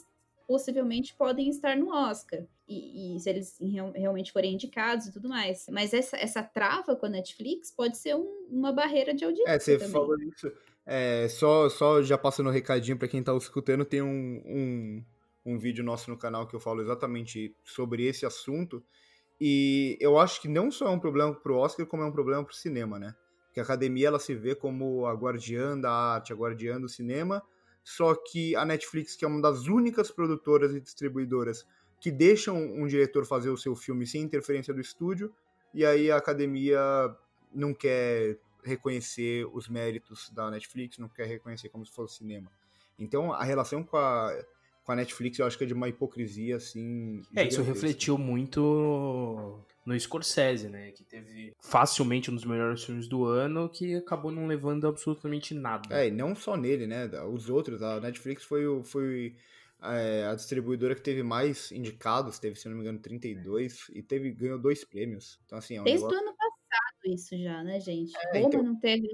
possivelmente 0.47 1.13
podem 1.15 1.49
estar 1.49 1.75
no 1.75 1.93
Oscar. 1.93 2.43
E, 2.67 3.15
e 3.15 3.19
se 3.19 3.29
eles 3.29 3.59
realmente 3.93 4.31
forem 4.31 4.53
indicados 4.53 5.07
e 5.07 5.13
tudo 5.13 5.29
mais. 5.29 5.67
Mas 5.69 5.93
essa, 5.93 6.17
essa 6.17 6.41
trava 6.41 6.95
com 6.95 7.05
a 7.05 7.09
Netflix 7.09 7.71
pode 7.71 7.97
ser 7.97 8.15
um, 8.15 8.47
uma 8.49 8.71
barreira 8.71 9.13
de 9.13 9.23
audiência. 9.23 9.51
É, 9.51 9.59
você 9.59 9.77
também. 9.77 9.91
falou 9.91 10.17
isso. 10.19 10.51
É, 10.85 11.27
só, 11.27 11.69
só 11.69 12.01
já 12.01 12.17
passando 12.17 12.49
um 12.49 12.53
recadinho 12.53 12.97
para 12.97 13.07
quem 13.07 13.23
tá 13.23 13.35
escutando, 13.35 13.83
tem 13.83 14.01
um, 14.01 14.41
um, 14.45 15.05
um 15.45 15.57
vídeo 15.57 15.83
nosso 15.83 16.09
no 16.11 16.17
canal 16.17 16.47
que 16.47 16.55
eu 16.55 16.59
falo 16.59 16.81
exatamente 16.81 17.55
sobre 17.63 18.05
esse 18.05 18.25
assunto. 18.25 18.83
E 19.39 19.97
eu 19.99 20.17
acho 20.17 20.41
que 20.41 20.47
não 20.47 20.71
só 20.71 20.87
é 20.87 20.89
um 20.89 20.99
problema 20.99 21.33
pro 21.33 21.57
Oscar, 21.57 21.85
como 21.85 22.03
é 22.03 22.05
um 22.05 22.11
problema 22.11 22.43
pro 22.43 22.55
cinema, 22.55 22.97
né? 22.97 23.15
Que 23.53 23.59
a 23.59 23.63
academia 23.63 24.07
ela 24.07 24.19
se 24.19 24.33
vê 24.33 24.55
como 24.55 25.05
a 25.05 25.13
guardiã 25.13 25.77
da 25.77 25.91
arte, 25.91 26.31
a 26.31 26.35
guardiã 26.35 26.79
do 26.79 26.87
cinema, 26.87 27.43
só 27.83 28.15
que 28.15 28.55
a 28.55 28.65
Netflix, 28.65 29.15
que 29.15 29.25
é 29.25 29.27
uma 29.27 29.41
das 29.41 29.67
únicas 29.67 30.09
produtoras 30.09 30.73
e 30.73 30.81
distribuidoras 30.81 31.65
que 31.99 32.11
deixam 32.11 32.57
um 32.57 32.87
diretor 32.87 33.25
fazer 33.25 33.49
o 33.49 33.57
seu 33.57 33.75
filme 33.75 34.05
sem 34.05 34.21
interferência 34.21 34.73
do 34.73 34.81
estúdio, 34.81 35.33
e 35.73 35.85
aí 35.85 36.09
a 36.11 36.17
academia 36.17 36.79
não 37.53 37.73
quer 37.73 38.37
reconhecer 38.63 39.45
os 39.53 39.69
méritos 39.69 40.29
da 40.31 40.49
Netflix, 40.49 40.97
não 40.97 41.07
quer 41.07 41.27
reconhecer 41.27 41.69
como 41.69 41.85
se 41.85 41.91
fosse 41.91 42.17
cinema. 42.17 42.51
Então 42.97 43.31
a 43.31 43.43
relação 43.43 43.83
com 43.83 43.97
a 43.97 44.33
com 44.85 44.91
a 44.91 44.95
Netflix, 44.95 45.39
eu 45.39 45.47
acho 45.47 45.57
que 45.57 45.63
é 45.63 45.67
de 45.67 45.73
uma 45.73 45.89
hipocrisia, 45.89 46.57
assim. 46.57 47.21
É, 47.35 47.47
isso 47.47 47.63
refletiu 47.63 48.17
muito 48.19 49.59
no 49.83 49.99
Scorsese, 49.99 50.69
né? 50.69 50.91
Que 50.91 51.03
teve 51.03 51.53
facilmente 51.59 52.29
um 52.29 52.35
dos 52.35 52.45
melhores 52.45 52.83
filmes 52.83 53.07
do 53.07 53.25
ano 53.25 53.67
que 53.67 53.95
acabou 53.95 54.31
não 54.31 54.45
levando 54.45 54.87
absolutamente 54.87 55.55
nada. 55.55 56.01
É, 56.03 56.07
e 56.07 56.11
não 56.11 56.35
só 56.35 56.55
nele, 56.55 56.85
né? 56.85 57.09
Os 57.23 57.49
outros, 57.49 57.81
a 57.81 57.99
Netflix 57.99 58.43
foi, 58.43 58.63
foi 58.83 59.35
é, 59.81 60.27
a 60.27 60.35
distribuidora 60.35 60.93
que 60.93 61.01
teve 61.01 61.23
mais 61.23 61.71
indicados, 61.71 62.37
teve, 62.37 62.55
se 62.55 62.69
não 62.69 62.75
me 62.75 62.81
engano, 62.81 62.99
32, 62.99 63.87
e 63.91 64.03
teve, 64.03 64.31
ganhou 64.31 64.59
dois 64.59 64.83
prêmios. 64.83 65.39
Então, 65.45 65.57
assim, 65.57 65.77
é 65.77 65.81
um 65.81 65.83
Desde 65.83 66.05
o 66.05 66.07
negócio... 66.07 66.27
ano 66.27 66.37
passado 66.37 67.13
isso 67.13 67.37
já, 67.37 67.63
né, 67.63 67.79
gente? 67.79 68.13
É, 68.15 68.37
Roma 68.37 68.47
então... 68.47 68.63
não 68.63 68.79
teve 68.79 69.07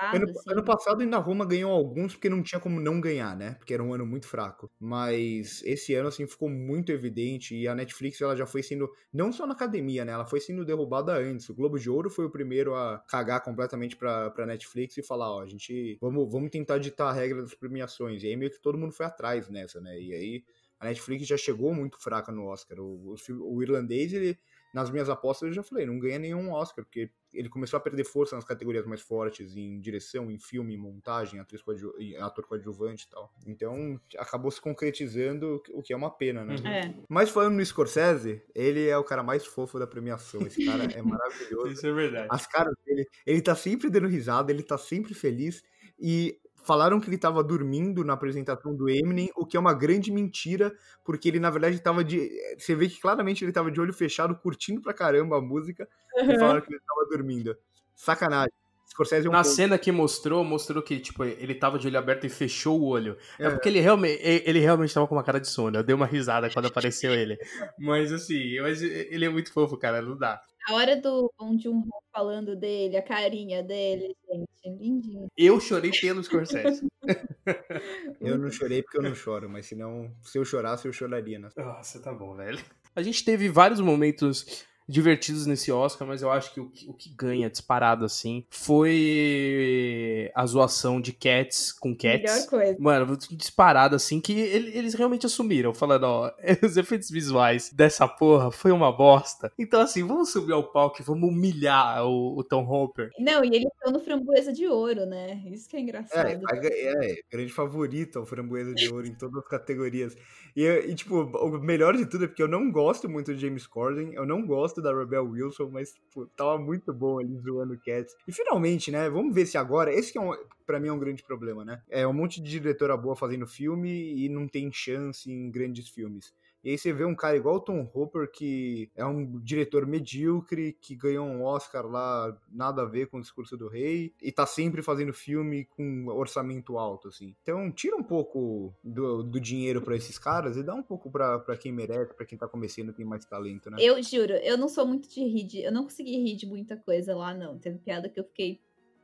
ano, 0.00 0.30
assim. 0.30 0.50
ano, 0.50 0.64
passado 0.64 1.00
ainda 1.00 1.18
Roma 1.18 1.44
ganhou 1.44 1.72
alguns 1.72 2.14
porque 2.14 2.28
não 2.28 2.42
tinha 2.42 2.60
como 2.60 2.80
não 2.80 3.00
ganhar, 3.00 3.36
né? 3.36 3.54
Porque 3.54 3.74
era 3.74 3.82
um 3.82 3.92
ano 3.92 4.06
muito 4.06 4.26
fraco. 4.26 4.70
Mas 4.78 5.62
esse 5.64 5.94
ano, 5.94 6.08
assim, 6.08 6.26
ficou 6.26 6.48
muito 6.48 6.92
evidente 6.92 7.54
e 7.54 7.66
a 7.66 7.74
Netflix, 7.74 8.20
ela 8.20 8.36
já 8.36 8.46
foi 8.46 8.62
sendo, 8.62 8.88
não 9.12 9.32
só 9.32 9.46
na 9.46 9.54
academia, 9.54 10.04
né? 10.04 10.12
Ela 10.12 10.26
foi 10.26 10.40
sendo 10.40 10.64
derrubada 10.64 11.12
antes. 11.12 11.48
O 11.48 11.54
Globo 11.54 11.78
de 11.78 11.90
Ouro 11.90 12.10
foi 12.10 12.24
o 12.26 12.30
primeiro 12.30 12.74
a 12.74 12.98
cagar 13.08 13.42
completamente 13.42 13.96
pra, 13.96 14.30
pra 14.30 14.46
Netflix 14.46 14.96
e 14.96 15.02
falar, 15.02 15.30
ó, 15.30 15.42
a 15.42 15.46
gente, 15.46 15.98
vamos, 16.00 16.30
vamos 16.30 16.50
tentar 16.50 16.78
ditar 16.78 17.08
a 17.08 17.12
regra 17.12 17.42
das 17.42 17.54
premiações. 17.54 18.22
E 18.22 18.26
aí 18.26 18.36
meio 18.36 18.50
que 18.50 18.60
todo 18.60 18.78
mundo 18.78 18.92
foi 18.92 19.06
atrás 19.06 19.48
nessa, 19.48 19.80
né? 19.80 20.00
E 20.00 20.14
aí 20.14 20.44
a 20.80 20.86
Netflix 20.86 21.26
já 21.26 21.36
chegou 21.36 21.74
muito 21.74 22.00
fraca 22.00 22.30
no 22.30 22.46
Oscar. 22.46 22.78
O, 22.78 23.14
o, 23.14 23.56
o 23.56 23.62
irlandês, 23.62 24.12
ele 24.12 24.38
nas 24.72 24.90
minhas 24.90 25.08
apostas 25.08 25.48
eu 25.48 25.54
já 25.54 25.62
falei, 25.62 25.86
não 25.86 25.98
ganha 25.98 26.18
nenhum 26.18 26.52
Oscar, 26.52 26.84
porque 26.84 27.10
ele 27.32 27.48
começou 27.48 27.76
a 27.76 27.80
perder 27.80 28.04
força 28.04 28.34
nas 28.34 28.44
categorias 28.44 28.86
mais 28.86 29.00
fortes, 29.00 29.56
em 29.56 29.80
direção, 29.80 30.30
em 30.30 30.38
filme, 30.38 30.74
em 30.74 30.78
montagem, 30.78 31.40
atriz 31.40 31.62
coadju 31.62 31.92
ator 32.20 32.46
coadjuvante 32.46 33.04
e 33.04 33.08
tal. 33.08 33.32
Então, 33.46 34.00
acabou 34.16 34.50
se 34.50 34.60
concretizando, 34.60 35.62
o 35.72 35.82
que 35.82 35.92
é 35.92 35.96
uma 35.96 36.10
pena, 36.10 36.44
né? 36.44 36.56
Uhum. 36.56 36.66
É. 36.66 36.94
Mas 37.08 37.30
falando 37.30 37.54
no 37.54 37.64
Scorsese, 37.64 38.42
ele 38.54 38.88
é 38.88 38.96
o 38.96 39.04
cara 39.04 39.22
mais 39.22 39.44
fofo 39.46 39.78
da 39.78 39.86
premiação. 39.86 40.46
Esse 40.46 40.64
cara 40.64 40.84
é 40.84 41.02
maravilhoso. 41.02 41.68
Isso 41.72 41.86
é 41.86 41.92
verdade. 41.92 42.28
As 42.30 42.46
caras 42.46 42.74
dele, 42.84 43.06
ele 43.26 43.42
tá 43.42 43.54
sempre 43.54 43.90
dando 43.90 44.08
risada, 44.08 44.50
ele 44.50 44.62
tá 44.62 44.78
sempre 44.78 45.14
feliz. 45.14 45.62
E 45.98 46.38
Falaram 46.62 47.00
que 47.00 47.08
ele 47.08 47.16
estava 47.16 47.42
dormindo 47.42 48.04
na 48.04 48.12
apresentação 48.12 48.74
do 48.74 48.88
Eminem, 48.88 49.30
o 49.34 49.46
que 49.46 49.56
é 49.56 49.60
uma 49.60 49.72
grande 49.72 50.12
mentira, 50.12 50.72
porque 51.04 51.28
ele 51.28 51.40
na 51.40 51.50
verdade 51.50 51.76
estava 51.76 52.04
de. 52.04 52.30
Você 52.58 52.74
vê 52.74 52.88
que 52.88 53.00
claramente 53.00 53.42
ele 53.42 53.50
estava 53.50 53.70
de 53.70 53.80
olho 53.80 53.92
fechado, 53.92 54.34
curtindo 54.34 54.82
pra 54.82 54.92
caramba 54.92 55.38
a 55.38 55.40
música, 55.40 55.88
uhum. 56.16 56.30
e 56.30 56.38
falaram 56.38 56.60
que 56.60 56.68
ele 56.68 56.78
estava 56.78 57.06
dormindo. 57.08 57.56
Sacanagem. 57.94 58.52
Scorsese 58.90 59.26
é 59.26 59.30
um 59.30 59.32
Na 59.32 59.42
ponto. 59.42 59.54
cena 59.54 59.78
que 59.78 59.92
mostrou, 59.92 60.42
mostrou 60.42 60.82
que, 60.82 60.98
tipo, 60.98 61.22
ele 61.24 61.54
tava 61.54 61.78
de 61.78 61.86
olho 61.86 61.98
aberto 61.98 62.24
e 62.24 62.28
fechou 62.28 62.80
o 62.80 62.86
olho. 62.86 63.16
É, 63.38 63.46
é 63.46 63.50
porque 63.50 63.68
ele 63.68 63.80
realmente, 63.80 64.18
ele 64.22 64.58
realmente 64.58 64.92
tava 64.92 65.06
com 65.06 65.14
uma 65.14 65.22
cara 65.22 65.38
de 65.38 65.48
sono. 65.48 65.76
Eu 65.76 65.84
dei 65.84 65.94
uma 65.94 66.06
risada 66.06 66.50
quando 66.50 66.66
apareceu 66.66 67.12
ele. 67.12 67.38
Mas 67.78 68.12
assim, 68.12 68.60
mas 68.60 68.82
ele 68.82 69.24
é 69.24 69.28
muito 69.28 69.52
fofo, 69.52 69.76
cara, 69.76 70.02
não 70.02 70.16
dá. 70.16 70.40
A 70.68 70.74
hora 70.74 71.00
do 71.00 71.32
Bong 71.38 71.58
joon 71.58 71.82
falando 72.12 72.54
dele, 72.54 72.98
a 72.98 73.02
carinha 73.02 73.62
dele, 73.62 74.14
gente, 74.30 74.78
lindinho. 74.78 75.26
Eu 75.34 75.58
chorei 75.58 75.90
pelo 75.90 76.22
Scorsese. 76.22 76.86
eu 78.20 78.36
não 78.36 78.50
chorei 78.50 78.82
porque 78.82 78.98
eu 78.98 79.02
não 79.02 79.14
choro, 79.14 79.48
mas 79.48 79.64
senão, 79.64 80.14
se 80.22 80.36
eu 80.36 80.44
chorasse, 80.44 80.86
eu 80.86 80.92
choraria. 80.92 81.38
Né? 81.38 81.48
Nossa, 81.56 81.98
tá 82.00 82.12
bom, 82.12 82.34
velho. 82.34 82.62
A 82.94 83.02
gente 83.02 83.24
teve 83.24 83.48
vários 83.48 83.80
momentos 83.80 84.66
divertidos 84.88 85.46
nesse 85.46 85.70
Oscar, 85.70 86.08
mas 86.08 86.22
eu 86.22 86.30
acho 86.30 86.52
que 86.54 86.60
o, 86.60 86.70
que 86.70 86.88
o 86.88 86.94
que 86.94 87.10
ganha 87.10 87.50
disparado 87.50 88.04
assim 88.04 88.44
foi 88.48 90.30
a 90.34 90.46
zoação 90.46 91.00
de 91.00 91.12
Cats 91.12 91.72
com 91.72 91.94
Cats. 91.94 92.22
Melhor 92.22 92.46
coisa. 92.46 92.76
Mano, 92.78 93.16
disparado 93.32 93.94
assim 93.94 94.20
que 94.20 94.32
eles 94.32 94.94
realmente 94.94 95.26
assumiram, 95.26 95.74
falando, 95.74 96.04
ó, 96.04 96.32
os 96.64 96.76
efeitos 96.76 97.10
visuais 97.10 97.70
dessa 97.70 98.08
porra 98.08 98.50
foi 98.50 98.72
uma 98.72 98.90
bosta. 98.90 99.52
Então 99.58 99.80
assim, 99.80 100.06
vamos 100.06 100.30
subir 100.30 100.52
ao 100.52 100.72
palco 100.72 101.00
e 101.00 101.04
vamos 101.04 101.28
humilhar 101.28 102.06
o, 102.06 102.38
o 102.38 102.44
Tom 102.44 102.64
Hopper. 102.66 103.10
Não, 103.18 103.44
e 103.44 103.48
eles 103.48 103.70
estão 103.74 103.92
no 103.92 104.00
Framboesa 104.00 104.52
de 104.52 104.66
Ouro, 104.66 105.04
né? 105.04 105.42
Isso 105.46 105.68
que 105.68 105.76
é 105.76 105.80
engraçado. 105.80 106.26
É, 106.26 106.68
é, 106.68 107.12
é 107.12 107.16
grande 107.30 107.52
favorito 107.52 108.20
o 108.20 108.26
Framboesa 108.26 108.74
de 108.74 108.88
Ouro 108.92 109.06
em 109.06 109.14
todas 109.14 109.42
as 109.42 109.48
categorias. 109.48 110.16
E, 110.56 110.66
e, 110.66 110.94
tipo, 110.94 111.20
o 111.20 111.58
melhor 111.60 111.96
de 111.96 112.06
tudo 112.06 112.24
é 112.24 112.26
porque 112.26 112.42
eu 112.42 112.48
não 112.48 112.70
gosto 112.70 113.08
muito 113.08 113.34
de 113.34 113.40
James 113.40 113.66
Corden, 113.66 114.12
eu 114.14 114.26
não 114.26 114.44
gosto 114.44 114.77
da 114.82 114.96
Rebel 114.96 115.24
Wilson, 115.24 115.70
mas 115.72 115.94
pô, 116.12 116.26
tava 116.36 116.58
muito 116.58 116.92
bom 116.92 117.18
ali 117.18 117.36
zoando 117.38 117.74
o 117.74 117.78
Cats. 117.78 118.14
E 118.26 118.32
finalmente, 118.32 118.90
né, 118.90 119.08
vamos 119.08 119.34
ver 119.34 119.46
se 119.46 119.58
agora, 119.58 119.92
esse 119.92 120.12
que 120.12 120.18
é 120.18 120.20
um, 120.20 120.32
pra 120.66 120.80
mim 120.80 120.88
é 120.88 120.92
um 120.92 120.98
grande 120.98 121.22
problema, 121.22 121.64
né? 121.64 121.82
É 121.88 122.06
um 122.06 122.12
monte 122.12 122.40
de 122.40 122.50
diretora 122.50 122.96
boa 122.96 123.16
fazendo 123.16 123.46
filme 123.46 124.14
e 124.24 124.28
não 124.28 124.46
tem 124.46 124.70
chance 124.72 125.30
em 125.30 125.50
grandes 125.50 125.88
filmes. 125.88 126.32
E 126.62 126.70
aí 126.70 126.78
você 126.78 126.92
vê 126.92 127.04
um 127.04 127.14
cara 127.14 127.36
igual 127.36 127.56
o 127.56 127.60
Tom 127.60 127.88
Hopper, 127.94 128.30
que 128.30 128.90
é 128.96 129.04
um 129.04 129.38
diretor 129.40 129.86
medíocre, 129.86 130.76
que 130.80 130.94
ganhou 130.94 131.26
um 131.26 131.42
Oscar 131.42 131.86
lá, 131.86 132.36
nada 132.50 132.82
a 132.82 132.86
ver 132.86 133.06
com 133.06 133.18
o 133.18 133.20
discurso 133.20 133.56
do 133.56 133.68
rei, 133.68 134.12
e 134.20 134.32
tá 134.32 134.44
sempre 134.46 134.82
fazendo 134.82 135.12
filme 135.12 135.64
com 135.64 136.06
orçamento 136.08 136.78
alto, 136.78 137.08
assim. 137.08 137.34
Então, 137.42 137.70
tira 137.70 137.96
um 137.96 138.02
pouco 138.02 138.74
do, 138.82 139.22
do 139.22 139.40
dinheiro 139.40 139.80
para 139.82 139.96
esses 139.96 140.18
caras 140.18 140.56
e 140.56 140.62
dá 140.62 140.74
um 140.74 140.82
pouco 140.82 141.10
para 141.10 141.56
quem 141.56 141.72
merece, 141.72 142.14
para 142.14 142.26
quem 142.26 142.38
tá 142.38 142.48
começando 142.48 142.92
tem 142.92 143.04
mais 143.04 143.24
talento, 143.24 143.70
né? 143.70 143.76
Eu 143.80 144.02
juro, 144.02 144.32
eu 144.34 144.56
não 144.56 144.68
sou 144.68 144.86
muito 144.86 145.08
de 145.08 145.20
rir, 145.20 145.44
de, 145.44 145.62
eu 145.62 145.72
não 145.72 145.84
consegui 145.84 146.16
rir 146.16 146.36
de 146.36 146.46
muita 146.46 146.76
coisa 146.76 147.14
lá, 147.14 147.34
não. 147.34 147.58
Teve 147.58 147.78
piada 147.78 148.08
que 148.08 148.18
eu 148.18 148.24
fiquei 148.24 148.60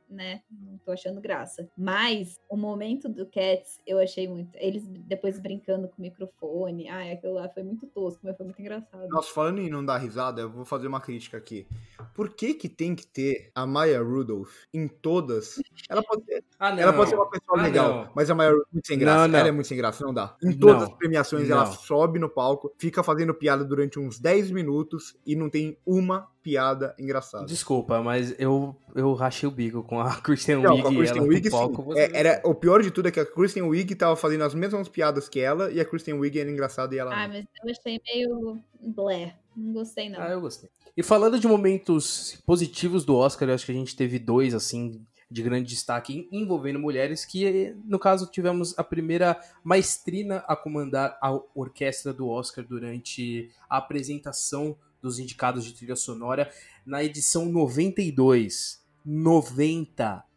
né? 0.09 0.41
Não 0.49 0.77
tô 0.77 0.91
achando 0.91 1.21
graça. 1.21 1.69
Mas 1.77 2.39
o 2.49 2.57
momento 2.57 3.09
do 3.09 3.25
Cats 3.25 3.79
eu 3.85 3.99
achei 3.99 4.27
muito. 4.27 4.55
Eles 4.55 4.87
depois 4.87 5.39
brincando 5.39 5.87
com 5.87 5.97
o 5.97 6.01
microfone. 6.01 6.89
Ai, 6.89 7.11
aquilo 7.11 7.33
lá 7.33 7.49
foi 7.49 7.63
muito 7.63 7.87
tosco, 7.87 8.21
mas 8.23 8.35
foi 8.35 8.45
muito 8.45 8.61
engraçado. 8.61 9.07
Nossa, 9.09 9.33
falando 9.33 9.59
em 9.59 9.69
não 9.69 9.85
dar 9.85 9.97
risada, 9.97 10.41
eu 10.41 10.51
vou 10.51 10.65
fazer 10.65 10.87
uma 10.87 11.01
crítica 11.01 11.37
aqui. 11.37 11.67
Por 12.13 12.33
que 12.33 12.53
que 12.53 12.69
tem 12.69 12.95
que 12.95 13.05
ter 13.05 13.51
a 13.53 13.65
Maya 13.65 14.01
Rudolph 14.01 14.63
em 14.73 14.87
todas? 14.87 15.61
Ela 15.89 16.03
pode 16.03 16.23
ah, 16.65 16.81
ela 16.81 16.93
pode 16.93 17.09
ser 17.09 17.15
uma 17.15 17.29
pessoa 17.29 17.59
ah, 17.59 17.63
legal, 17.63 17.89
não. 17.89 18.09
mas 18.15 18.29
a 18.29 18.35
Maya 18.35 18.51
Rudolph 18.51 18.67
é 18.67 18.73
muito 18.73 18.87
sem 18.87 18.99
graça. 18.99 19.19
Não, 19.19 19.27
não. 19.27 19.39
Ela 19.39 19.47
é 19.47 19.51
muito 19.51 19.67
sem 19.67 19.77
graça, 19.77 20.05
não 20.05 20.13
dá. 20.13 20.35
Em 20.43 20.53
todas 20.53 20.83
as 20.83 20.89
premiações, 20.89 21.49
ela 21.49 21.65
sobe 21.65 22.19
no 22.19 22.29
palco, 22.29 22.73
fica 22.77 23.03
fazendo 23.03 23.33
piada 23.33 23.63
durante 23.63 23.99
uns 23.99 24.19
10 24.19 24.51
minutos 24.51 25.15
e 25.25 25.35
não 25.35 25.49
tem 25.49 25.77
uma 25.85 26.27
piada 26.41 26.93
engraçada. 26.99 27.45
Desculpa, 27.45 28.03
mas 28.03 28.35
eu, 28.39 28.75
eu 28.93 29.13
rachei 29.13 29.49
o 29.49 29.51
bico 29.51 29.81
com 29.83 29.99
a 29.99 30.15
Kristen 30.21 30.57
Wiig. 30.57 30.81
Com 30.83 30.87
a 30.87 30.93
Kristen 30.93 31.21
Wiig, 31.21 31.49
palco, 31.49 31.97
é, 31.97 32.11
era, 32.13 32.41
o 32.43 32.53
pior 32.53 32.83
de 32.83 32.91
tudo 32.91 33.07
é 33.07 33.11
que 33.11 33.19
a 33.19 33.25
Kristen 33.25 33.63
Wiig 33.63 33.95
tava 33.95 34.15
fazendo 34.15 34.43
as 34.43 34.53
mesmas 34.53 34.87
piadas 34.87 35.27
que 35.27 35.39
ela 35.39 35.71
e 35.71 35.79
a 35.79 35.85
Kristen 35.85 36.13
Wiig 36.13 36.39
era 36.39 36.49
engraçada 36.49 36.93
e 36.93 36.99
ela 36.99 37.11
Ah, 37.11 37.27
mas 37.27 37.45
eu 37.63 37.71
achei 37.71 37.99
meio 38.13 38.59
blé. 38.79 39.35
Não 39.55 39.73
gostei, 39.73 40.09
não. 40.09 40.21
Ah, 40.21 40.29
eu 40.29 40.41
gostei. 40.41 40.69
E 40.97 41.01
falando 41.01 41.39
de 41.39 41.47
momentos 41.47 42.41
positivos 42.45 43.03
do 43.03 43.15
Oscar, 43.15 43.49
eu 43.49 43.55
acho 43.55 43.65
que 43.65 43.71
a 43.71 43.75
gente 43.75 43.95
teve 43.95 44.19
dois, 44.19 44.53
assim, 44.53 45.01
de 45.35 45.43
grande 45.43 45.67
destaque 45.67 46.29
envolvendo 46.31 46.79
mulheres, 46.79 47.25
que 47.25 47.75
no 47.83 47.99
caso 47.99 48.31
tivemos 48.31 48.73
a 48.79 48.83
primeira 48.85 49.37
maestrina 49.65 50.37
a 50.47 50.55
comandar 50.55 51.17
a 51.21 51.37
orquestra 51.53 52.13
do 52.13 52.29
Oscar 52.29 52.65
durante 52.65 53.51
a 53.69 53.75
apresentação 53.75 54.77
dos 55.01 55.19
indicados 55.19 55.65
de 55.65 55.73
trilha 55.73 55.97
sonora 55.97 56.49
na 56.85 57.03
edição 57.03 57.45
92. 57.47 58.81
92. 59.05 60.34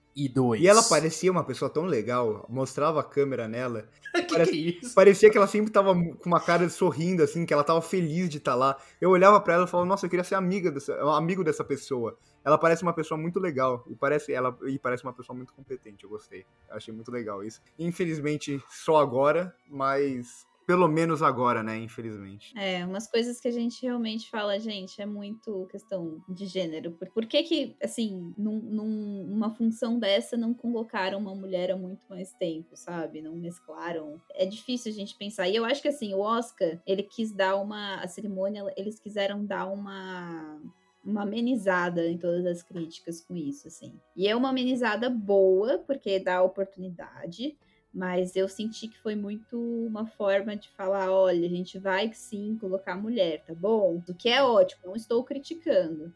E 0.61 0.67
ela 0.67 0.83
parecia 0.83 1.31
uma 1.31 1.45
pessoa 1.45 1.71
tão 1.71 1.85
legal, 1.85 2.45
mostrava 2.49 3.01
a 3.01 3.05
câmera 3.05 3.47
nela. 3.47 3.89
que 4.13 4.23
parecia, 4.23 4.53
que 4.53 4.59
é 4.59 4.81
isso? 4.81 4.95
Parecia 4.95 5.31
que 5.31 5.37
ela 5.37 5.47
sempre 5.47 5.71
tava 5.71 5.95
com 5.95 6.27
uma 6.27 6.41
cara 6.41 6.69
sorrindo, 6.69 7.23
assim, 7.23 7.47
que 7.47 7.53
ela 7.53 7.63
tava 7.63 7.81
feliz 7.81 8.29
de 8.29 8.39
estar 8.39 8.53
tá 8.53 8.57
lá. 8.57 8.77
Eu 9.01 9.11
olhava 9.11 9.41
para 9.41 9.55
ela 9.55 9.65
e 9.65 9.69
falava, 9.69 9.89
nossa, 9.89 10.07
eu 10.07 10.11
queria 10.11 10.25
ser 10.25 10.35
amiga 10.35 10.73
dessa, 10.73 10.95
amigo 11.17 11.45
dessa 11.45 11.63
pessoa. 11.63 12.19
Ela 12.45 12.59
parece 12.59 12.83
uma 12.83 12.93
pessoa 12.93 13.17
muito 13.19 13.39
legal 13.39 13.85
e 13.89 13.95
parece 13.95 14.33
ela 14.33 14.57
e 14.67 14.79
parece 14.79 15.05
uma 15.05 15.13
pessoa 15.13 15.37
muito 15.37 15.53
competente. 15.53 16.03
Eu 16.03 16.11
gostei, 16.11 16.47
eu 16.69 16.77
achei 16.77 16.93
muito 16.93 17.13
legal 17.13 17.45
isso. 17.45 17.61
Infelizmente 17.79 18.61
só 18.69 18.97
agora, 18.97 19.55
mas 19.69 20.48
pelo 20.69 20.87
menos 20.87 21.23
agora, 21.23 21.63
né? 21.63 21.79
Infelizmente. 21.79 22.53
É, 22.55 22.85
umas 22.85 23.11
coisas 23.11 23.41
que 23.41 23.49
a 23.49 23.51
gente 23.51 23.81
realmente 23.81 24.29
fala, 24.29 24.61
gente, 24.61 25.01
é 25.01 25.07
muito 25.07 25.67
questão 25.71 26.23
de 26.29 26.45
gênero. 26.45 26.93
Por, 26.93 27.09
por 27.09 27.25
que 27.25 27.43
que, 27.43 27.77
assim, 27.83 28.35
num, 28.37 28.61
num, 28.61 29.25
numa 29.29 29.49
função 29.49 29.99
dessa 29.99 30.37
não 30.37 30.53
convocaram 30.53 31.19
uma 31.19 31.35
mulher 31.35 31.71
há 31.71 31.77
muito 31.77 32.03
mais 32.07 32.35
tempo, 32.35 32.77
sabe? 32.77 33.23
Não 33.23 33.35
mesclaram. 33.35 34.21
É 34.35 34.45
difícil 34.45 34.93
a 34.93 34.95
gente 34.95 35.17
pensar. 35.17 35.49
E 35.49 35.57
eu 35.57 35.65
acho 35.65 35.81
que, 35.81 35.89
assim, 35.89 36.13
o 36.13 36.21
Oscar, 36.21 36.79
ele 36.87 37.03
quis 37.03 37.33
dar 37.33 37.57
uma... 37.57 38.03
A 38.03 38.07
cerimônia, 38.07 38.63
eles 38.77 39.01
quiseram 39.01 39.47
dar 39.47 39.65
uma 39.69 40.61
uma 41.03 41.23
amenizada 41.23 42.07
em 42.07 42.19
todas 42.19 42.45
as 42.45 42.63
críticas 42.63 43.23
com 43.23 43.35
isso, 43.35 43.69
assim. 43.69 43.99
E 44.15 44.29
é 44.29 44.37
uma 44.37 44.51
amenizada 44.51 45.09
boa, 45.09 45.79
porque 45.79 46.19
dá 46.19 46.43
oportunidade, 46.43 47.57
mas 47.93 48.37
eu 48.37 48.49
senti 48.49 48.89
que 48.89 48.99
foi 48.99 49.15
muito 49.15 49.59
uma 49.59 50.07
forma 50.07 50.55
de 50.57 50.69
falar: 50.71 51.11
olha, 51.11 51.47
a 51.47 51.51
gente 51.51 51.79
vai 51.79 52.13
sim 52.13 52.57
colocar 52.61 52.97
mulher, 52.97 53.43
tá 53.47 53.55
bom? 53.55 54.03
O 54.09 54.15
que 54.15 54.29
é 54.29 54.43
ótimo, 54.43 54.83
não 54.87 54.97
estou 54.97 55.25
criticando. 55.25 56.13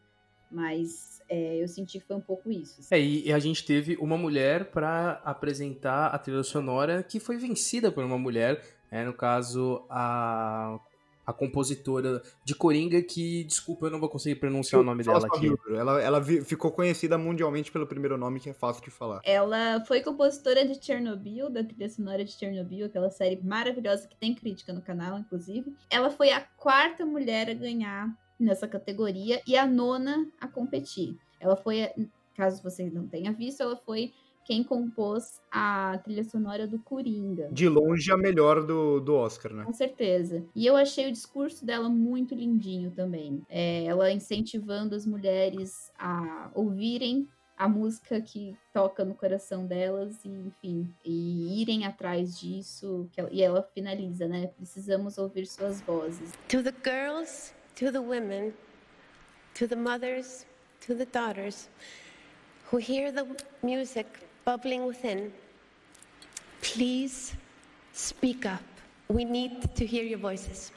Mas 0.51 1.19
é, 1.27 1.55
eu 1.55 1.67
senti 1.67 1.99
que 1.99 2.05
foi 2.05 2.15
um 2.15 2.21
pouco 2.21 2.51
isso. 2.51 2.79
Assim. 2.79 2.95
É, 2.95 2.99
e 3.01 3.33
a 3.33 3.39
gente 3.39 3.65
teve 3.65 3.97
uma 3.97 4.15
mulher 4.17 4.65
para 4.65 5.21
apresentar 5.25 6.07
a 6.07 6.19
trilha 6.19 6.43
sonora 6.43 7.01
que 7.01 7.19
foi 7.19 7.37
vencida 7.37 7.91
por 7.91 8.03
uma 8.03 8.19
mulher. 8.19 8.63
É, 8.91 9.03
no 9.03 9.13
caso, 9.13 9.83
a 9.89 10.79
a 11.25 11.31
compositora 11.31 12.21
de 12.43 12.55
Coringa, 12.55 13.01
que, 13.01 13.43
desculpa, 13.45 13.85
eu 13.85 13.91
não 13.91 13.99
vou 13.99 14.09
conseguir 14.09 14.35
pronunciar 14.35 14.81
o 14.81 14.83
nome 14.83 15.03
dela 15.03 15.25
aqui. 15.25 15.53
Ela, 15.69 16.01
ela 16.01 16.23
ficou 16.23 16.71
conhecida 16.71 17.17
mundialmente 17.17 17.71
pelo 17.71 17.87
primeiro 17.87 18.17
nome, 18.17 18.39
que 18.39 18.49
é 18.49 18.53
fácil 18.53 18.83
de 18.83 18.91
falar. 18.91 19.21
Ela 19.23 19.83
foi 19.85 20.01
compositora 20.01 20.65
de 20.65 20.83
Chernobyl, 20.83 21.49
da 21.49 21.63
trilha 21.63 21.89
sonora 21.89 22.23
de 22.23 22.31
Chernobyl, 22.31 22.85
aquela 22.85 23.09
série 23.09 23.39
maravilhosa 23.41 24.07
que 24.07 24.15
tem 24.15 24.35
crítica 24.35 24.73
no 24.73 24.81
canal, 24.81 25.17
inclusive. 25.17 25.73
Ela 25.89 26.09
foi 26.09 26.31
a 26.31 26.41
quarta 26.57 27.05
mulher 27.05 27.49
a 27.49 27.53
ganhar 27.53 28.09
nessa 28.39 28.67
categoria 28.67 29.41
e 29.47 29.55
a 29.55 29.65
nona 29.65 30.27
a 30.39 30.47
competir. 30.47 31.17
Ela 31.39 31.55
foi, 31.55 31.89
caso 32.35 32.61
você 32.61 32.89
não 32.89 33.07
tenha 33.07 33.31
visto, 33.31 33.61
ela 33.61 33.77
foi 33.77 34.11
quem 34.45 34.63
compôs 34.63 35.41
a 35.51 35.99
trilha 36.03 36.23
sonora 36.23 36.67
do 36.67 36.79
Coringa. 36.79 37.49
De 37.51 37.67
longe 37.67 38.11
a 38.11 38.17
melhor 38.17 38.65
do, 38.65 38.99
do 38.99 39.15
Oscar, 39.15 39.53
né? 39.53 39.63
Com 39.63 39.73
certeza. 39.73 40.43
E 40.55 40.65
eu 40.65 40.75
achei 40.75 41.07
o 41.07 41.11
discurso 41.11 41.65
dela 41.65 41.89
muito 41.89 42.35
lindinho 42.35 42.91
também. 42.91 43.41
É, 43.49 43.85
ela 43.85 44.11
incentivando 44.11 44.95
as 44.95 45.05
mulheres 45.05 45.91
a 45.97 46.51
ouvirem 46.53 47.27
a 47.55 47.69
música 47.69 48.19
que 48.19 48.57
toca 48.73 49.05
no 49.05 49.13
coração 49.13 49.65
delas 49.65 50.25
e, 50.25 50.27
enfim, 50.27 50.91
e 51.05 51.61
irem 51.61 51.85
atrás 51.85 52.37
disso. 52.37 53.07
Ela, 53.15 53.29
e 53.31 53.41
ela 53.41 53.63
finaliza, 53.73 54.27
né? 54.27 54.47
Precisamos 54.47 55.17
ouvir 55.17 55.45
suas 55.45 55.79
vozes. 55.81 56.33
To 56.49 56.63
the 56.63 56.73
girls, 56.83 57.53
to 57.75 57.91
the 57.91 57.99
women, 57.99 58.53
to 59.53 59.67
the 59.67 59.75
mothers, 59.75 60.45
to 60.85 60.95
the 60.95 61.05
daughters 61.05 61.69
who 62.71 62.79
hear 62.79 63.13
the 63.13 63.25
music 63.61 64.07
bubbling 64.45 64.85
within, 64.85 65.31
please 66.61 67.33
speak 67.93 68.45
up. 68.45 68.61
We 69.07 69.25
need 69.25 69.75
to 69.75 69.85
hear 69.85 70.03
your 70.03 70.19
voices. 70.19 70.71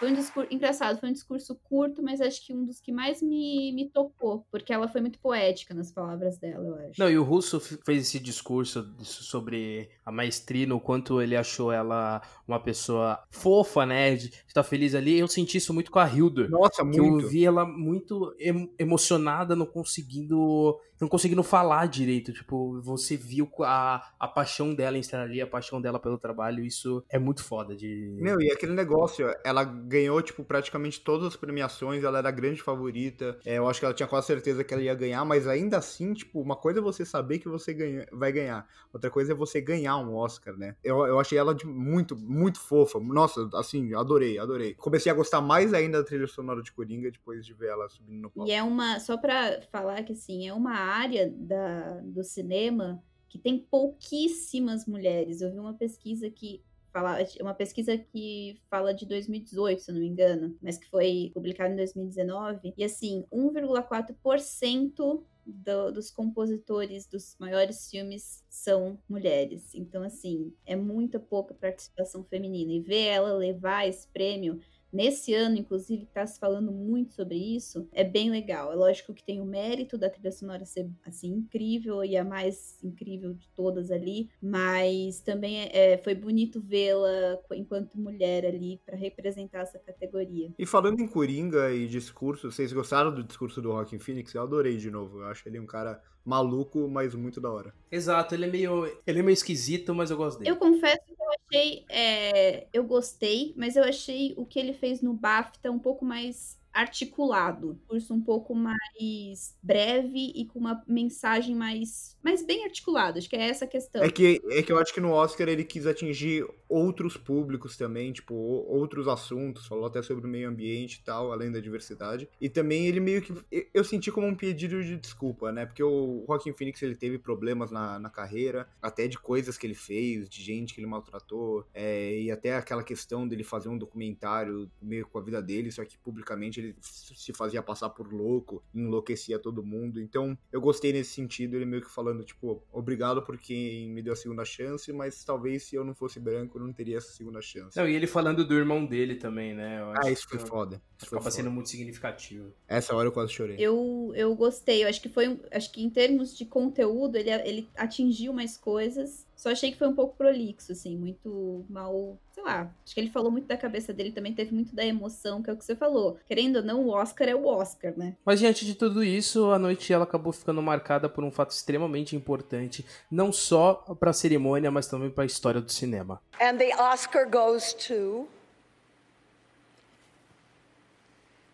Foi 0.00 0.10
um 0.10 0.14
discurso 0.14 0.48
engraçado, 0.50 0.98
foi 0.98 1.10
um 1.10 1.12
discurso 1.12 1.54
curto, 1.62 2.02
mas 2.02 2.22
acho 2.22 2.46
que 2.46 2.54
um 2.54 2.64
dos 2.64 2.80
que 2.80 2.90
mais 2.90 3.20
me, 3.20 3.70
me 3.74 3.86
tocou, 3.90 4.46
porque 4.50 4.72
ela 4.72 4.88
foi 4.88 5.02
muito 5.02 5.18
poética 5.18 5.74
nas 5.74 5.92
palavras 5.92 6.38
dela, 6.38 6.66
eu 6.66 6.74
acho. 6.88 6.98
Não, 6.98 7.10
e 7.10 7.18
o 7.18 7.22
Russo 7.22 7.60
fez 7.60 8.06
esse 8.06 8.18
discurso 8.18 8.94
sobre 9.02 9.90
a 10.02 10.10
maestrina, 10.10 10.74
o 10.74 10.80
quanto 10.80 11.20
ele 11.20 11.36
achou 11.36 11.70
ela 11.70 12.22
uma 12.48 12.58
pessoa 12.58 13.22
fofa, 13.30 13.84
né? 13.84 14.16
De 14.50 14.52
estar 14.52 14.64
tá 14.64 14.68
feliz 14.68 14.96
ali. 14.96 15.16
Eu 15.16 15.28
senti 15.28 15.58
isso 15.58 15.72
muito 15.72 15.92
com 15.92 16.00
a 16.00 16.08
Hildur. 16.08 16.50
Nossa, 16.50 16.82
muito. 16.82 16.98
eu 16.98 17.28
vi 17.28 17.46
ela 17.46 17.64
muito 17.64 18.34
emocionada, 18.78 19.54
não 19.54 19.64
conseguindo 19.64 20.76
não 21.00 21.08
conseguindo 21.08 21.42
falar 21.42 21.86
direito. 21.86 22.32
Tipo, 22.32 22.80
você 22.82 23.16
viu 23.16 23.48
a, 23.60 24.12
a 24.18 24.28
paixão 24.28 24.74
dela 24.74 24.96
em 24.96 25.00
estar 25.00 25.22
ali, 25.22 25.40
a 25.40 25.46
paixão 25.46 25.80
dela 25.80 25.98
pelo 25.98 26.18
trabalho. 26.18 26.62
Isso 26.62 27.02
é 27.08 27.18
muito 27.18 27.42
foda 27.42 27.74
de. 27.74 28.14
Meu, 28.20 28.40
e 28.40 28.50
aquele 28.52 28.72
negócio, 28.72 29.34
ela 29.42 29.64
ganhou, 29.64 30.20
tipo, 30.20 30.44
praticamente 30.44 31.00
todas 31.00 31.26
as 31.26 31.36
premiações, 31.36 32.04
ela 32.04 32.18
era 32.18 32.28
a 32.28 32.32
grande 32.32 32.62
favorita. 32.62 33.38
É, 33.44 33.56
eu 33.56 33.68
acho 33.68 33.80
que 33.80 33.86
ela 33.86 33.94
tinha 33.94 34.06
quase 34.06 34.26
certeza 34.26 34.62
que 34.62 34.74
ela 34.74 34.82
ia 34.82 34.94
ganhar, 34.94 35.24
mas 35.24 35.48
ainda 35.48 35.78
assim, 35.78 36.12
tipo, 36.12 36.40
uma 36.40 36.56
coisa 36.56 36.80
é 36.80 36.82
você 36.82 37.04
saber 37.04 37.38
que 37.38 37.48
você 37.48 37.72
ganha, 37.72 38.06
vai 38.12 38.30
ganhar, 38.30 38.66
outra 38.92 39.10
coisa 39.10 39.32
é 39.32 39.34
você 39.34 39.60
ganhar 39.60 39.96
um 39.96 40.14
Oscar, 40.14 40.56
né? 40.56 40.76
Eu, 40.84 41.06
eu 41.06 41.18
achei 41.18 41.38
ela 41.38 41.54
de 41.54 41.66
muito, 41.66 42.14
muito 42.16 42.60
fofa. 42.60 43.00
Nossa, 43.00 43.48
assim, 43.54 43.94
adorei, 43.94 44.38
adorei. 44.42 44.74
Comecei 44.74 45.10
a 45.10 45.14
gostar 45.14 45.40
mais 45.40 45.72
ainda 45.74 45.98
da 45.98 46.04
trilha 46.04 46.26
sonora 46.26 46.62
de 46.62 46.72
Coringa 46.72 47.10
depois 47.10 47.44
de 47.44 47.54
ver 47.54 47.68
ela 47.68 47.88
subindo 47.88 48.22
no 48.22 48.30
palco. 48.30 48.48
E 48.48 48.52
é 48.52 48.62
uma, 48.62 48.98
só 49.00 49.16
pra 49.16 49.60
falar 49.70 50.02
que 50.02 50.12
assim, 50.12 50.48
é 50.48 50.52
uma 50.52 50.74
área 50.74 51.30
da, 51.30 52.00
do 52.02 52.22
cinema 52.22 53.02
que 53.28 53.38
tem 53.38 53.58
pouquíssimas 53.58 54.86
mulheres. 54.86 55.40
Eu 55.40 55.52
vi 55.52 55.58
uma 55.58 55.74
pesquisa 55.74 56.28
que 56.28 56.62
fala, 56.92 57.18
uma 57.40 57.54
pesquisa 57.54 57.96
que 57.96 58.60
fala 58.68 58.92
de 58.92 59.06
2018, 59.06 59.80
se 59.80 59.90
eu 59.90 59.94
não 59.94 60.02
me 60.02 60.08
engano, 60.08 60.56
mas 60.60 60.76
que 60.76 60.88
foi 60.88 61.30
publicada 61.32 61.72
em 61.72 61.76
2019, 61.76 62.74
e 62.76 62.84
assim, 62.84 63.24
1,4% 63.32 65.22
do, 65.52 65.90
dos 65.92 66.10
compositores 66.10 67.06
dos 67.06 67.36
maiores 67.38 67.90
filmes 67.90 68.44
são 68.48 68.98
mulheres. 69.08 69.74
Então, 69.74 70.02
assim, 70.02 70.52
é 70.64 70.76
muita 70.76 71.18
pouca 71.18 71.54
participação 71.54 72.24
feminina. 72.24 72.72
E 72.72 72.80
ver 72.80 73.06
ela 73.06 73.32
levar 73.32 73.88
esse 73.88 74.08
prêmio 74.08 74.60
nesse 74.92 75.34
ano, 75.34 75.56
inclusive, 75.56 76.04
está 76.04 76.26
se 76.26 76.38
falando 76.38 76.72
muito 76.72 77.14
sobre 77.14 77.36
isso, 77.36 77.88
é 77.92 78.04
bem 78.04 78.30
legal. 78.30 78.72
É 78.72 78.74
lógico 78.74 79.14
que 79.14 79.24
tem 79.24 79.40
o 79.40 79.44
mérito 79.44 79.96
da 79.96 80.10
trilha 80.10 80.32
sonora 80.32 80.64
ser 80.64 80.88
assim 81.04 81.28
incrível 81.28 82.04
e 82.04 82.16
a 82.16 82.24
mais 82.24 82.78
incrível 82.82 83.34
de 83.34 83.48
todas 83.50 83.90
ali, 83.90 84.30
mas 84.42 85.20
também 85.20 85.68
é, 85.72 85.98
foi 85.98 86.14
bonito 86.14 86.60
vê-la 86.60 87.38
enquanto 87.52 87.98
mulher 87.98 88.44
ali 88.46 88.80
para 88.84 88.96
representar 88.96 89.60
essa 89.60 89.78
categoria. 89.78 90.52
E 90.58 90.66
falando 90.66 91.00
em 91.00 91.08
Coringa 91.08 91.72
e 91.72 91.86
discurso, 91.86 92.50
vocês 92.50 92.72
gostaram 92.72 93.14
do 93.14 93.22
discurso 93.22 93.60
do 93.60 93.72
Rockin' 93.72 93.98
Phoenix? 93.98 94.34
Eu 94.34 94.42
adorei 94.42 94.76
de 94.76 94.90
novo. 94.90 95.20
Eu 95.20 95.26
acho 95.26 95.48
ele 95.48 95.58
um 95.58 95.66
cara 95.66 96.00
maluco, 96.24 96.88
mas 96.88 97.14
muito 97.14 97.40
da 97.40 97.50
hora. 97.50 97.74
Exato, 97.90 98.34
ele 98.34 98.44
é 98.44 98.48
meio, 98.48 98.86
ele 99.06 99.20
é 99.20 99.22
meio 99.22 99.34
esquisito, 99.34 99.94
mas 99.94 100.10
eu 100.10 100.16
gosto 100.16 100.38
dele. 100.38 100.50
Eu 100.50 100.56
confesso 100.56 101.02
achei, 101.50 101.84
é, 101.88 102.68
eu 102.72 102.84
gostei, 102.84 103.52
mas 103.56 103.76
eu 103.76 103.84
achei 103.84 104.34
o 104.36 104.46
que 104.46 104.58
ele 104.58 104.72
fez 104.72 105.02
no 105.02 105.14
BAFTA 105.14 105.70
um 105.70 105.78
pouco 105.78 106.04
mais 106.04 106.59
articulado, 106.72 107.78
curso 107.88 108.14
um 108.14 108.20
pouco 108.20 108.54
mais 108.54 109.56
breve 109.62 110.32
e 110.34 110.46
com 110.46 110.58
uma 110.58 110.82
mensagem 110.86 111.54
mais, 111.54 112.16
mais 112.22 112.44
bem 112.44 112.64
articulada. 112.64 113.18
Acho 113.18 113.28
que 113.28 113.36
é 113.36 113.48
essa 113.48 113.64
a 113.64 113.68
questão. 113.68 114.02
É 114.02 114.10
que, 114.10 114.40
é 114.50 114.62
que 114.62 114.72
eu 114.72 114.78
acho 114.78 114.94
que 114.94 115.00
no 115.00 115.10
Oscar 115.10 115.48
ele 115.48 115.64
quis 115.64 115.86
atingir 115.86 116.46
outros 116.68 117.16
públicos 117.16 117.76
também, 117.76 118.12
tipo, 118.12 118.34
outros 118.34 119.08
assuntos, 119.08 119.66
falou 119.66 119.86
até 119.86 120.00
sobre 120.02 120.26
o 120.26 120.30
meio 120.30 120.48
ambiente 120.48 120.94
e 120.94 121.04
tal, 121.04 121.32
além 121.32 121.50
da 121.50 121.58
diversidade. 121.58 122.28
E 122.40 122.48
também 122.48 122.86
ele 122.86 123.00
meio 123.00 123.22
que. 123.22 123.34
Eu 123.74 123.82
senti 123.82 124.12
como 124.12 124.26
um 124.26 124.34
pedido 124.34 124.82
de 124.82 124.96
desculpa, 124.96 125.50
né? 125.50 125.66
Porque 125.66 125.82
o 125.82 126.24
Joaquim 126.26 126.52
Phoenix 126.52 126.80
ele 126.82 126.94
teve 126.94 127.18
problemas 127.18 127.70
na, 127.70 127.98
na 127.98 128.08
carreira, 128.08 128.68
até 128.80 129.08
de 129.08 129.18
coisas 129.18 129.58
que 129.58 129.66
ele 129.66 129.74
fez, 129.74 130.28
de 130.28 130.42
gente 130.42 130.72
que 130.72 130.80
ele 130.80 130.86
maltratou, 130.86 131.66
é, 131.74 132.20
e 132.20 132.30
até 132.30 132.54
aquela 132.54 132.84
questão 132.84 133.26
dele 133.26 133.42
fazer 133.42 133.68
um 133.68 133.78
documentário 133.78 134.70
meio 134.80 135.06
com 135.06 135.18
a 135.18 135.22
vida 135.22 135.42
dele, 135.42 135.72
só 135.72 135.84
que 135.84 135.98
publicamente 135.98 136.59
ele 136.60 136.76
se 136.80 137.32
fazia 137.32 137.62
passar 137.62 137.90
por 137.90 138.12
louco, 138.12 138.62
enlouquecia 138.74 139.38
todo 139.38 139.62
mundo. 139.62 140.00
Então, 140.00 140.36
eu 140.52 140.60
gostei 140.60 140.92
nesse 140.92 141.12
sentido, 141.12 141.56
ele 141.56 141.64
meio 141.64 141.82
que 141.82 141.90
falando, 141.90 142.24
tipo, 142.24 142.62
obrigado 142.72 143.22
por 143.22 143.38
quem 143.38 143.90
me 143.90 144.02
deu 144.02 144.12
a 144.12 144.16
segunda 144.16 144.44
chance, 144.44 144.92
mas 144.92 145.24
talvez 145.24 145.64
se 145.64 145.76
eu 145.76 145.84
não 145.84 145.94
fosse 145.94 146.20
branco, 146.20 146.58
eu 146.58 146.64
não 146.64 146.72
teria 146.72 146.98
essa 146.98 147.12
segunda 147.12 147.40
chance. 147.40 147.76
Não, 147.76 147.88
e 147.88 147.94
ele 147.94 148.06
falando 148.06 148.44
do 148.44 148.54
irmão 148.54 148.84
dele 148.84 149.16
também, 149.16 149.54
né? 149.54 149.80
ah, 150.02 150.10
isso 150.10 150.28
foi 150.28 150.38
foda. 150.38 150.80
Isso 150.98 151.14
acaba 151.14 151.30
sendo 151.30 151.50
muito 151.50 151.68
significativo. 151.68 152.52
Essa 152.68 152.94
hora 152.94 153.08
eu 153.08 153.12
quase 153.12 153.32
chorei. 153.32 153.56
Eu, 153.58 154.12
eu 154.14 154.34
gostei, 154.34 154.84
eu 154.84 154.88
acho 154.88 155.00
que 155.00 155.08
foi, 155.08 155.40
acho 155.50 155.72
que 155.72 155.82
em 155.82 155.90
termos 155.90 156.36
de 156.36 156.44
conteúdo, 156.44 157.16
ele, 157.16 157.30
ele 157.30 157.68
atingiu 157.76 158.32
mais 158.32 158.56
coisas, 158.56 159.26
só 159.40 159.50
achei 159.50 159.72
que 159.72 159.78
foi 159.78 159.88
um 159.88 159.94
pouco 159.94 160.18
prolixo, 160.18 160.70
assim, 160.70 160.94
muito 160.94 161.64
mal. 161.70 162.18
Sei 162.30 162.44
lá. 162.44 162.70
Acho 162.84 162.92
que 162.92 163.00
ele 163.00 163.08
falou 163.08 163.30
muito 163.30 163.46
da 163.46 163.56
cabeça 163.56 163.90
dele, 163.90 164.12
também 164.12 164.34
teve 164.34 164.52
muito 164.54 164.74
da 164.76 164.84
emoção, 164.84 165.42
que 165.42 165.48
é 165.48 165.52
o 165.54 165.56
que 165.56 165.64
você 165.64 165.74
falou. 165.74 166.18
Querendo 166.26 166.56
ou 166.56 166.62
não, 166.62 166.84
o 166.84 166.90
Oscar 166.90 167.26
é 167.26 167.34
o 167.34 167.46
Oscar, 167.46 167.96
né? 167.96 168.16
Mas 168.22 168.38
diante 168.38 168.66
de 168.66 168.74
tudo 168.74 169.02
isso, 169.02 169.50
a 169.50 169.58
noite 169.58 169.94
ela 169.94 170.04
acabou 170.04 170.30
ficando 170.30 170.60
marcada 170.60 171.08
por 171.08 171.24
um 171.24 171.30
fato 171.30 171.52
extremamente 171.52 172.14
importante, 172.14 172.84
não 173.10 173.32
só 173.32 173.76
para 173.98 174.10
a 174.10 174.12
cerimônia, 174.12 174.70
mas 174.70 174.86
também 174.86 175.08
para 175.08 175.24
a 175.24 175.26
história 175.26 175.62
do 175.62 175.72
cinema. 175.72 176.20
And 176.38 176.58
the 176.58 176.76
Oscar 176.76 177.26
goes 177.26 177.72
to 177.72 178.28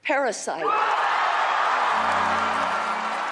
Parasite. 0.05 1.06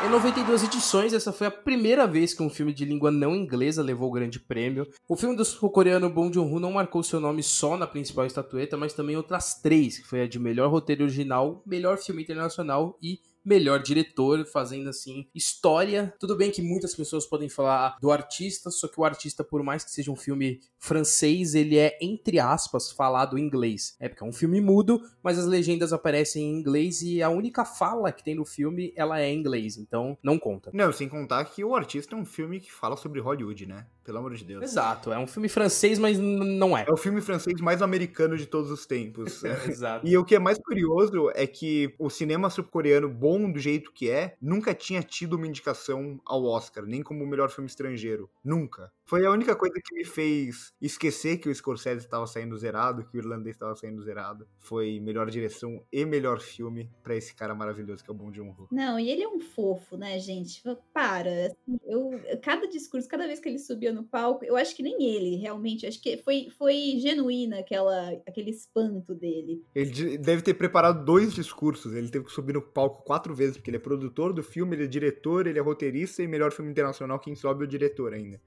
Em 0.02 0.08
92 0.08 0.64
edições, 0.64 1.12
essa 1.12 1.32
foi 1.32 1.46
a 1.46 1.50
primeira 1.50 2.06
vez 2.06 2.34
que 2.34 2.42
um 2.42 2.50
filme 2.50 2.74
de 2.74 2.84
língua 2.84 3.10
não 3.10 3.34
inglesa 3.34 3.82
levou 3.82 4.08
o 4.08 4.12
grande 4.12 4.38
prêmio. 4.38 4.86
O 5.08 5.16
filme 5.16 5.36
do 5.36 5.44
sul-coreano 5.44 6.10
Bong 6.10 6.34
Joon-ho 6.34 6.60
não 6.60 6.72
marcou 6.72 7.02
seu 7.02 7.20
nome 7.20 7.42
só 7.42 7.76
na 7.76 7.86
principal 7.86 8.26
estatueta, 8.26 8.76
mas 8.76 8.92
também 8.92 9.16
outras 9.16 9.54
três, 9.62 9.98
que 9.98 10.06
foi 10.06 10.22
a 10.22 10.28
de 10.28 10.38
melhor 10.38 10.70
roteiro 10.70 11.04
original, 11.04 11.62
melhor 11.64 11.96
filme 11.96 12.22
internacional 12.22 12.98
e 13.02 13.20
melhor 13.44 13.82
diretor, 13.82 14.44
fazendo 14.46 14.88
assim 14.88 15.26
história. 15.34 16.14
Tudo 16.18 16.36
bem 16.36 16.50
que 16.50 16.62
muitas 16.62 16.94
pessoas 16.94 17.26
podem 17.26 17.48
falar 17.48 17.98
do 18.00 18.10
artista, 18.10 18.70
só 18.70 18.88
que 18.88 18.98
o 18.98 19.04
artista, 19.04 19.44
por 19.44 19.62
mais 19.62 19.84
que 19.84 19.90
seja 19.90 20.10
um 20.10 20.16
filme 20.16 20.60
francês, 20.78 21.54
ele 21.54 21.78
é, 21.78 21.96
entre 22.00 22.38
aspas, 22.38 22.90
falado 22.92 23.38
em 23.38 23.42
inglês. 23.42 23.96
É 23.98 24.08
porque 24.08 24.22
é 24.22 24.26
um 24.26 24.32
filme 24.32 24.60
mudo, 24.60 25.00
mas 25.22 25.38
as 25.38 25.46
legendas 25.46 25.92
aparecem 25.92 26.44
em 26.44 26.58
inglês 26.58 27.02
e 27.02 27.22
a 27.22 27.28
única 27.28 27.64
fala 27.64 28.12
que 28.12 28.22
tem 28.22 28.34
no 28.34 28.44
filme, 28.44 28.92
ela 28.96 29.20
é 29.20 29.30
em 29.30 29.38
inglês, 29.38 29.76
então 29.76 30.16
não 30.22 30.38
conta. 30.38 30.70
Não, 30.72 30.92
sem 30.92 31.08
contar 31.08 31.44
que 31.46 31.64
o 31.64 31.74
artista 31.74 32.14
é 32.14 32.18
um 32.18 32.24
filme 32.24 32.60
que 32.60 32.72
fala 32.72 32.96
sobre 32.96 33.20
Hollywood, 33.20 33.66
né? 33.66 33.86
Pelo 34.04 34.18
amor 34.18 34.34
de 34.34 34.44
Deus. 34.44 34.62
Exato, 34.62 35.10
é 35.10 35.18
um 35.18 35.26
filme 35.26 35.48
francês, 35.48 35.98
mas 35.98 36.18
não 36.18 36.76
é. 36.76 36.84
É 36.86 36.92
o 36.92 36.96
filme 36.96 37.22
francês 37.22 37.58
mais 37.60 37.80
americano 37.80 38.36
de 38.36 38.44
todos 38.44 38.70
os 38.70 38.84
tempos. 38.84 39.42
Exato. 39.66 40.06
E 40.06 40.16
o 40.18 40.24
que 40.24 40.34
é 40.34 40.38
mais 40.38 40.58
curioso 40.58 41.30
é 41.34 41.46
que 41.46 41.94
o 41.98 42.10
cinema 42.10 42.50
sul-coreano 42.50 43.08
bom 43.08 43.33
do 43.52 43.58
jeito 43.58 43.92
que 43.92 44.10
é, 44.10 44.36
nunca 44.40 44.74
tinha 44.74 45.02
tido 45.02 45.34
uma 45.34 45.46
indicação 45.46 46.20
ao 46.24 46.44
Oscar, 46.44 46.84
nem 46.84 47.02
como 47.02 47.26
melhor 47.26 47.50
filme 47.50 47.68
estrangeiro. 47.68 48.30
Nunca. 48.42 48.92
Foi 49.06 49.24
a 49.26 49.30
única 49.30 49.54
coisa 49.54 49.74
que 49.84 49.94
me 49.94 50.04
fez 50.04 50.72
esquecer 50.80 51.36
que 51.36 51.48
o 51.48 51.54
Scorsese 51.54 52.04
estava 52.04 52.26
saindo 52.26 52.56
zerado, 52.56 53.04
que 53.04 53.18
o 53.18 53.20
irlandês 53.20 53.54
estava 53.54 53.76
saindo 53.76 54.02
zerado. 54.02 54.48
Foi 54.58 54.98
melhor 54.98 55.30
direção 55.30 55.84
e 55.92 56.06
melhor 56.06 56.40
filme 56.40 56.90
para 57.02 57.14
esse 57.14 57.34
cara 57.34 57.54
maravilhoso 57.54 58.02
que 58.02 58.10
é 58.10 58.14
o 58.14 58.16
Bong 58.16 58.34
Joon-ho. 58.34 58.68
Não, 58.72 58.98
e 58.98 59.10
ele 59.10 59.22
é 59.22 59.28
um 59.28 59.40
fofo, 59.40 59.98
né, 59.98 60.18
gente? 60.18 60.62
Para. 60.92 61.46
Assim, 61.46 61.78
eu, 61.84 62.12
cada 62.42 62.66
discurso, 62.66 63.06
cada 63.06 63.26
vez 63.26 63.40
que 63.40 63.48
ele 63.48 63.58
subia 63.58 63.92
no 63.92 64.04
palco, 64.04 64.42
eu 64.42 64.56
acho 64.56 64.74
que 64.74 64.82
nem 64.82 65.02
ele, 65.02 65.36
realmente. 65.36 65.86
Acho 65.86 66.00
que 66.00 66.16
foi, 66.16 66.48
foi 66.56 66.98
genuína 66.98 67.58
aquela, 67.58 68.10
aquele 68.26 68.50
espanto 68.50 69.14
dele. 69.14 69.62
Ele 69.74 70.16
deve 70.16 70.40
ter 70.40 70.54
preparado 70.54 71.04
dois 71.04 71.34
discursos. 71.34 71.92
Ele 71.92 72.08
teve 72.08 72.24
que 72.24 72.32
subir 72.32 72.54
no 72.54 72.62
palco 72.62 73.04
quatro 73.04 73.34
vezes, 73.34 73.58
porque 73.58 73.68
ele 73.68 73.76
é 73.76 73.80
produtor 73.80 74.32
do 74.32 74.42
filme, 74.42 74.76
ele 74.76 74.84
é 74.84 74.88
diretor, 74.88 75.46
ele 75.46 75.58
é 75.58 75.62
roteirista 75.62 76.22
e 76.22 76.26
melhor 76.26 76.52
filme 76.52 76.70
internacional, 76.70 77.18
quem 77.18 77.34
sobe 77.34 77.64
é 77.64 77.66
o 77.66 77.68
diretor 77.68 78.14
ainda. 78.14 78.40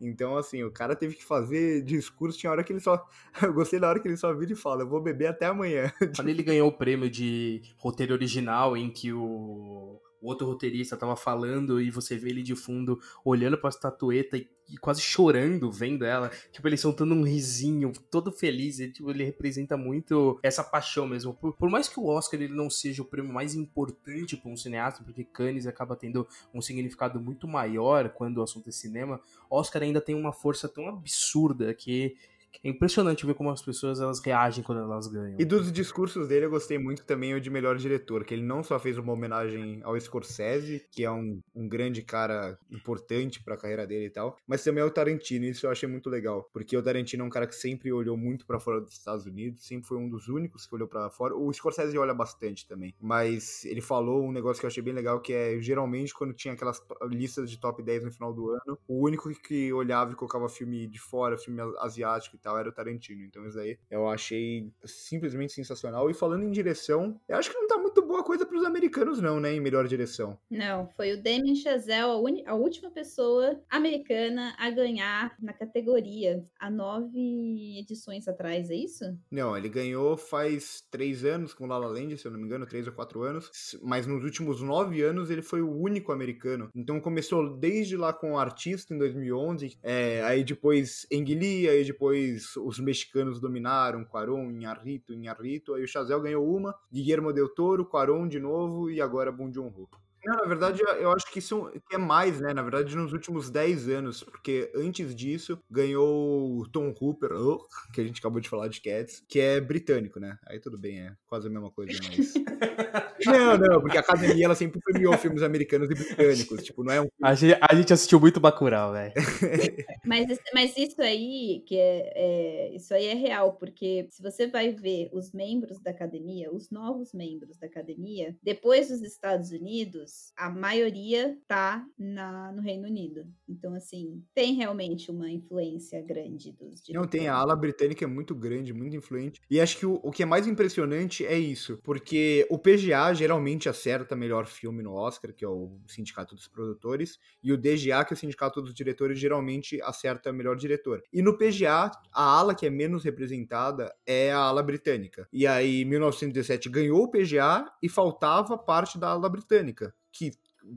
Então, 0.00 0.36
assim, 0.36 0.62
o 0.62 0.70
cara 0.70 0.94
teve 0.94 1.16
que 1.16 1.24
fazer 1.24 1.82
discurso, 1.82 2.38
tinha 2.38 2.50
hora 2.52 2.62
que 2.62 2.72
ele 2.72 2.80
só. 2.80 3.04
Eu 3.42 3.52
gostei 3.52 3.80
da 3.80 3.88
hora 3.88 4.00
que 4.00 4.06
ele 4.06 4.16
só 4.16 4.32
vira 4.32 4.52
e 4.52 4.56
fala, 4.56 4.82
eu 4.82 4.88
vou 4.88 5.00
beber 5.00 5.26
até 5.26 5.46
amanhã. 5.46 5.92
Quando 6.16 6.28
ele 6.28 6.42
ganhou 6.42 6.68
o 6.68 6.72
prêmio 6.72 7.10
de 7.10 7.62
roteiro 7.76 8.14
original, 8.14 8.76
em 8.76 8.90
que 8.90 9.12
o 9.12 10.00
o 10.20 10.28
outro 10.28 10.46
roteirista 10.46 10.96
tava 10.96 11.16
falando 11.16 11.80
e 11.80 11.90
você 11.90 12.16
vê 12.16 12.30
ele 12.30 12.42
de 12.42 12.54
fundo 12.54 13.00
olhando 13.24 13.56
para 13.56 13.68
a 13.68 13.70
estatueta 13.70 14.36
e, 14.36 14.48
e, 14.68 14.76
quase 14.76 15.00
chorando 15.00 15.70
vendo 15.70 16.04
ela, 16.04 16.30
tipo 16.52 16.66
ele 16.66 16.76
soltando 16.76 17.14
um 17.14 17.22
risinho, 17.22 17.92
todo 18.10 18.32
feliz, 18.32 18.80
ele, 18.80 18.92
tipo, 18.92 19.10
ele 19.10 19.24
representa 19.24 19.76
muito 19.76 20.38
essa 20.42 20.62
paixão 20.64 21.06
mesmo. 21.06 21.34
Por, 21.34 21.54
por, 21.56 21.70
mais 21.70 21.88
que 21.88 22.00
o 22.00 22.06
Oscar 22.06 22.40
ele 22.40 22.52
não 22.52 22.68
seja 22.68 23.02
o 23.02 23.04
prêmio 23.04 23.32
mais 23.32 23.54
importante 23.54 24.36
para 24.36 24.50
um 24.50 24.56
cineasta, 24.56 25.02
porque 25.04 25.24
Cannes 25.24 25.66
acaba 25.66 25.96
tendo 25.96 26.26
um 26.52 26.60
significado 26.60 27.20
muito 27.20 27.46
maior 27.46 28.08
quando 28.10 28.38
o 28.38 28.42
assunto 28.42 28.68
é 28.68 28.72
cinema, 28.72 29.20
Oscar 29.50 29.82
ainda 29.82 30.00
tem 30.00 30.14
uma 30.14 30.32
força 30.32 30.68
tão 30.68 30.88
absurda 30.88 31.72
que 31.72 32.16
é 32.62 32.68
impressionante 32.68 33.26
ver 33.26 33.34
como 33.34 33.50
as 33.50 33.62
pessoas 33.62 34.00
elas 34.00 34.20
reagem 34.20 34.64
quando 34.64 34.80
elas 34.80 35.06
ganham. 35.06 35.36
E 35.38 35.44
dos 35.44 35.70
discursos 35.70 36.28
dele 36.28 36.46
eu 36.46 36.50
gostei 36.50 36.78
muito 36.78 37.04
também 37.04 37.34
o 37.34 37.40
de 37.40 37.50
melhor 37.50 37.76
diretor, 37.76 38.24
que 38.24 38.34
ele 38.34 38.42
não 38.42 38.62
só 38.62 38.78
fez 38.78 38.98
uma 38.98 39.12
homenagem 39.12 39.80
ao 39.82 39.98
Scorsese, 39.98 40.86
que 40.90 41.04
é 41.04 41.10
um, 41.10 41.40
um 41.54 41.68
grande 41.68 42.02
cara 42.02 42.58
importante 42.70 43.42
para 43.42 43.54
a 43.54 43.58
carreira 43.58 43.86
dele 43.86 44.06
e 44.06 44.10
tal, 44.10 44.36
mas 44.46 44.62
também 44.62 44.82
ao 44.82 44.90
Tarantino, 44.90 45.44
isso 45.44 45.66
eu 45.66 45.70
achei 45.70 45.88
muito 45.88 46.10
legal, 46.10 46.48
porque 46.52 46.76
o 46.76 46.82
Tarantino 46.82 47.22
é 47.22 47.26
um 47.26 47.30
cara 47.30 47.46
que 47.46 47.54
sempre 47.54 47.92
olhou 47.92 48.16
muito 48.16 48.46
para 48.46 48.58
fora 48.58 48.80
dos 48.80 48.94
Estados 48.94 49.26
Unidos, 49.26 49.66
sempre 49.66 49.86
foi 49.86 49.98
um 49.98 50.08
dos 50.08 50.28
únicos 50.28 50.66
que 50.66 50.74
olhou 50.74 50.88
para 50.88 51.10
fora. 51.10 51.36
O 51.36 51.52
Scorsese 51.52 51.96
olha 51.98 52.14
bastante 52.14 52.66
também, 52.66 52.94
mas 53.00 53.64
ele 53.64 53.80
falou 53.80 54.24
um 54.24 54.32
negócio 54.32 54.60
que 54.60 54.66
eu 54.66 54.68
achei 54.68 54.82
bem 54.82 54.94
legal, 54.94 55.20
que 55.20 55.32
é 55.32 55.60
geralmente 55.60 56.14
quando 56.14 56.32
tinha 56.32 56.54
aquelas 56.54 56.82
listas 57.10 57.50
de 57.50 57.58
top 57.58 57.82
10 57.82 58.04
no 58.04 58.10
final 58.10 58.32
do 58.32 58.50
ano, 58.50 58.78
o 58.86 59.04
único 59.04 59.28
que 59.40 59.72
olhava 59.72 60.12
e 60.12 60.14
colocava 60.14 60.48
filme 60.48 60.86
de 60.86 60.98
fora, 60.98 61.36
filme 61.36 61.60
asiático 61.78 62.37
e 62.38 62.42
tal, 62.42 62.58
era 62.58 62.68
o 62.68 62.72
Tarantino. 62.72 63.22
Então 63.24 63.46
isso 63.46 63.58
aí 63.58 63.78
eu 63.90 64.08
achei 64.08 64.70
simplesmente 64.84 65.52
sensacional. 65.52 66.10
E 66.10 66.14
falando 66.14 66.44
em 66.44 66.50
direção, 66.50 67.20
eu 67.28 67.36
acho 67.36 67.50
que 67.50 67.58
não 67.58 67.66
tá 67.66 67.78
muito 67.78 68.02
boa 68.02 68.22
coisa 68.22 68.46
pros 68.46 68.64
americanos 68.64 69.20
não, 69.20 69.40
né, 69.40 69.52
em 69.52 69.60
melhor 69.60 69.86
direção. 69.86 70.38
Não, 70.50 70.88
foi 70.96 71.12
o 71.12 71.22
Damien 71.22 71.54
Chazelle, 71.54 72.44
a, 72.46 72.52
a 72.52 72.54
última 72.54 72.90
pessoa 72.90 73.60
americana 73.68 74.54
a 74.58 74.70
ganhar 74.70 75.34
na 75.40 75.52
categoria 75.52 76.44
há 76.58 76.70
nove 76.70 77.78
edições 77.78 78.28
atrás, 78.28 78.70
é 78.70 78.74
isso? 78.74 79.04
Não, 79.30 79.56
ele 79.56 79.68
ganhou 79.68 80.16
faz 80.16 80.82
três 80.90 81.24
anos 81.24 81.52
com 81.52 81.66
La 81.66 81.78
La 81.78 81.88
Land, 81.88 82.16
se 82.16 82.26
eu 82.26 82.32
não 82.32 82.38
me 82.38 82.46
engano, 82.46 82.66
três 82.66 82.86
ou 82.86 82.92
quatro 82.92 83.22
anos. 83.22 83.76
Mas 83.82 84.06
nos 84.06 84.22
últimos 84.22 84.62
nove 84.62 85.02
anos 85.02 85.30
ele 85.30 85.42
foi 85.42 85.60
o 85.60 85.70
único 85.70 86.12
americano. 86.12 86.70
Então 86.74 87.00
começou 87.00 87.56
desde 87.56 87.96
lá 87.96 88.12
com 88.12 88.32
o 88.32 88.38
Artista 88.38 88.94
em 88.94 88.98
2011, 88.98 89.78
é, 89.82 90.22
aí 90.22 90.44
depois 90.44 91.06
Engli, 91.10 91.68
aí 91.68 91.84
depois 91.84 92.27
os 92.56 92.78
mexicanos 92.78 93.40
dominaram, 93.40 94.04
Quaron, 94.04 94.50
Inharrito, 94.50 95.12
Inharrito, 95.12 95.74
aí 95.74 95.84
o 95.84 95.88
Chazelle 95.88 96.22
ganhou 96.22 96.54
uma, 96.54 96.74
Guillermo 96.92 97.32
del 97.32 97.48
Toro, 97.48 97.86
Quaron 97.86 98.28
de 98.28 98.38
novo 98.38 98.90
e 98.90 99.00
agora 99.00 99.32
Bong 99.32 99.52
Joon-ho. 99.52 99.88
Não, 100.24 100.36
na 100.36 100.44
verdade, 100.44 100.82
eu 100.82 101.12
acho 101.12 101.30
que 101.30 101.38
isso 101.38 101.70
é 101.92 101.98
mais, 101.98 102.40
né? 102.40 102.52
Na 102.52 102.62
verdade, 102.62 102.96
nos 102.96 103.12
últimos 103.12 103.50
10 103.50 103.88
anos, 103.88 104.22
porque 104.22 104.70
antes 104.74 105.14
disso 105.14 105.58
ganhou 105.70 106.58
o 106.58 106.68
Tom 106.68 106.94
Hooper, 107.00 107.32
oh, 107.32 107.66
que 107.92 108.00
a 108.00 108.04
gente 108.04 108.18
acabou 108.18 108.40
de 108.40 108.48
falar 108.48 108.68
de 108.68 108.80
Cats, 108.80 109.22
que 109.28 109.40
é 109.40 109.60
britânico, 109.60 110.18
né? 110.18 110.38
Aí 110.46 110.58
tudo 110.58 110.78
bem, 110.78 111.00
é 111.00 111.12
quase 111.26 111.46
a 111.46 111.50
mesma 111.50 111.70
coisa, 111.70 111.92
mas. 112.08 112.34
não, 113.26 113.58
não, 113.58 113.80
porque 113.80 113.96
a 113.96 114.00
academia 114.00 114.44
ela 114.44 114.54
sempre 114.54 114.80
premiou 114.80 115.16
filmes 115.16 115.42
americanos 115.42 115.90
e 115.90 115.94
britânicos. 115.94 116.62
Tipo, 116.62 116.84
não 116.84 116.92
é 116.92 117.00
um. 117.00 117.08
A 117.22 117.34
gente, 117.34 117.58
a 117.60 117.74
gente 117.74 117.92
assistiu 117.92 118.20
muito 118.20 118.40
Bacurau, 118.40 118.92
velho. 118.92 119.14
mas, 120.04 120.26
mas 120.52 120.76
isso 120.76 121.00
aí, 121.00 121.62
que 121.66 121.78
é, 121.78 122.12
é, 122.14 122.74
isso 122.74 122.92
aí 122.92 123.06
é 123.06 123.14
real, 123.14 123.54
porque 123.54 124.06
se 124.10 124.22
você 124.22 124.46
vai 124.46 124.72
ver 124.72 125.08
os 125.12 125.32
membros 125.32 125.80
da 125.80 125.90
academia, 125.90 126.52
os 126.52 126.70
novos 126.70 127.12
membros 127.12 127.56
da 127.58 127.66
academia, 127.66 128.36
depois 128.42 128.88
dos 128.88 129.02
Estados 129.02 129.50
Unidos, 129.50 130.07
a 130.36 130.48
maioria 130.48 131.36
tá 131.46 131.84
na, 131.98 132.52
no 132.52 132.62
Reino 132.62 132.86
Unido. 132.86 133.26
Então, 133.48 133.74
assim, 133.74 134.22
tem 134.34 134.54
realmente 134.54 135.10
uma 135.10 135.30
influência 135.30 136.00
grande 136.02 136.52
dos 136.52 136.82
Não 136.90 137.06
tem, 137.06 137.28
a 137.28 137.34
ala 137.34 137.56
britânica 137.56 138.04
é 138.04 138.08
muito 138.08 138.34
grande, 138.34 138.72
muito 138.72 138.94
influente. 138.94 139.40
E 139.50 139.60
acho 139.60 139.76
que 139.76 139.86
o, 139.86 140.00
o 140.02 140.10
que 140.10 140.22
é 140.22 140.26
mais 140.26 140.46
impressionante 140.46 141.24
é 141.26 141.38
isso, 141.38 141.78
porque 141.82 142.46
o 142.50 142.58
PGA 142.58 143.12
geralmente 143.14 143.68
acerta 143.68 144.14
melhor 144.14 144.46
filme 144.46 144.82
no 144.82 144.92
Oscar, 144.92 145.32
que 145.34 145.44
é 145.44 145.48
o 145.48 145.78
Sindicato 145.86 146.34
dos 146.34 146.46
Produtores, 146.46 147.18
e 147.42 147.52
o 147.52 147.56
DGA, 147.56 148.04
que 148.04 148.12
é 148.12 148.14
o 148.14 148.16
Sindicato 148.16 148.62
dos 148.62 148.74
Diretores, 148.74 149.18
geralmente 149.18 149.80
acerta 149.82 150.32
melhor 150.32 150.56
diretor. 150.56 151.02
E 151.12 151.22
no 151.22 151.36
PGA, 151.36 151.90
a 152.12 152.22
ala 152.22 152.54
que 152.54 152.66
é 152.66 152.70
menos 152.70 153.04
representada 153.04 153.94
é 154.06 154.30
a 154.30 154.38
ala 154.38 154.62
britânica. 154.62 155.28
E 155.32 155.46
aí, 155.46 155.84
1917 155.84 156.68
ganhou 156.68 157.02
o 157.02 157.10
PGA 157.10 157.66
e 157.82 157.88
faltava 157.88 158.56
parte 158.56 158.98
da 158.98 159.08
ala 159.08 159.28
britânica, 159.28 159.94
que 160.12 160.32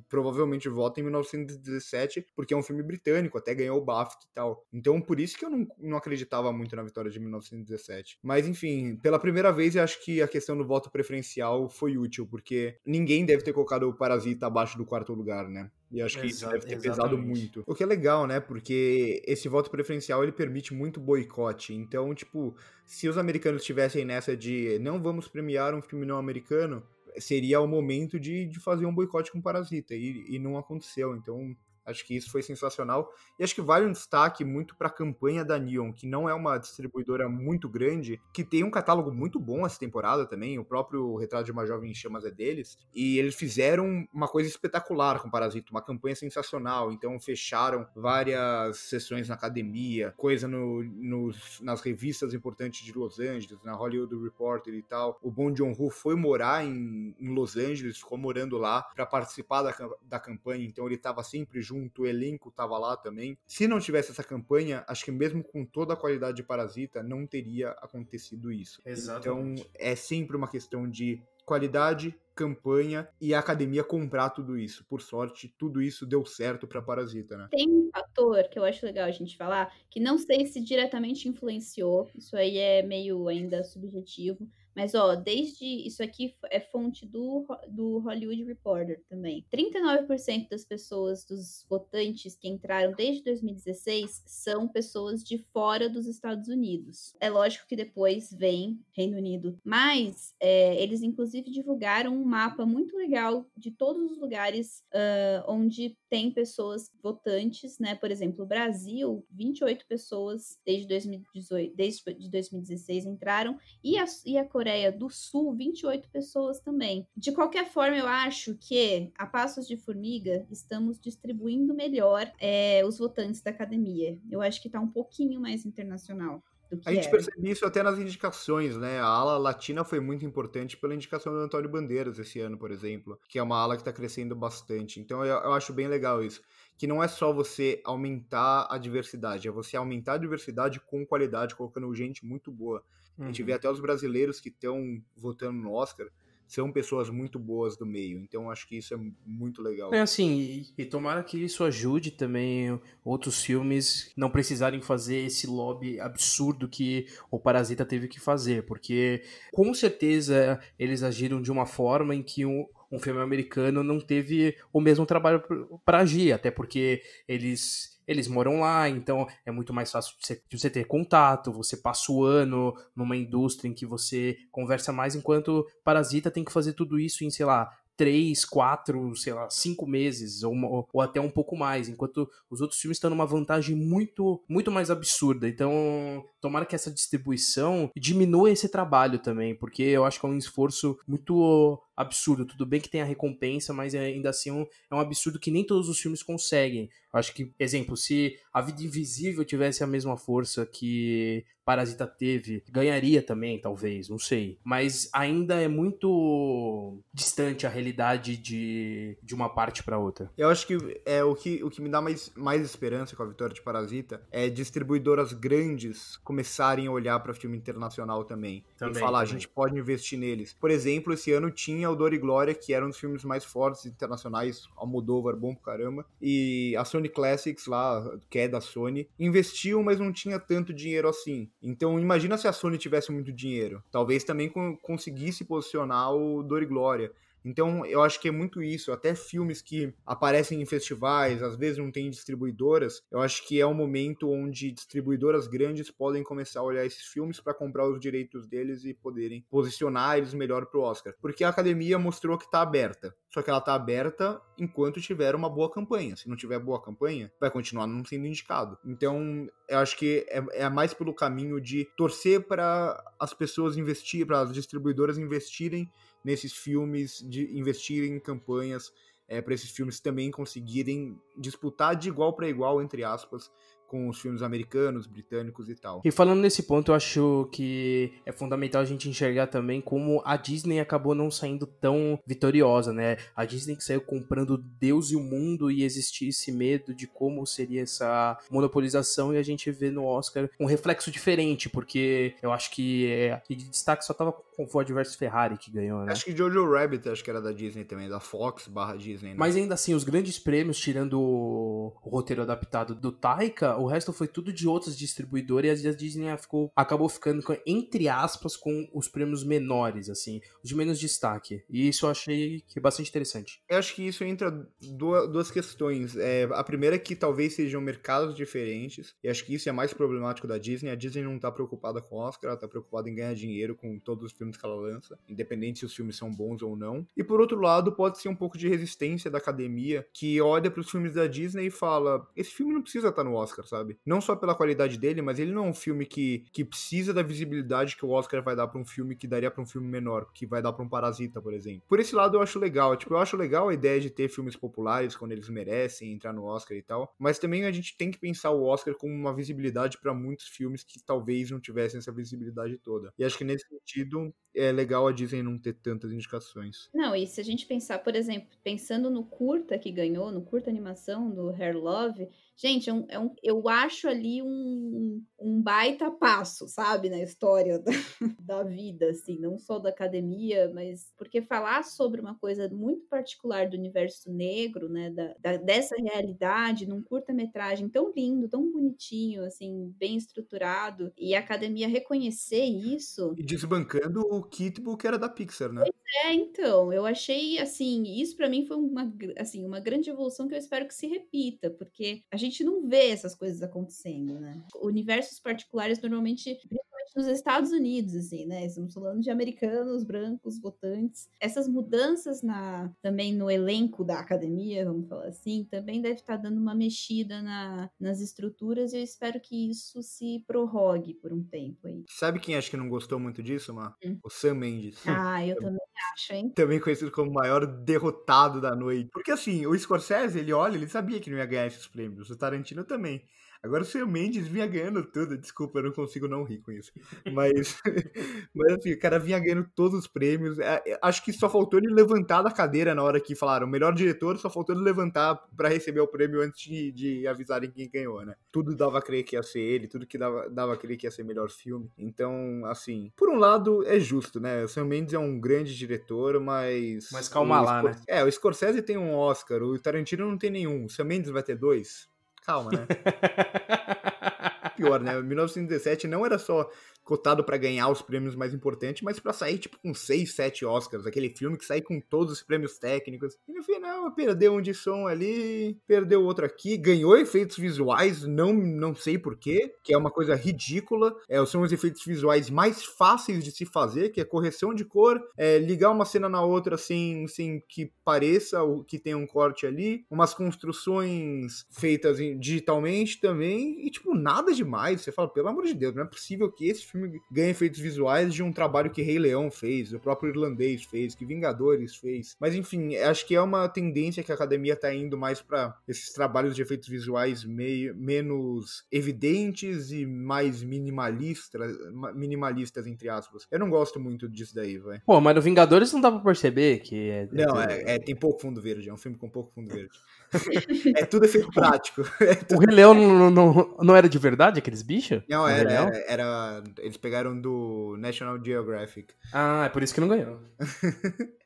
provavelmente 0.07 0.69
vota 0.69 0.99
em 0.99 1.03
1917, 1.03 2.25
porque 2.35 2.53
é 2.53 2.57
um 2.57 2.63
filme 2.63 2.83
britânico, 2.83 3.37
até 3.37 3.53
ganhou 3.53 3.77
o 3.77 3.83
BAFTA 3.83 4.25
e 4.29 4.33
tal. 4.33 4.65
Então, 4.71 5.01
por 5.01 5.19
isso 5.19 5.37
que 5.37 5.45
eu 5.45 5.49
não, 5.49 5.67
não 5.79 5.97
acreditava 5.97 6.51
muito 6.53 6.75
na 6.75 6.83
vitória 6.83 7.09
de 7.09 7.19
1917. 7.19 8.19
Mas, 8.21 8.47
enfim, 8.47 8.95
pela 8.97 9.19
primeira 9.19 9.51
vez, 9.51 9.75
eu 9.75 9.83
acho 9.83 10.03
que 10.03 10.21
a 10.21 10.27
questão 10.27 10.57
do 10.57 10.65
voto 10.65 10.89
preferencial 10.89 11.67
foi 11.69 11.97
útil, 11.97 12.27
porque 12.27 12.77
ninguém 12.85 13.25
deve 13.25 13.43
ter 13.43 13.53
colocado 13.53 13.83
o 13.83 13.93
Parasita 13.93 14.47
abaixo 14.47 14.77
do 14.77 14.85
quarto 14.85 15.13
lugar, 15.13 15.49
né? 15.49 15.69
E 15.91 16.01
acho 16.01 16.21
que 16.21 16.27
isso 16.27 16.45
deve 16.45 16.65
ter 16.65 16.75
exatamente. 16.75 16.89
pesado 16.89 17.17
muito. 17.17 17.63
O 17.67 17.75
que 17.75 17.83
é 17.83 17.85
legal, 17.85 18.25
né? 18.25 18.39
Porque 18.39 19.21
esse 19.27 19.49
voto 19.49 19.69
preferencial 19.69 20.23
ele 20.23 20.31
permite 20.31 20.73
muito 20.73 21.01
boicote. 21.01 21.73
Então, 21.73 22.15
tipo, 22.15 22.55
se 22.85 23.09
os 23.09 23.17
americanos 23.17 23.61
estivessem 23.61 24.05
nessa 24.05 24.35
de 24.35 24.79
não 24.79 25.01
vamos 25.01 25.27
premiar 25.27 25.75
um 25.75 25.81
filme 25.81 26.05
não 26.05 26.17
americano, 26.17 26.81
seria 27.19 27.61
o 27.61 27.67
momento 27.67 28.19
de, 28.19 28.45
de 28.45 28.59
fazer 28.59 28.85
um 28.85 28.93
boicote 28.93 29.31
com 29.31 29.39
o 29.39 29.41
Parasita, 29.41 29.93
e, 29.95 30.25
e 30.29 30.39
não 30.39 30.57
aconteceu. 30.57 31.15
Então, 31.15 31.55
Acho 31.85 32.05
que 32.05 32.15
isso 32.15 32.31
foi 32.31 32.41
sensacional. 32.41 33.11
E 33.39 33.43
acho 33.43 33.55
que 33.55 33.61
vale 33.61 33.85
um 33.85 33.91
destaque 33.91 34.45
muito 34.45 34.75
para 34.75 34.87
a 34.87 34.91
campanha 34.91 35.43
da 35.43 35.57
Neon, 35.57 35.91
que 35.91 36.07
não 36.07 36.29
é 36.29 36.33
uma 36.33 36.57
distribuidora 36.57 37.27
muito 37.27 37.67
grande, 37.67 38.21
que 38.33 38.43
tem 38.43 38.63
um 38.63 38.71
catálogo 38.71 39.11
muito 39.11 39.39
bom 39.39 39.65
essa 39.65 39.79
temporada 39.79 40.25
também. 40.25 40.59
O 40.59 40.65
próprio 40.65 41.15
Retrato 41.15 41.45
de 41.45 41.51
uma 41.51 41.65
Jovem 41.65 41.91
em 41.91 41.95
Chamas 41.95 42.23
é 42.23 42.31
deles. 42.31 42.77
E 42.93 43.17
eles 43.17 43.35
fizeram 43.35 44.07
uma 44.13 44.27
coisa 44.27 44.47
espetacular 44.47 45.19
com 45.21 45.29
Parasita, 45.29 45.71
uma 45.71 45.81
campanha 45.81 46.15
sensacional. 46.15 46.91
Então 46.91 47.19
fecharam 47.19 47.87
várias 47.95 48.77
sessões 48.77 49.27
na 49.27 49.35
academia, 49.35 50.13
coisa 50.17 50.47
no, 50.47 50.83
nos, 50.83 51.59
nas 51.61 51.81
revistas 51.81 52.33
importantes 52.33 52.85
de 52.85 52.93
Los 52.93 53.19
Angeles, 53.19 53.63
na 53.63 53.73
Hollywood 53.73 54.15
Reporter 54.21 54.73
e 54.73 54.83
tal. 54.83 55.17
O 55.21 55.31
Bon 55.31 55.53
Joon-ho 55.55 55.89
foi 55.89 56.15
morar 56.15 56.63
em, 56.63 57.15
em 57.19 57.33
Los 57.33 57.57
Angeles, 57.57 57.97
ficou 57.97 58.17
morando 58.17 58.57
lá 58.57 58.83
para 58.83 59.05
participar 59.05 59.63
da, 59.63 59.75
da 60.03 60.19
campanha. 60.19 60.65
Então 60.65 60.85
ele 60.85 60.95
estava 60.95 61.23
sempre 61.23 61.61
junto 61.61 61.70
junto, 61.71 62.01
o 62.01 62.07
elenco 62.07 62.49
estava 62.49 62.77
lá 62.77 62.97
também. 62.97 63.37
Se 63.47 63.67
não 63.67 63.79
tivesse 63.79 64.11
essa 64.11 64.23
campanha, 64.23 64.83
acho 64.87 65.05
que 65.05 65.11
mesmo 65.11 65.43
com 65.43 65.65
toda 65.65 65.93
a 65.93 65.97
qualidade 65.97 66.37
de 66.37 66.43
Parasita, 66.43 67.01
não 67.01 67.25
teria 67.25 67.69
acontecido 67.81 68.51
isso. 68.51 68.81
Exatamente. 68.85 69.61
Então, 69.61 69.71
é 69.75 69.95
sempre 69.95 70.35
uma 70.35 70.49
questão 70.49 70.89
de 70.89 71.21
qualidade, 71.45 72.15
campanha 72.35 73.07
e 73.19 73.33
a 73.33 73.39
academia 73.39 73.83
comprar 73.83 74.29
tudo 74.29 74.57
isso. 74.57 74.85
Por 74.85 75.01
sorte, 75.01 75.53
tudo 75.57 75.81
isso 75.81 76.05
deu 76.05 76.25
certo 76.25 76.67
para 76.67 76.81
Parasita, 76.81 77.37
né? 77.37 77.47
Tem 77.51 77.67
um 77.69 77.89
fator 77.93 78.47
que 78.49 78.57
eu 78.57 78.63
acho 78.63 78.85
legal 78.85 79.07
a 79.07 79.11
gente 79.11 79.37
falar, 79.37 79.73
que 79.89 79.99
não 79.99 80.17
sei 80.17 80.45
se 80.45 80.61
diretamente 80.61 81.27
influenciou, 81.27 82.09
isso 82.15 82.35
aí 82.35 82.57
é 82.57 82.81
meio 82.83 83.27
ainda 83.27 83.63
subjetivo, 83.63 84.47
mas, 84.75 84.95
ó, 84.95 85.15
desde. 85.15 85.65
Isso 85.65 86.03
aqui 86.03 86.35
é 86.49 86.59
fonte 86.59 87.05
do, 87.05 87.45
do 87.67 87.99
Hollywood 87.99 88.43
Reporter 88.43 89.03
também. 89.09 89.45
39% 89.53 90.49
das 90.49 90.65
pessoas, 90.65 91.25
dos 91.25 91.65
votantes 91.69 92.35
que 92.35 92.47
entraram 92.47 92.93
desde 92.93 93.23
2016, 93.23 94.23
são 94.25 94.67
pessoas 94.67 95.23
de 95.23 95.37
fora 95.37 95.89
dos 95.89 96.07
Estados 96.07 96.47
Unidos. 96.47 97.15
É 97.19 97.29
lógico 97.29 97.67
que 97.67 97.75
depois 97.75 98.31
vem 98.31 98.79
Reino 98.91 99.17
Unido. 99.17 99.57
Mas 99.63 100.33
é, 100.39 100.81
eles, 100.81 101.01
inclusive, 101.01 101.49
divulgaram 101.49 102.13
um 102.13 102.23
mapa 102.23 102.65
muito 102.65 102.95
legal 102.95 103.45
de 103.55 103.71
todos 103.71 104.11
os 104.11 104.17
lugares 104.17 104.83
uh, 104.93 105.43
onde 105.47 105.97
tem 106.11 106.29
pessoas 106.29 106.91
votantes, 107.01 107.79
né? 107.79 107.95
Por 107.95 108.11
exemplo, 108.11 108.43
o 108.43 108.47
Brasil, 108.47 109.25
28 109.31 109.87
pessoas 109.87 110.59
desde 110.65 110.85
2018, 110.85 111.73
desde 111.73 112.29
2016 112.29 113.05
entraram, 113.05 113.57
e 113.81 113.97
a, 113.97 114.03
e 114.25 114.37
a 114.37 114.43
Coreia 114.43 114.91
do 114.91 115.09
Sul, 115.09 115.55
28 115.55 116.09
pessoas 116.09 116.59
também. 116.59 117.07
De 117.15 117.31
qualquer 117.31 117.71
forma, 117.71 117.95
eu 117.95 118.05
acho 118.05 118.57
que, 118.57 119.09
a 119.17 119.25
passos 119.25 119.65
de 119.65 119.77
formiga, 119.77 120.45
estamos 120.51 120.99
distribuindo 120.99 121.73
melhor 121.73 122.29
é, 122.37 122.83
os 122.85 122.97
votantes 122.97 123.41
da 123.41 123.51
academia. 123.51 124.19
Eu 124.29 124.41
acho 124.41 124.61
que 124.61 124.67
está 124.67 124.81
um 124.81 124.89
pouquinho 124.89 125.39
mais 125.39 125.65
internacional. 125.65 126.43
A 126.85 126.93
gente 126.93 127.09
percebe 127.09 127.49
isso 127.49 127.65
até 127.65 127.83
nas 127.83 127.99
indicações, 127.99 128.77
né? 128.77 128.99
A 128.99 129.05
ala 129.05 129.37
latina 129.37 129.83
foi 129.83 129.99
muito 129.99 130.25
importante 130.25 130.77
pela 130.77 130.95
indicação 130.95 131.33
do 131.33 131.39
Antônio 131.39 131.69
Bandeiras 131.69 132.17
esse 132.17 132.39
ano, 132.39 132.57
por 132.57 132.71
exemplo, 132.71 133.19
que 133.27 133.37
é 133.37 133.43
uma 133.43 133.57
ala 133.57 133.75
que 133.75 133.81
está 133.81 133.91
crescendo 133.91 134.35
bastante. 134.35 134.99
Então 134.99 135.25
eu, 135.25 135.35
eu, 135.35 135.53
acho 135.53 135.73
bem 135.73 135.87
legal 135.87 136.23
isso. 136.23 136.41
Que 136.77 136.87
não 136.87 137.03
é 137.03 137.07
só 137.07 137.33
você 137.33 137.81
aumentar 137.83 138.67
a 138.69 138.77
diversidade, 138.77 139.47
é 139.47 139.51
você 139.51 139.75
aumentar 139.77 140.13
a 140.13 140.17
diversidade 140.17 140.79
com 140.79 141.05
qualidade, 141.05 141.55
colocando 141.55 141.93
gente 141.93 142.25
muito 142.25 142.51
boa. 142.51 142.83
Uhum. 143.17 143.25
A 143.25 143.27
gente 143.27 143.43
vê 143.43 143.51
uhum. 143.51 143.57
até 143.57 143.69
os 143.69 143.79
brasileiros 143.79 144.39
que 144.39 144.49
estão 144.49 145.01
votando 145.15 145.59
no 145.59 145.73
Oscar 145.73 146.07
são 146.51 146.69
pessoas 146.69 147.09
muito 147.09 147.39
boas 147.39 147.77
do 147.77 147.85
meio. 147.85 148.19
Então 148.19 148.51
acho 148.51 148.67
que 148.67 148.75
isso 148.75 148.93
é 148.93 148.99
muito 149.25 149.61
legal. 149.61 149.93
É 149.93 150.01
assim, 150.01 150.37
e, 150.37 150.67
e, 150.77 150.85
tomara 150.85 151.23
que 151.23 151.41
isso 151.41 151.63
ajude 151.63 152.11
também 152.11 152.77
outros 153.05 153.41
filmes 153.41 154.11
não 154.17 154.29
precisarem 154.29 154.81
fazer 154.81 155.25
esse 155.25 155.47
lobby 155.47 155.97
absurdo 155.97 156.67
que 156.67 157.05
o 157.31 157.39
Parasita 157.39 157.85
teve 157.85 158.09
que 158.09 158.19
fazer, 158.19 158.65
porque 158.65 159.23
com 159.53 159.73
certeza 159.73 160.59
eles 160.77 161.03
agiram 161.03 161.41
de 161.41 161.49
uma 161.49 161.65
forma 161.65 162.13
em 162.13 162.21
que 162.21 162.45
um, 162.45 162.67
um 162.91 162.99
filme 162.99 163.21
americano 163.21 163.81
não 163.81 164.01
teve 164.01 164.57
o 164.73 164.81
mesmo 164.81 165.05
trabalho 165.05 165.41
para 165.85 165.99
agir, 165.99 166.33
até 166.33 166.51
porque 166.51 167.01
eles 167.29 168.00
eles 168.07 168.27
moram 168.27 168.59
lá, 168.59 168.89
então 168.89 169.27
é 169.45 169.51
muito 169.51 169.73
mais 169.73 169.91
fácil 169.91 170.15
de 170.49 170.57
você, 170.57 170.69
ter 170.69 170.85
contato, 170.85 171.51
você 171.51 171.77
passa 171.77 172.11
o 172.11 172.23
ano 172.23 172.73
numa 172.95 173.15
indústria 173.15 173.69
em 173.69 173.73
que 173.73 173.85
você 173.85 174.37
conversa 174.51 174.91
mais, 174.91 175.15
enquanto 175.15 175.65
Parasita 175.83 176.31
tem 176.31 176.43
que 176.43 176.51
fazer 176.51 176.73
tudo 176.73 176.99
isso 176.99 177.23
em, 177.23 177.29
sei 177.29 177.45
lá, 177.45 177.69
três, 178.01 178.43
quatro, 178.43 179.15
sei 179.15 179.31
lá, 179.31 179.47
cinco 179.51 179.85
meses 179.85 180.41
ou, 180.41 180.55
ou, 180.91 181.01
até 181.01 181.21
um 181.21 181.29
pouco 181.29 181.55
mais, 181.55 181.87
enquanto 181.87 182.27
os 182.49 182.59
outros 182.59 182.79
filmes 182.79 182.97
estão 182.97 183.11
numa 183.11 183.27
vantagem 183.27 183.75
muito, 183.75 184.41
muito 184.49 184.71
mais 184.71 184.89
absurda. 184.89 185.47
Então, 185.47 186.25
tomara 186.39 186.65
que 186.65 186.73
essa 186.73 186.91
distribuição 186.91 187.91
diminua 187.95 188.49
esse 188.49 188.67
trabalho 188.67 189.19
também, 189.19 189.53
porque 189.53 189.83
eu 189.83 190.03
acho 190.03 190.19
que 190.19 190.25
é 190.25 190.29
um 190.29 190.37
esforço 190.37 190.97
muito 191.07 191.79
absurdo. 192.01 192.45
Tudo 192.45 192.65
bem 192.65 192.81
que 192.81 192.89
tem 192.89 193.01
a 193.01 193.05
recompensa, 193.05 193.73
mas 193.73 193.95
ainda 193.95 194.29
assim 194.29 194.49
é 194.49 194.53
um, 194.53 194.65
é 194.91 194.95
um 194.95 194.99
absurdo 194.99 195.39
que 195.39 195.51
nem 195.51 195.65
todos 195.65 195.87
os 195.87 195.99
filmes 195.99 196.23
conseguem. 196.23 196.89
Eu 197.13 197.19
acho 197.19 197.33
que, 197.33 197.53
exemplo, 197.59 197.97
se 197.97 198.37
A 198.53 198.61
Vida 198.61 198.83
Invisível 198.83 199.43
tivesse 199.43 199.83
a 199.83 199.87
mesma 199.87 200.17
força 200.17 200.65
que 200.65 201.45
Parasita 201.63 202.07
teve, 202.07 202.63
ganharia 202.69 203.21
também, 203.21 203.59
talvez, 203.59 204.09
não 204.09 204.17
sei. 204.17 204.57
Mas 204.63 205.09
ainda 205.13 205.61
é 205.61 205.67
muito 205.67 206.99
distante 207.13 207.67
a 207.67 207.69
realidade 207.69 208.35
de, 208.37 209.17
de 209.21 209.35
uma 209.35 209.47
parte 209.47 209.83
para 209.83 209.97
outra. 209.99 210.31
Eu 210.37 210.49
acho 210.49 210.65
que 210.65 210.77
é 211.05 211.23
o 211.23 211.35
que, 211.35 211.63
o 211.63 211.69
que 211.69 211.81
me 211.81 211.89
dá 211.89 212.01
mais, 212.01 212.31
mais 212.35 212.61
esperança 212.61 213.15
com 213.15 213.23
a 213.23 213.27
vitória 213.27 213.53
de 213.53 213.61
Parasita 213.61 214.21
é 214.31 214.49
distribuidoras 214.49 215.33
grandes 215.33 216.17
começarem 216.17 216.87
a 216.87 216.91
olhar 216.91 217.19
para 217.19 217.33
filme 217.33 217.57
internacional 217.57 218.23
também. 218.23 218.63
também 218.77 218.97
e 218.97 218.99
falar, 218.99 219.19
também. 219.19 219.35
a 219.35 219.39
gente 219.39 219.47
pode 219.47 219.77
investir 219.77 220.17
neles. 220.17 220.53
Por 220.53 220.71
exemplo, 220.71 221.13
esse 221.13 221.31
ano 221.31 221.51
tinha 221.51 221.90
o 221.91 221.95
Dor 221.95 222.13
e 222.13 222.17
Glória, 222.17 222.53
que 222.53 222.73
era 222.73 222.85
um 222.85 222.89
dos 222.89 222.97
filmes 222.97 223.23
mais 223.23 223.43
fortes 223.43 223.85
internacionais, 223.85 224.67
Almodóvar, 224.75 225.35
bom 225.35 225.53
pra 225.53 225.73
caramba. 225.73 226.05
E 226.21 226.75
a 226.77 226.85
Sony 226.85 227.09
Classics 227.09 227.67
lá, 227.67 228.17
que 228.29 228.39
é 228.39 228.47
da 228.47 228.61
Sony, 228.61 229.07
investiu, 229.19 229.83
mas 229.83 229.99
não 229.99 230.11
tinha 230.11 230.39
tanto 230.39 230.73
dinheiro 230.73 231.07
assim. 231.07 231.49
Então 231.61 231.99
imagina 231.99 232.37
se 232.37 232.47
a 232.47 232.53
Sony 232.53 232.77
tivesse 232.77 233.11
muito 233.11 233.31
dinheiro. 233.31 233.83
Talvez 233.91 234.23
também 234.23 234.51
conseguisse 234.81 235.43
posicionar 235.43 236.13
o 236.13 236.43
Dor 236.43 236.63
e 236.63 236.65
Glória. 236.65 237.11
Então, 237.43 237.85
eu 237.85 238.01
acho 238.01 238.19
que 238.19 238.27
é 238.27 238.31
muito 238.31 238.61
isso. 238.61 238.91
Até 238.91 239.15
filmes 239.15 239.61
que 239.61 239.93
aparecem 240.05 240.61
em 240.61 240.65
festivais, 240.65 241.41
às 241.41 241.55
vezes 241.55 241.77
não 241.77 241.91
tem 241.91 242.09
distribuidoras, 242.09 243.01
eu 243.11 243.19
acho 243.19 243.47
que 243.47 243.59
é 243.59 243.65
um 243.65 243.73
momento 243.73 244.31
onde 244.31 244.71
distribuidoras 244.71 245.47
grandes 245.47 245.89
podem 245.89 246.23
começar 246.23 246.59
a 246.59 246.63
olhar 246.63 246.85
esses 246.85 247.05
filmes 247.05 247.39
para 247.39 247.53
comprar 247.53 247.87
os 247.87 247.99
direitos 247.99 248.47
deles 248.47 248.85
e 248.85 248.93
poderem 248.93 249.45
posicionar 249.49 250.17
eles 250.17 250.33
melhor 250.33 250.65
pro 250.65 250.81
Oscar. 250.81 251.13
Porque 251.21 251.43
a 251.43 251.49
academia 251.49 251.97
mostrou 251.97 252.37
que 252.37 252.49
tá 252.49 252.61
aberta. 252.61 253.15
Só 253.33 253.41
que 253.41 253.49
ela 253.49 253.61
tá 253.61 253.73
aberta 253.73 254.41
enquanto 254.57 254.99
tiver 254.99 255.33
uma 255.35 255.49
boa 255.49 255.71
campanha. 255.71 256.15
Se 256.17 256.27
não 256.27 256.35
tiver 256.35 256.59
boa 256.59 256.81
campanha, 256.81 257.31
vai 257.39 257.49
continuar 257.49 257.87
não 257.87 258.03
sendo 258.03 258.27
indicado. 258.27 258.77
Então, 258.85 259.47
eu 259.69 259.79
acho 259.79 259.97
que 259.97 260.25
é, 260.27 260.43
é 260.65 260.69
mais 260.69 260.93
pelo 260.93 261.13
caminho 261.13 261.59
de 261.61 261.85
torcer 261.95 262.45
para 262.45 263.01
as 263.17 263.33
pessoas 263.33 263.77
investir, 263.77 264.27
para 264.27 264.41
as 264.41 264.51
distribuidoras 264.51 265.17
investirem 265.17 265.89
nesses 266.23 266.53
filmes, 266.53 267.19
de 267.27 267.57
investirem 267.57 268.15
em 268.15 268.19
campanhas 268.19 268.91
é, 269.27 269.41
para 269.41 269.53
esses 269.53 269.71
filmes 269.71 269.99
também 269.99 270.29
conseguirem 270.29 271.17
disputar 271.37 271.95
de 271.95 272.09
igual 272.09 272.33
para 272.33 272.49
igual, 272.49 272.81
entre 272.81 273.03
aspas, 273.03 273.49
com 273.91 274.07
os 274.07 274.21
filmes 274.21 274.41
americanos, 274.41 275.05
britânicos 275.05 275.67
e 275.67 275.75
tal. 275.75 276.01
E 276.05 276.11
falando 276.11 276.39
nesse 276.39 276.63
ponto, 276.63 276.91
eu 276.91 276.95
acho 276.95 277.49
que 277.51 278.13
é 278.25 278.31
fundamental 278.31 278.81
a 278.81 278.85
gente 278.85 279.09
enxergar 279.09 279.47
também 279.47 279.81
como 279.81 280.21
a 280.23 280.37
Disney 280.37 280.79
acabou 280.79 281.13
não 281.13 281.29
saindo 281.29 281.67
tão 281.67 282.17
vitoriosa, 282.25 282.93
né? 282.93 283.17
A 283.35 283.43
Disney 283.43 283.75
que 283.75 283.83
saiu 283.83 283.99
comprando 283.99 284.57
Deus 284.57 285.11
e 285.11 285.17
o 285.17 285.19
mundo 285.19 285.69
e 285.69 285.83
existia 285.83 286.29
esse 286.29 286.53
medo 286.53 286.95
de 286.95 287.05
como 287.05 287.45
seria 287.45 287.81
essa 287.81 288.39
monopolização 288.49 289.33
e 289.33 289.37
a 289.37 289.43
gente 289.43 289.69
vê 289.69 289.91
no 289.91 290.05
Oscar 290.05 290.49
um 290.57 290.65
reflexo 290.65 291.11
diferente, 291.11 291.67
porque 291.67 292.35
eu 292.41 292.53
acho 292.53 292.71
que 292.71 293.11
é, 293.11 293.41
de 293.49 293.55
destaque 293.55 294.05
só 294.05 294.13
tava 294.13 294.31
com 294.31 294.65
Ford 294.65 294.89
vs 294.89 295.15
Ferrari 295.15 295.57
que 295.57 295.69
ganhou, 295.69 296.05
né? 296.05 296.13
Acho 296.13 296.23
que 296.23 296.35
Jojo 296.35 296.71
Rabbit, 296.71 297.09
acho 297.09 297.21
que 297.21 297.29
era 297.29 297.41
da 297.41 297.51
Disney 297.51 297.83
também, 297.83 298.07
da 298.07 298.21
Fox 298.21 298.69
barra 298.69 298.95
Disney. 298.95 299.31
Né? 299.31 299.35
Mas 299.37 299.57
ainda 299.57 299.73
assim, 299.73 299.93
os 299.93 300.05
grandes 300.05 300.39
prêmios, 300.39 300.79
tirando 300.79 301.19
o 301.19 301.93
roteiro 302.01 302.41
adaptado 302.41 302.95
do 302.95 303.11
Taika, 303.11 303.80
o 303.81 303.87
resto 303.87 304.13
foi 304.13 304.27
tudo 304.27 304.53
de 304.53 304.67
outras 304.67 304.97
distribuidoras 304.97 305.83
e 305.83 305.87
a 305.87 305.93
Disney 305.93 306.35
ficou, 306.37 306.71
acabou 306.75 307.09
ficando, 307.09 307.43
com, 307.43 307.55
entre 307.65 308.07
aspas, 308.07 308.55
com 308.55 308.89
os 308.93 309.07
prêmios 309.07 309.43
menores, 309.43 310.09
assim, 310.09 310.41
os 310.63 310.69
de 310.69 310.75
menos 310.75 310.99
destaque. 310.99 311.63
E 311.69 311.87
isso 311.87 312.05
eu 312.05 312.09
achei 312.09 312.61
que 312.67 312.79
é 312.79 312.81
bastante 312.81 313.09
interessante. 313.09 313.61
Eu 313.69 313.77
acho 313.77 313.95
que 313.95 314.05
isso 314.05 314.23
entra 314.23 314.51
duas, 314.81 315.29
duas 315.31 315.51
questões. 315.51 316.15
É, 316.15 316.43
a 316.51 316.63
primeira 316.63 316.95
é 316.95 316.99
que 316.99 317.15
talvez 317.15 317.53
sejam 317.53 317.81
mercados 317.81 318.35
diferentes, 318.35 319.15
e 319.23 319.29
acho 319.29 319.45
que 319.45 319.53
isso 319.53 319.69
é 319.69 319.71
mais 319.71 319.93
problemático 319.93 320.47
da 320.47 320.57
Disney. 320.57 320.89
A 320.89 320.95
Disney 320.95 321.23
não 321.23 321.39
tá 321.39 321.51
preocupada 321.51 322.01
com 322.01 322.17
Oscar, 322.17 322.51
ela 322.51 322.59
tá 322.59 322.67
preocupada 322.67 323.09
em 323.09 323.15
ganhar 323.15 323.33
dinheiro 323.33 323.75
com 323.75 323.99
todos 323.99 324.25
os 324.25 324.31
filmes 324.31 324.57
que 324.57 324.65
ela 324.65 324.75
lança, 324.75 325.17
independente 325.27 325.79
se 325.79 325.85
os 325.85 325.95
filmes 325.95 326.15
são 326.15 326.31
bons 326.31 326.61
ou 326.61 326.75
não. 326.75 327.05
E 327.15 327.23
por 327.23 327.39
outro 327.39 327.59
lado, 327.59 327.91
pode 327.91 328.19
ser 328.19 328.29
um 328.29 328.35
pouco 328.35 328.57
de 328.57 328.67
resistência 328.67 329.29
da 329.29 329.37
academia, 329.37 330.05
que 330.13 330.39
olha 330.41 330.69
para 330.69 330.81
os 330.81 330.89
filmes 330.89 331.13
da 331.13 331.27
Disney 331.27 331.67
e 331.67 331.71
fala: 331.71 332.27
esse 332.35 332.51
filme 332.51 332.73
não 332.73 332.81
precisa 332.81 333.09
estar 333.09 333.23
tá 333.23 333.29
no 333.29 333.35
Oscar, 333.35 333.65
sabe? 333.71 333.97
Não 334.05 334.19
só 334.19 334.35
pela 334.35 334.53
qualidade 334.53 334.97
dele, 334.97 335.21
mas 335.21 335.39
ele 335.39 335.51
não 335.51 335.65
é 335.65 335.69
um 335.69 335.73
filme 335.73 336.05
que, 336.05 336.45
que 336.51 336.65
precisa 336.65 337.13
da 337.13 337.23
visibilidade 337.23 337.95
que 337.95 338.05
o 338.05 338.09
Oscar 338.09 338.43
vai 338.43 338.55
dar 338.55 338.67
para 338.67 338.79
um 338.79 338.85
filme 338.85 339.15
que 339.15 339.25
daria 339.25 339.49
para 339.49 339.63
um 339.63 339.65
filme 339.65 339.87
menor, 339.87 340.31
que 340.33 340.45
vai 340.45 340.61
dar 340.61 340.73
para 340.73 340.83
um 340.83 340.89
Parasita, 340.89 341.41
por 341.41 341.53
exemplo. 341.53 341.83
Por 341.87 341.99
esse 341.99 342.13
lado 342.13 342.37
eu 342.37 342.41
acho 342.41 342.59
legal, 342.59 342.95
tipo, 342.97 343.13
eu 343.13 343.17
acho 343.17 343.37
legal 343.37 343.69
a 343.69 343.73
ideia 343.73 343.99
de 343.99 344.09
ter 344.09 344.27
filmes 344.27 344.55
populares 344.55 345.15
quando 345.15 345.31
eles 345.31 345.47
merecem 345.47 346.11
entrar 346.11 346.33
no 346.33 346.43
Oscar 346.43 346.75
e 346.77 346.81
tal, 346.83 347.13
mas 347.17 347.39
também 347.39 347.65
a 347.65 347.71
gente 347.71 347.95
tem 347.97 348.11
que 348.11 348.19
pensar 348.19 348.51
o 348.51 348.63
Oscar 348.63 348.93
como 348.95 349.13
uma 349.13 349.33
visibilidade 349.33 349.97
para 349.99 350.13
muitos 350.13 350.47
filmes 350.47 350.83
que 350.83 351.01
talvez 351.01 351.49
não 351.49 351.59
tivessem 351.59 351.97
essa 351.99 352.11
visibilidade 352.11 352.77
toda. 352.77 353.13
E 353.17 353.23
acho 353.23 353.37
que 353.37 353.43
nesse 353.45 353.65
sentido 353.67 354.33
é 354.55 354.71
legal 354.71 355.07
a 355.07 355.11
Disney 355.11 355.41
não 355.41 355.57
ter 355.57 355.73
tantas 355.73 356.11
indicações. 356.11 356.89
Não, 356.93 357.15
e 357.15 357.25
se 357.25 357.39
a 357.39 357.43
gente 357.43 357.65
pensar, 357.65 357.99
por 357.99 358.15
exemplo, 358.15 358.49
pensando 358.63 359.09
no 359.09 359.23
curta 359.23 359.77
que 359.77 359.91
ganhou, 359.91 360.31
no 360.31 360.41
curta 360.41 360.69
animação 360.69 361.29
do 361.29 361.49
Hair 361.49 361.77
Love, 361.77 362.27
gente, 362.55 362.89
é 362.89 362.93
um, 362.93 363.05
é 363.09 363.19
um, 363.19 363.33
eu 363.41 363.67
acho 363.67 364.07
ali 364.07 364.41
um, 364.41 365.23
um 365.39 365.61
baita 365.61 366.11
passo, 366.11 366.67
sabe, 366.67 367.09
na 367.09 367.21
história 367.21 367.79
da, 367.79 367.91
da 368.39 368.63
vida, 368.63 369.09
assim, 369.09 369.39
não 369.39 369.57
só 369.57 369.79
da 369.79 369.89
academia, 369.89 370.71
mas 370.73 371.11
porque 371.17 371.41
falar 371.41 371.83
sobre 371.83 372.21
uma 372.21 372.35
coisa 372.35 372.69
muito 372.69 373.07
particular 373.07 373.69
do 373.69 373.77
universo 373.77 374.31
negro, 374.31 374.89
né, 374.89 375.09
da, 375.09 375.33
da 375.39 375.57
dessa 375.57 375.95
realidade, 375.95 376.87
num 376.87 377.01
curta-metragem 377.01 377.89
tão 377.89 378.11
lindo, 378.15 378.49
tão 378.49 378.71
bonitinho, 378.71 379.43
assim, 379.43 379.93
bem 379.97 380.17
estruturado, 380.17 381.11
e 381.17 381.33
a 381.33 381.39
academia 381.39 381.87
reconhecer 381.87 382.63
isso. 382.63 383.33
E 383.37 383.43
desbancando 383.43 384.21
o 384.21 384.40
Kitbull 384.43 384.97
que 384.97 385.07
era 385.07 385.17
da 385.17 385.29
Pixar, 385.29 385.71
né? 385.71 385.83
É, 386.25 386.33
então, 386.33 386.91
eu 386.91 387.05
achei 387.05 387.57
assim, 387.59 388.03
isso 388.03 388.35
para 388.35 388.49
mim 388.49 388.65
foi 388.65 388.77
uma, 388.77 389.13
assim, 389.37 389.65
uma 389.65 389.79
grande 389.79 390.09
evolução 390.09 390.47
que 390.47 390.53
eu 390.53 390.59
espero 390.59 390.87
que 390.87 390.93
se 390.93 391.07
repita, 391.07 391.69
porque 391.69 392.23
a 392.29 392.37
gente 392.37 392.63
não 392.63 392.87
vê 392.87 393.09
essas 393.09 393.35
coisas 393.35 393.61
acontecendo, 393.61 394.39
né? 394.39 394.61
Universos 394.81 395.39
particulares 395.39 396.01
normalmente, 396.01 396.57
principalmente 397.01 397.15
nos 397.15 397.27
Estados 397.27 397.71
Unidos, 397.71 398.15
assim, 398.15 398.45
né? 398.45 398.65
Estamos 398.65 398.93
falando 398.93 399.21
de 399.21 399.29
americanos, 399.29 400.03
brancos, 400.03 400.59
votantes. 400.59 401.29
Essas 401.39 401.67
mudanças 401.67 402.41
na 402.41 402.91
também 403.01 403.33
no 403.33 403.49
elenco 403.49 404.03
da 404.03 404.19
academia, 404.19 404.85
vamos 404.85 405.07
falar 405.07 405.27
assim, 405.27 405.67
também 405.69 406.01
deve 406.01 406.15
estar 406.15 406.37
dando 406.37 406.59
uma 406.59 406.75
mexida 406.75 407.41
na, 407.41 407.89
nas 407.99 408.19
estruturas 408.21 408.93
e 408.93 408.97
eu 408.97 409.03
espero 409.03 409.39
que 409.39 409.69
isso 409.69 410.01
se 410.01 410.43
prorrogue 410.47 411.13
por 411.15 411.33
um 411.33 411.43
tempo 411.43 411.87
aí. 411.87 412.03
Sabe 412.07 412.39
quem 412.39 412.55
acho 412.55 412.69
que 412.69 412.77
não 412.77 412.89
gostou 412.89 413.19
muito 413.19 413.41
disso, 413.41 413.73
Mar? 413.73 413.95
Hum. 414.03 414.17
O 414.23 414.29
Sam 414.29 414.55
Mendes. 414.55 415.01
Ah, 415.07 415.45
eu 415.45 415.55
também 415.55 415.79
acho, 416.13 416.33
hein? 416.33 416.51
Também 416.55 416.79
conhecido 416.79 417.11
como 417.11 417.31
o 417.31 417.33
maior 417.33 417.65
derrotado 417.65 418.61
da 418.61 418.75
noite. 418.75 419.09
Porque 419.11 419.31
assim, 419.31 419.65
o 419.65 419.77
Scorsese, 419.77 420.39
ele 420.39 420.53
olha, 420.53 420.75
ele 420.75 420.87
sabia 420.87 421.19
que 421.19 421.29
não 421.29 421.37
ia 421.37 421.45
ganhar 421.45 421.67
esses 421.67 421.87
prêmios. 421.87 422.29
O 422.29 422.35
Tarantino 422.35 422.83
também. 422.83 423.23
Agora 423.63 423.83
o 423.83 423.85
Sam 423.85 424.07
Mendes 424.07 424.47
vinha 424.47 424.65
ganhando 424.65 425.03
tudo. 425.03 425.37
Desculpa, 425.37 425.79
eu 425.79 425.83
não 425.83 425.91
consigo 425.91 426.27
não 426.27 426.43
rir 426.43 426.59
com 426.59 426.71
isso. 426.71 426.91
Mas, 427.31 427.79
mas 428.53 428.73
assim, 428.73 428.93
o 428.93 428.99
cara 428.99 429.19
vinha 429.19 429.37
ganhando 429.37 429.69
todos 429.75 429.99
os 429.99 430.07
prêmios. 430.07 430.57
É, 430.57 430.81
é, 430.85 430.99
acho 431.01 431.23
que 431.23 431.31
só 431.31 431.47
faltou 431.47 431.79
ele 431.79 431.93
levantar 431.93 432.41
da 432.41 432.49
cadeira 432.49 432.95
na 432.95 433.03
hora 433.03 433.19
que 433.19 433.35
falaram 433.35 433.67
melhor 433.67 433.93
diretor, 433.93 434.37
só 434.39 434.49
faltou 434.49 434.75
ele 434.75 434.83
levantar 434.83 435.35
para 435.55 435.69
receber 435.69 435.99
o 435.99 436.07
prêmio 436.07 436.41
antes 436.41 436.63
de, 436.63 436.91
de, 436.91 437.27
avisarem 437.27 437.69
quem 437.69 437.89
ganhou, 437.89 438.25
né? 438.25 438.35
Tudo 438.51 438.75
dava 438.75 438.97
a 438.97 439.01
crer 439.01 439.23
que 439.23 439.35
ia 439.35 439.43
ser 439.43 439.59
ele, 439.59 439.87
tudo 439.87 440.07
que 440.07 440.17
dava, 440.17 440.49
dava 440.49 440.73
a 440.73 440.77
crer 440.77 440.97
que 440.97 441.05
ia 441.05 441.11
ser 441.11 441.23
melhor 441.23 441.49
filme. 441.49 441.91
Então, 441.97 442.65
assim, 442.65 443.11
por 443.15 443.29
um 443.29 443.37
lado 443.37 443.85
é 443.85 443.99
justo, 443.99 444.39
né? 444.39 444.63
O 444.63 444.67
Sam 444.67 444.85
Mendes 444.85 445.13
é 445.13 445.19
um 445.19 445.39
grande 445.39 445.77
diretor, 445.77 446.39
mas. 446.39 447.09
Mas 447.11 447.29
calma 447.29 447.61
lá, 447.61 447.79
Scor... 447.79 447.91
né? 447.91 448.01
É, 448.07 448.23
o 448.23 448.31
Scorsese 448.31 448.81
tem 448.81 448.97
um 448.97 449.13
Oscar, 449.13 449.61
o 449.61 449.77
Tarantino 449.77 450.27
não 450.27 450.37
tem 450.37 450.49
nenhum. 450.49 450.85
O 450.85 450.89
Sam 450.89 451.03
Mendes 451.03 451.29
vai 451.29 451.43
ter 451.43 451.55
dois? 451.55 452.10
Calma, 452.45 452.71
né? 452.71 452.87
Pior, 454.75 454.99
né? 454.99 455.21
1917 455.21 456.07
não 456.07 456.25
era 456.25 456.39
só 456.39 456.69
cotado 457.03 457.43
para 457.43 457.57
ganhar 457.57 457.89
os 457.89 458.01
prêmios 458.01 458.35
mais 458.35 458.53
importantes, 458.53 459.01
mas 459.01 459.19
para 459.19 459.33
sair 459.33 459.57
tipo 459.57 459.77
com 459.79 459.93
6, 459.93 460.33
7 460.33 460.65
Oscars, 460.65 461.05
aquele 461.05 461.29
filme 461.29 461.57
que 461.57 461.65
sai 461.65 461.81
com 461.81 461.99
todos 461.99 462.33
os 462.33 462.41
prêmios 462.41 462.77
técnicos. 462.77 463.37
E 463.47 463.53
no 463.53 463.63
final 463.63 464.11
perdeu 464.11 464.53
um 464.53 464.61
de 464.61 464.73
som 464.73 465.07
ali, 465.07 465.77
perdeu 465.87 466.23
outro 466.23 466.45
aqui, 466.45 466.77
ganhou 466.77 467.17
efeitos 467.17 467.57
visuais, 467.57 468.23
não 468.23 468.53
não 468.53 468.95
sei 468.95 469.17
porquê, 469.17 469.73
que 469.83 469.93
é 469.93 469.97
uma 469.97 470.11
coisa 470.11 470.35
ridícula. 470.35 471.15
É, 471.29 471.43
são 471.45 471.61
os 471.61 471.71
efeitos 471.71 472.03
visuais 472.05 472.49
mais 472.49 472.83
fáceis 472.83 473.43
de 473.43 473.51
se 473.51 473.65
fazer, 473.65 474.09
que 474.09 474.21
é 474.21 474.25
correção 474.25 474.73
de 474.73 474.85
cor, 474.85 475.21
é, 475.37 475.57
ligar 475.57 475.91
uma 475.91 476.05
cena 476.05 476.29
na 476.29 476.43
outra 476.43 476.75
assim, 476.75 477.25
assim 477.25 477.61
que 477.67 477.91
pareça 478.03 478.63
o 478.63 478.83
que 478.83 478.99
tem 478.99 479.15
um 479.15 479.27
corte 479.27 479.65
ali, 479.65 480.05
umas 480.09 480.33
construções 480.33 481.65
feitas 481.69 482.17
digitalmente 482.39 483.19
também, 483.19 483.85
e 483.85 483.89
tipo, 483.89 484.13
nada 484.13 484.53
demais. 484.53 485.01
Você 485.01 485.11
fala, 485.11 485.29
pelo 485.29 485.49
amor 485.49 485.65
de 485.65 485.73
Deus, 485.73 485.95
não 485.95 486.03
é 486.03 486.07
possível 486.07 486.51
que 486.51 486.67
esse 486.67 486.85
filme 486.91 487.21
ganha 487.31 487.49
efeitos 487.49 487.79
visuais 487.79 488.33
de 488.33 488.43
um 488.43 488.51
trabalho 488.51 488.91
que 488.91 489.01
Rei 489.01 489.17
Leão 489.17 489.49
fez, 489.49 489.93
o 489.93 489.99
próprio 489.99 490.29
Irlandês 490.29 490.83
fez, 490.83 491.15
que 491.15 491.25
Vingadores 491.25 491.95
fez. 491.95 492.35
Mas 492.39 492.55
enfim, 492.55 492.95
acho 492.97 493.25
que 493.25 493.35
é 493.35 493.41
uma 493.41 493.67
tendência 493.67 494.23
que 494.23 494.31
a 494.31 494.35
academia 494.35 494.75
tá 494.75 494.93
indo 494.93 495.17
mais 495.17 495.41
para 495.41 495.77
esses 495.87 496.11
trabalhos 496.11 496.55
de 496.55 496.61
efeitos 496.61 496.87
visuais 496.87 497.43
meio, 497.43 497.95
menos 497.95 498.85
evidentes 498.91 499.91
e 499.91 500.05
mais 500.05 500.61
minimalistas, 500.61 501.77
minimalistas, 502.13 502.85
entre 502.85 503.09
aspas. 503.09 503.47
Eu 503.49 503.59
não 503.59 503.69
gosto 503.69 503.99
muito 503.99 504.27
disso 504.27 504.53
daí, 504.53 504.77
vai. 504.77 504.99
Pô, 505.05 505.19
mas 505.21 505.35
no 505.35 505.41
Vingadores 505.41 505.91
não 505.93 506.01
dá 506.01 506.11
pra 506.11 506.19
perceber 506.19 506.79
que 506.79 507.09
é. 507.09 507.27
Não, 507.31 507.61
é, 507.61 507.95
é, 507.95 507.99
tem 507.99 508.15
pouco 508.15 508.41
fundo 508.41 508.61
verde, 508.61 508.89
é 508.89 508.93
um 508.93 508.97
filme 508.97 509.17
com 509.17 509.29
pouco 509.29 509.51
fundo 509.53 509.73
verde. 509.73 509.97
é 510.95 511.05
tudo 511.05 511.25
efeito 511.25 511.49
prático. 511.51 512.01
É 512.21 512.35
tudo... 512.45 512.57
O 512.57 512.59
Rei 512.59 512.75
Leão 512.75 512.93
não, 512.93 513.29
não, 513.29 513.77
não 513.81 513.95
era 513.95 514.07
de 514.07 514.17
verdade, 514.17 514.59
aqueles 514.59 514.81
bichos? 514.81 515.21
Não, 515.29 515.47
era, 515.47 515.71
era, 515.71 516.03
era, 516.07 516.63
Eles 516.79 516.97
pegaram 516.97 517.39
do 517.39 517.95
National 517.97 518.39
Geographic. 518.43 519.13
Ah, 519.33 519.65
é 519.65 519.69
por 519.69 519.83
isso 519.83 519.93
que 519.93 520.01
não 520.01 520.07
ganhou. 520.07 520.39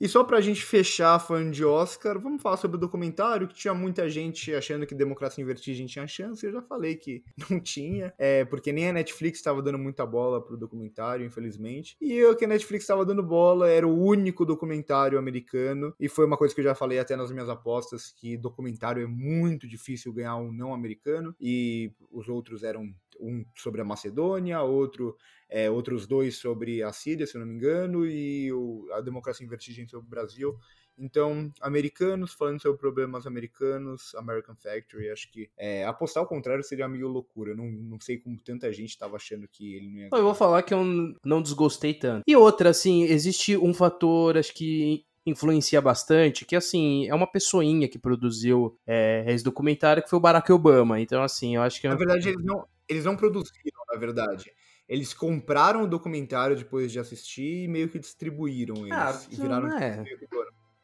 E 0.00 0.08
só 0.08 0.24
pra 0.24 0.40
gente 0.40 0.64
fechar 0.64 1.18
fã 1.18 1.50
de 1.50 1.62
Oscar, 1.62 2.18
vamos 2.18 2.40
falar 2.40 2.56
sobre 2.56 2.78
o 2.78 2.80
documentário, 2.80 3.46
que 3.46 3.54
tinha 3.54 3.74
muita 3.74 4.08
gente 4.08 4.54
achando 4.54 4.86
que 4.86 4.94
Democracia 4.94 5.42
em 5.42 5.46
Vertigem 5.46 5.86
tinha 5.86 6.06
chance, 6.06 6.44
eu 6.44 6.52
já 6.52 6.62
falei 6.62 6.96
que 6.96 7.22
não 7.50 7.60
tinha, 7.60 8.14
é, 8.16 8.44
porque 8.46 8.72
nem 8.72 8.88
a 8.88 8.92
Netflix 8.94 9.38
estava 9.38 9.60
dando 9.60 9.78
muita 9.78 10.06
bola 10.06 10.42
pro 10.42 10.56
documentário, 10.56 11.26
infelizmente. 11.26 11.98
E 12.00 12.24
o 12.24 12.34
que 12.34 12.46
a 12.46 12.48
Netflix 12.48 12.84
estava 12.84 13.04
dando 13.04 13.22
bola 13.22 13.68
era 13.68 13.86
o 13.86 14.02
único 14.02 14.46
documentário 14.46 15.18
americano, 15.18 15.94
e 16.00 16.08
foi 16.08 16.24
uma 16.24 16.38
coisa 16.38 16.54
que 16.54 16.62
eu 16.62 16.64
já 16.64 16.74
falei 16.74 16.98
até 16.98 17.14
nas 17.14 17.30
minhas 17.30 17.50
apostas, 17.50 18.10
que 18.10 18.38
documentário 18.38 19.02
é 19.02 19.06
muito 19.06 19.68
difícil 19.68 20.14
ganhar 20.14 20.36
um 20.36 20.50
não 20.50 20.72
americano, 20.72 21.34
e 21.38 21.92
os 22.10 22.26
outros 22.26 22.62
eram 22.62 22.90
um 23.20 23.44
sobre 23.54 23.80
a 23.80 23.84
Macedônia, 23.84 24.62
outro 24.62 25.16
é, 25.48 25.68
outros 25.68 26.06
dois 26.06 26.36
sobre 26.36 26.82
a 26.82 26.92
Síria, 26.92 27.26
se 27.26 27.36
eu 27.36 27.40
não 27.40 27.46
me 27.46 27.54
engano, 27.54 28.06
e 28.06 28.52
o, 28.52 28.88
a 28.92 29.00
democracia 29.00 29.44
em 29.44 29.48
vertigem 29.48 29.86
sobre 29.86 30.06
o 30.06 30.10
Brasil. 30.10 30.56
Então, 30.96 31.50
americanos 31.62 32.34
falando 32.34 32.60
sobre 32.60 32.78
problemas 32.78 33.26
americanos, 33.26 34.14
American 34.14 34.54
Factory, 34.54 35.08
acho 35.10 35.30
que 35.32 35.50
é, 35.56 35.84
apostar 35.84 36.22
ao 36.22 36.28
contrário 36.28 36.62
seria 36.62 36.86
meio 36.86 37.08
loucura. 37.08 37.54
Não, 37.54 37.64
não 37.64 37.98
sei 37.98 38.18
como 38.18 38.38
tanta 38.38 38.70
gente 38.70 38.90
estava 38.90 39.16
achando 39.16 39.48
que 39.48 39.74
ele 39.74 39.88
não 39.88 39.98
ia. 39.98 40.08
Eu 40.12 40.22
vou 40.22 40.34
falar 40.34 40.62
que 40.62 40.74
eu 40.74 40.84
não 41.24 41.40
desgostei 41.40 41.94
tanto. 41.94 42.22
E 42.26 42.36
outra, 42.36 42.68
assim, 42.68 43.04
existe 43.04 43.56
um 43.56 43.72
fator, 43.72 44.36
acho 44.36 44.52
que 44.52 45.04
influencia 45.24 45.80
bastante, 45.80 46.44
que 46.44 46.56
assim, 46.56 47.06
é 47.08 47.14
uma 47.14 47.26
pessoinha 47.26 47.88
que 47.88 47.98
produziu 47.98 48.76
é, 48.86 49.24
esse 49.28 49.44
documentário, 49.44 50.02
que 50.02 50.10
foi 50.10 50.18
o 50.18 50.22
Barack 50.22 50.52
Obama. 50.52 51.00
Então, 51.00 51.22
assim, 51.22 51.56
eu 51.56 51.62
acho 51.62 51.80
que. 51.80 51.88
Na 51.88 51.94
verdade, 51.94 52.28
eles 52.28 52.44
não, 52.44 52.66
eles 52.90 53.04
não 53.04 53.16
produziram, 53.16 53.80
na 53.88 53.98
verdade. 53.98 54.52
Eles 54.88 55.14
compraram 55.14 55.84
o 55.84 55.86
documentário 55.86 56.56
depois 56.56 56.90
de 56.90 56.98
assistir 56.98 57.64
e 57.64 57.68
meio 57.68 57.88
que 57.88 57.98
distribuíram 57.98 58.78
eles. 58.78 58.92
Ah, 58.92 59.22
e 59.30 59.36
viraram 59.36 59.72
é. 59.78 60.04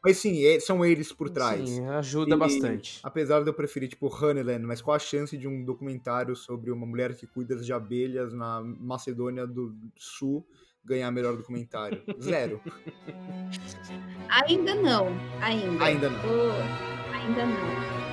Mas 0.01 0.17
sim, 0.19 0.45
é, 0.45 0.57
são 0.61 0.85
eles 0.85 1.11
por 1.11 1.29
trás. 1.29 1.69
Sim, 1.69 1.85
ajuda 1.87 2.35
e, 2.35 2.37
bastante. 2.37 3.01
Apesar 3.03 3.43
de 3.43 3.49
eu 3.49 3.53
preferir, 3.53 3.89
tipo, 3.89 4.07
Honeyland, 4.07 4.65
mas 4.65 4.81
qual 4.81 4.95
a 4.95 4.99
chance 4.99 5.37
de 5.37 5.45
um 5.45 5.65
documentário 5.65 6.33
sobre 6.33 6.71
uma 6.71 6.85
mulher 6.85 7.13
que 7.13 7.27
cuida 7.27 7.57
de 7.57 7.73
abelhas 7.73 8.33
na 8.33 8.61
Macedônia 8.61 9.45
do 9.45 9.75
Sul 9.97 10.47
ganhar 10.85 11.11
melhor 11.11 11.35
documentário? 11.35 12.01
Zero. 12.21 12.61
Ainda 14.29 14.75
não. 14.75 15.07
Ainda. 15.41 15.83
Ainda 15.83 16.09
não. 16.09 16.19
Oh, 16.19 17.13
ainda 17.13 17.45
não. 17.45 18.06